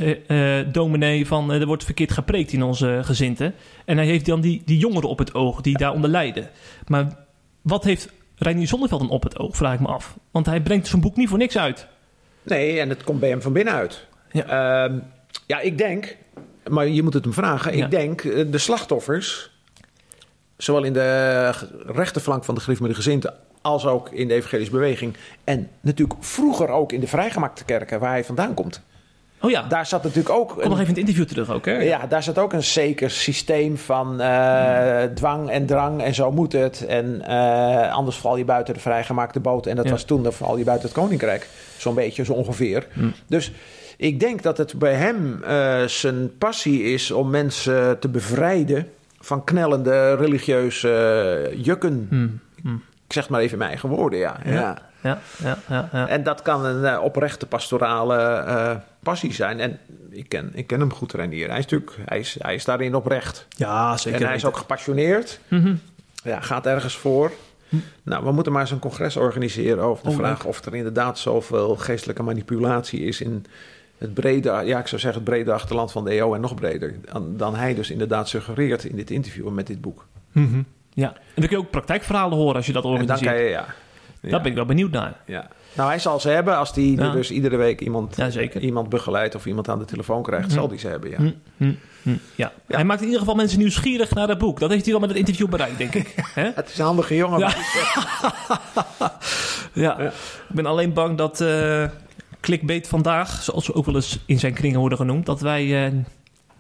dominee 0.72 1.28
van 1.28 1.52
er 1.52 1.66
wordt 1.66 1.84
verkeerd 1.84 2.12
gepreekt 2.12 2.52
in 2.52 2.64
onze 2.64 3.00
gezinten. 3.04 3.54
En 3.86 3.98
hij 3.98 4.06
heeft 4.06 4.26
dan 4.26 4.42
die, 4.42 4.62
die 4.66 4.78
jongeren 4.78 5.10
op 5.10 5.20
het 5.20 5.34
oog 5.34 5.62
die 5.62 5.78
daaronder 5.78 6.10
lijden. 6.10 6.50
Maar 6.88 7.18
wat 7.62 7.84
heeft 7.84 8.10
Reinier 8.36 8.68
Zonneveld 8.68 9.02
dan 9.02 9.10
op 9.10 9.24
het 9.24 9.40
oog, 9.40 9.56
vraag 9.56 9.74
ik 9.74 9.80
me 9.80 9.88
af. 9.88 10.18
Want 10.32 10.46
hij 10.46 10.62
brengt 10.62 10.88
zijn 10.88 11.02
boek 11.02 11.16
niet 11.16 11.30
voor 11.30 11.38
niks 11.38 11.58
uit. 11.58 11.88
Nee, 12.44 12.80
en 12.80 12.90
het 12.90 13.04
komt 13.04 13.20
bij 13.20 13.30
hem 13.30 13.42
van 13.42 13.54
binnenuit. 13.54 14.06
Ja. 14.32 14.46
Ehm, 14.46 15.00
ja, 15.48 15.60
ik 15.60 15.78
denk, 15.78 16.16
maar 16.70 16.88
je 16.88 17.04
moet 17.04 17.14
het 17.14 17.24
hem 17.24 17.34
vragen. 17.34 17.78
Ja. 17.78 17.86
Ik 17.86 17.92
denk, 17.92 18.24
eh, 18.24 18.46
de 18.52 18.58
slachtoffers, 18.58 19.52
zowel 20.58 20.84
in 20.84 20.94
de 20.94 21.50
rechterflank 21.86 22.44
van 22.44 22.56
de 22.56 22.62
Griffmiddelgezinten 22.62 23.34
als 23.62 23.86
ook 23.86 24.10
in 24.10 24.28
de 24.28 24.34
evangelische 24.34 24.72
beweging. 24.74 25.16
En 25.44 25.70
natuurlijk 25.82 26.24
vroeger 26.24 26.70
ook 26.70 26.92
in 26.92 27.00
de 27.00 27.08
vrijgemaakte 27.08 27.66
kerken 27.66 28.00
waar 28.00 28.12
hij 28.12 28.24
vandaan 28.24 28.54
komt. 28.54 28.82
Oh 29.42 29.50
ja, 29.52 29.62
Daar 29.64 29.86
zat 29.86 30.04
natuurlijk 30.04 30.36
ook... 30.36 30.48
kom 30.50 30.58
nog 30.70 30.72
even 30.80 30.82
in 30.82 30.88
het 30.90 30.98
interview 30.98 31.26
terug 31.26 31.52
ook, 31.52 31.66
hè? 31.66 31.72
Ja, 31.78 32.08
daar 32.08 32.24
zat 32.24 32.38
ook 32.38 32.54
een 32.54 32.64
zeker 32.64 33.10
systeem 33.12 33.78
van 33.78 34.22
eh, 34.22 35.04
dwang 35.04 35.50
en 35.50 35.66
drang 35.66 36.02
en 36.02 36.14
zo 36.14 36.32
moet 36.32 36.52
het. 36.54 36.86
En 36.86 37.22
eh, 37.28 37.94
anders 37.94 38.18
val 38.18 38.38
je 38.38 38.46
buiten 38.46 38.74
de 38.74 38.80
vrijgemaakte 38.80 39.40
boot. 39.40 39.66
En 39.66 39.76
dat 39.76 39.86
Ja. 39.86 39.92
was 39.92 40.04
toen, 40.04 40.24
dan 40.24 40.34
val 40.34 40.58
je 40.58 40.64
buiten 40.64 40.88
het 40.90 40.98
koninkrijk. 40.98 41.48
Zo'n 41.78 41.96
beetje, 41.96 42.26
zo 42.26 42.34
ongeveer. 42.34 42.88
Hmm. 42.94 43.14
Dus 43.28 43.52
ik 43.98 44.20
denk 44.20 44.44
dat 44.44 44.58
het 44.58 44.80
bij 44.80 44.94
hem 44.94 45.44
eh, 45.44 45.84
zijn 45.84 46.38
passie 46.38 46.84
is 46.84 47.12
om 47.12 47.30
mensen 47.30 48.00
te 48.00 48.10
bevrijden 48.10 48.90
van 49.20 49.44
knellende 49.44 50.16
religieuze 50.16 50.90
eh, 51.52 51.64
jukken. 51.66 52.08
Hmm, 52.10 52.40
hmm. 52.62 52.84
Ik 53.06 53.14
zeg 53.14 53.30
maar 53.30 53.42
even 53.42 53.58
mijn 53.58 53.70
eigen 53.70 53.90
woorden, 53.90 54.20
ja. 54.20 54.40
Ja. 54.46 54.82
ja. 55.02 55.20
Ja. 55.68 56.08
En 56.08 56.24
dat 56.24 56.42
kan 56.42 56.66
een 56.66 56.86
eh, 56.86 57.04
oprechte 57.04 57.46
pastorale 57.46 58.82
passie 59.00 59.34
zijn. 59.34 59.60
En 59.60 59.80
ik 60.10 60.30
ken, 60.30 60.52
ik 60.54 60.68
ken 60.68 60.80
hem 60.80 60.94
goed, 60.94 61.14
Renier. 61.14 61.50
Hij 61.50 61.58
is 61.58 61.64
natuurlijk 61.64 61.98
hij 62.06 62.20
is, 62.20 62.36
hij 62.40 62.56
is 62.56 62.66
daarin 62.66 62.96
oprecht. 62.96 63.48
Ja, 63.50 63.98
zeker. 63.98 64.22
en 64.22 64.28
hij 64.28 64.36
is 64.36 64.46
ook 64.46 64.58
gepassioneerd. 64.58 65.40
Mhm. 65.48 65.76
Ja, 66.24 66.42
gaat 66.42 66.66
ergens 66.66 66.96
voor. 66.96 67.32
Nou, 68.04 68.24
we 68.24 68.32
moeten 68.32 68.52
maar 68.52 68.62
eens 68.62 68.72
een 68.72 68.80
congres 68.80 69.16
organiseren 69.16 69.84
over 69.84 70.04
de 70.04 70.10
Oh, 70.10 70.16
vraag 70.16 70.46
of 70.46 70.66
er 70.66 70.76
inderdaad 70.76 71.20
zoveel 71.20 71.76
geestelijke 71.76 72.24
manipulatie 72.24 73.00
is 73.02 73.22
in 73.22 73.46
het 73.98 74.14
brede, 74.14 74.50
ja, 74.66 74.80
ik 74.80 74.88
zou 74.88 75.02
zeggen 75.02 75.22
het 75.22 75.30
brede 75.30 75.54
achterland 75.54 75.92
van 75.92 76.06
de 76.06 76.12
EO 76.12 76.34
en 76.34 76.42
nog 76.42 76.56
breder. 76.56 76.96
Dan, 77.30 77.56
hij 77.56 77.74
dus 77.74 77.92
inderdaad 77.92 78.30
suggereert 78.30 78.84
in 78.84 78.96
dit 78.96 79.12
interview 79.12 79.48
en 79.48 79.54
met 79.54 79.68
dit 79.68 79.82
boek. 79.82 80.06
Mhm. 80.32 80.62
Ja, 80.94 81.08
en 81.14 81.22
dan 81.36 81.48
kun 81.48 81.58
je 81.58 81.64
ook 81.64 81.70
praktijkverhalen 81.72 82.38
horen 82.38 82.56
als 82.56 82.66
je 82.66 82.74
dat 82.74 82.84
En 82.84 82.90
dan 82.90 83.00
organiseert. 83.00 83.32
kan 83.36 83.44
je, 83.44 83.50
ja. 83.50 83.66
Daar 84.22 84.32
ja, 84.32 84.38
ben 84.42 84.50
ik 84.52 84.56
wel 84.56 84.66
benieuwd 84.66 84.92
naar. 84.92 85.16
ja. 85.26 85.48
Nou, 85.74 85.90
hij 85.90 86.00
zal 86.00 86.20
ze 86.20 86.30
hebben 86.30 86.58
als 86.58 86.72
hij 86.76 86.84
Ja. 86.84 87.12
dus 87.12 87.32
iedere 87.32 87.56
week 87.56 87.82
iemand, 87.82 88.16
Ja, 88.16 88.42
iemand 88.60 88.90
begeleidt 88.90 89.36
of 89.36 89.46
iemand 89.46 89.70
aan 89.70 89.80
de 89.80 89.86
telefoon 89.86 90.24
krijgt, 90.24 90.52
zal 90.52 90.68
hij 90.70 90.78
ze 90.78 90.88
hebben, 90.88 91.10
ja. 91.10 91.18
Hm, 91.18 91.32
hm, 91.58 91.72
hm. 92.02 92.16
Ja. 92.36 92.52
Hij 92.68 92.84
maakt 92.84 93.00
in 93.00 93.06
ieder 93.06 93.20
geval 93.22 93.36
mensen 93.36 93.60
nieuwsgierig 93.60 94.14
naar 94.14 94.28
het 94.28 94.38
boek. 94.38 94.60
Dat 94.60 94.70
heeft 94.70 94.84
hij 94.84 94.92
wel 94.92 95.00
met 95.02 95.10
het 95.10 95.18
interview 95.20 95.48
bereikt, 95.50 95.78
denk 95.78 95.94
ik. 95.94 96.16
Het 96.36 96.70
is 96.70 96.78
een 96.78 96.86
handige 96.86 97.16
jongen. 97.16 97.40
Ja. 97.40 97.54
Ja. 99.74 99.96
Ja. 100.00 100.00
Ik 100.08 100.12
ben 100.56 100.66
alleen 100.66 100.94
bang 100.94 101.18
dat 101.18 101.42
eh 101.42 101.84
clickbait 102.40 102.88
vandaag, 102.88 103.44
zoals 103.44 103.68
we 103.68 103.74
ook 103.74 103.86
wel 103.86 103.96
eens 103.96 104.20
in 104.26 104.40
zijn 104.40 104.54
kringen 104.54 104.80
worden 104.80 104.98
genoemd, 104.98 105.26
dat 105.26 105.42
wij 105.42 105.86
eh, 105.86 105.92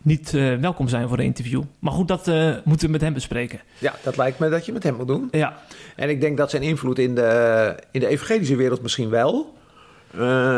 niet 0.02 0.34
eh, 0.34 0.56
welkom 0.56 0.88
zijn 0.88 1.08
voor 1.08 1.18
een 1.18 1.26
interview. 1.26 1.64
Maar 1.80 1.92
goed, 1.94 2.08
dat 2.08 2.28
eh, 2.28 2.56
moeten 2.64 2.86
we 2.86 2.92
met 2.92 3.02
hem 3.02 3.14
bespreken. 3.14 3.60
Ja, 3.78 3.96
dat 4.04 4.18
lijkt 4.18 4.40
me 4.40 4.50
dat 4.50 4.66
je 4.66 4.72
met 4.72 4.84
hem 4.84 4.96
moet 4.96 5.08
doen. 5.08 5.28
Ja, 5.32 5.58
En 5.96 6.10
ik 6.10 6.22
denk 6.22 6.38
dat 6.38 6.50
zijn 6.50 6.64
invloed 6.64 7.00
in 7.00 7.16
de, 7.16 7.76
in 7.92 8.00
de 8.00 8.08
evangelische 8.08 8.56
wereld 8.56 8.82
misschien 8.82 9.10
wel. 9.10 9.56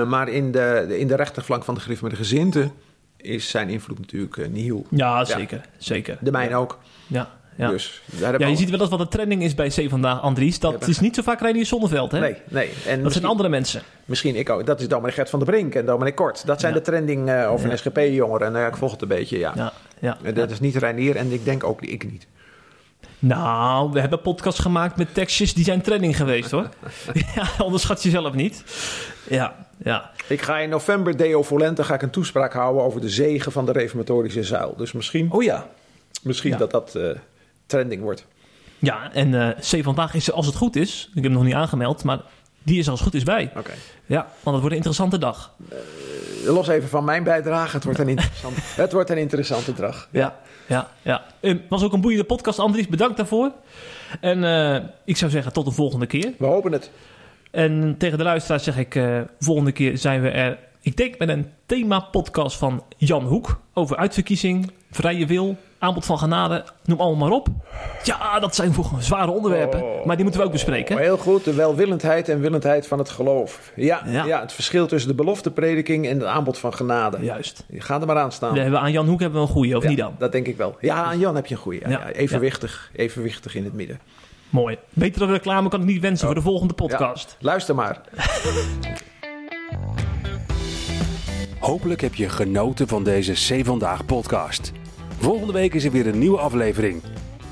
maar 0.07 0.29
in 0.29 0.51
de, 0.51 0.95
in 0.99 1.07
de 1.07 1.15
rechterflank 1.15 1.63
van 1.63 1.73
de 1.73 1.79
grif 1.79 2.01
met 2.01 2.11
de 2.11 2.17
gezinten 2.17 2.71
is 3.17 3.49
zijn 3.49 3.69
invloed 3.69 3.99
natuurlijk 3.99 4.49
nieuw. 4.49 4.85
ja 4.89 5.25
zeker. 5.25 5.61
zeker. 5.77 6.17
De 6.21 6.31
mijne 6.31 6.55
ook. 6.55 6.79
Ja, 7.07 7.38
ja. 7.59 7.69
Dus 7.69 8.01
ja, 8.19 8.47
je 8.47 8.55
ziet 8.55 8.69
wel 8.69 8.79
eens 8.79 8.89
wat 8.89 8.99
de 8.99 9.07
trending 9.07 9.43
is 9.43 9.55
bij 9.55 9.67
C 9.69 9.89
vandaag, 9.89 10.21
Andries. 10.21 10.59
Dat 10.59 10.75
Ja, 10.79 10.87
is 10.87 10.99
niet 10.99 11.15
zo 11.15 11.21
vaak 11.21 11.41
Reinier 11.41 11.65
Zonneveld, 11.65 12.11
hè? 12.11 12.19
Nee, 12.19 12.35
nee. 12.47 12.69
En 12.87 13.03
Dat 13.03 13.11
zijn 13.11 13.25
andere 13.25 13.49
mensen. 13.49 13.81
misschien 14.05 14.35
ik 14.35 14.49
ook. 14.49 14.65
Dat 14.65 14.79
is 14.81 14.87
Dominee 14.87 15.11
Gert 15.11 15.29
van 15.29 15.39
der 15.39 15.47
Brink 15.47 15.75
en 15.75 15.85
Dominee 15.85 16.13
Kort. 16.13 16.45
Dat 16.45 16.59
zijn 16.59 16.73
de 16.73 16.81
trending 16.81 17.29
eh, 17.29 17.51
over 17.51 17.71
een 17.71 17.77
SGP-jongeren. 17.77 18.55
En 18.55 18.67
ik 18.67 18.75
volg 18.77 18.91
het 18.91 19.01
een 19.01 19.07
beetje, 19.07 19.37
ja. 19.37 19.53
Ja, 19.55 19.73
ja. 19.99 20.17
En 20.23 20.33
Dat 20.33 20.51
is 20.51 20.59
niet 20.59 20.75
Reinier 20.75 21.15
en 21.15 21.31
ik 21.31 21.45
denk 21.45 21.63
ook 21.63 21.81
ik 21.81 22.11
niet. 22.11 22.27
Nou, 23.19 23.91
we 23.91 23.99
hebben 23.99 24.21
podcasts 24.21 24.59
gemaakt 24.59 24.97
met 24.97 25.13
tekstjes 25.13 25.53
die 25.53 25.63
zijn 25.63 25.81
trending 25.81 26.15
geweest, 26.15 26.51
hoor. 26.51 26.69
ja, 27.35 27.47
onderschat 27.63 28.03
jezelf 28.03 28.33
niet. 28.33 28.63
Ja, 29.29 29.67
ja. 29.83 30.11
Ik 30.27 30.41
ga 30.41 30.57
in 30.59 30.69
november 30.69 31.17
Deo 31.17 31.43
Volente 31.43 31.83
ga 31.83 31.93
ik 31.93 32.01
een 32.01 32.09
toespraak 32.09 32.53
houden 32.53 32.83
over 32.83 33.01
de 33.01 33.09
zegen 33.09 33.51
van 33.51 33.65
de 33.65 33.71
reformatorische 33.71 34.43
zuil. 34.43 34.73
Dus 34.77 34.91
misschien, 34.91 35.31
Oh 35.31 35.43
ja. 35.43 35.67
misschien 36.23 36.51
Ja. 36.51 36.57
dat 36.57 36.71
dat 36.71 36.95
eh, 36.95 37.09
trending 37.69 38.01
wordt. 38.01 38.25
Ja, 38.79 39.13
en 39.13 39.33
eh 39.33 39.79
C 39.79 39.83
vandaag 39.83 40.13
is 40.13 40.27
er, 40.27 40.33
als 40.33 40.45
het 40.45 40.55
goed 40.55 40.75
is, 40.75 41.05
ik 41.07 41.13
heb 41.13 41.23
hem 41.23 41.33
nog 41.33 41.43
niet 41.43 41.53
aangemeld, 41.53 42.03
maar 42.03 42.19
Die 42.63 42.79
is 42.79 42.89
als 42.89 42.99
het 42.99 43.09
goed 43.09 43.17
is 43.17 43.23
bij. 43.23 43.51
Oké. 43.57 43.71
Ja, 44.05 44.19
want 44.21 44.27
het 44.43 44.53
wordt 44.53 44.65
een 44.65 44.75
interessante 44.75 45.17
dag. 45.17 45.55
Los 46.45 46.67
even 46.67 46.89
van 46.89 47.03
mijn 47.03 47.23
bijdrage. 47.23 47.75
Het 47.75 47.83
wordt 47.83 47.99
een, 47.99 48.07
interessant, 48.09 48.55
het 48.83 48.91
wordt 48.91 49.09
een 49.09 49.17
interessante 49.17 49.73
dag. 49.73 50.07
Ja, 50.11 50.39
ja, 50.67 50.89
ja. 51.01 51.23
Het 51.39 51.61
was 51.69 51.83
ook 51.83 51.93
een 51.93 52.01
boeiende 52.01 52.25
podcast, 52.25 52.59
Andries. 52.59 52.87
Bedankt 52.87 53.17
daarvoor. 53.17 53.51
En 54.21 54.43
eh, 54.43 54.83
ik 55.05 55.17
zou 55.17 55.31
zeggen, 55.31 55.53
tot 55.53 55.65
de 55.65 55.71
volgende 55.71 56.05
keer. 56.05 56.33
We 56.37 56.45
hopen 56.45 56.71
het. 56.71 56.91
En 57.51 57.95
tegen 57.97 58.17
de 58.17 58.23
luisteraars 58.23 58.63
zeg 58.63 58.77
ik, 58.77 58.95
eh, 58.95 59.19
volgende 59.39 59.71
keer 59.71 59.97
zijn 59.97 60.21
we 60.21 60.29
er, 60.29 60.57
ik 60.81 60.97
denk 60.97 61.17
met 61.17 61.29
een 61.29 61.51
thema-podcast 61.65 62.57
van 62.57 62.83
Jan 62.97 63.23
Hoek 63.25 63.59
over 63.73 63.97
uitverkiezing, 63.97 64.71
vrije 64.91 65.25
wil, 65.25 65.57
aanbod 65.79 66.05
van 66.05 66.17
genade, 66.17 66.63
noem 66.85 66.99
allemaal 66.99 67.29
maar 67.29 67.37
op. 67.37 67.47
Ja, 68.03 68.39
dat 68.39 68.55
zijn 68.55 68.73
voor 68.73 68.85
zware 68.99 69.31
onderwerpen, 69.31 69.83
Oh. 69.83 70.05
maar 70.05 70.15
die 70.15 70.23
moeten 70.23 70.41
we 70.41 70.47
ook 70.47 70.53
bespreken. 70.53 70.95
Oh, 70.95 71.01
heel 71.01 71.17
goed, 71.17 71.43
de 71.43 71.53
welwillendheid 71.53 72.29
en 72.29 72.39
willendheid 72.39 72.87
van 72.87 72.97
het 72.97 73.09
geloof. 73.09 73.71
Ja, 73.75 74.01
Ja. 74.05 74.23
ja. 74.25 74.41
het 74.41 74.53
verschil 74.53 74.87
tussen 74.87 75.09
de 75.09 75.15
belofteprediking 75.15 76.07
en 76.07 76.17
het 76.19 76.27
aanbod 76.27 76.57
van 76.57 76.73
genade. 76.73 77.17
Juist. 77.21 77.65
Ga 77.77 77.99
er 78.01 78.05
maar 78.07 78.17
aan 78.17 78.31
staan. 78.31 78.53
We 78.53 78.59
hebben 78.59 78.79
aan 78.79 78.91
Jan 78.91 79.07
Hoek 79.07 79.19
hebben 79.19 79.41
we 79.41 79.47
een 79.47 79.53
goeie, 79.53 79.77
of 79.77 79.83
Ja, 79.83 79.89
niet 79.89 79.97
dan? 79.97 80.15
Dat 80.17 80.31
denk 80.31 80.47
ik 80.47 80.57
wel. 80.57 80.77
Ja, 80.79 81.03
aan 81.03 81.19
Jan 81.19 81.35
heb 81.35 81.45
je 81.45 81.55
een 81.55 81.61
goeie. 81.61 81.79
Ja, 81.81 81.89
Ja. 81.89 81.99
ja, 81.99 82.11
evenwichtig, 82.11 82.91
evenwichtig 82.95 83.55
in 83.55 83.63
het 83.63 83.73
midden. 83.73 83.99
Mooi. 84.49 84.77
Betere 84.93 85.25
reclame 85.25 85.69
kan 85.69 85.79
ik 85.79 85.85
niet 85.85 86.01
wensen 86.01 86.25
voor 86.25 86.35
de 86.35 86.41
volgende 86.41 86.73
Ja, 86.77 86.85
podcast. 86.85 87.37
luister 87.39 87.75
maar. 87.75 88.01
Hopelijk 91.59 92.01
heb 92.01 92.15
je 92.15 92.29
genoten 92.29 92.87
van 92.87 93.03
deze 93.03 93.33
C 93.33 93.65
Vandaag 93.65 94.05
podcast. 94.05 94.71
Volgende 95.19 95.53
week 95.53 95.73
is 95.73 95.83
er 95.83 95.91
weer 95.91 96.07
een 96.07 96.19
nieuwe 96.19 96.37
aflevering. 96.37 97.01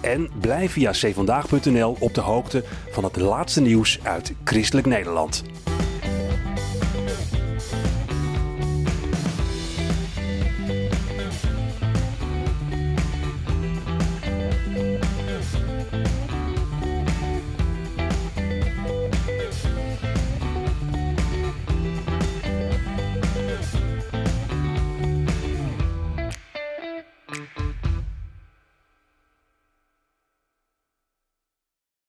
En 0.01 0.29
blijf 0.39 0.71
via 0.71 0.91
cvandaag.nl 0.91 1.95
op 1.99 2.13
de 2.13 2.21
hoogte 2.21 2.63
van 2.91 3.03
het 3.03 3.15
laatste 3.15 3.61
nieuws 3.61 3.99
uit 4.03 4.33
Christelijk 4.43 4.87
Nederland. 4.87 5.43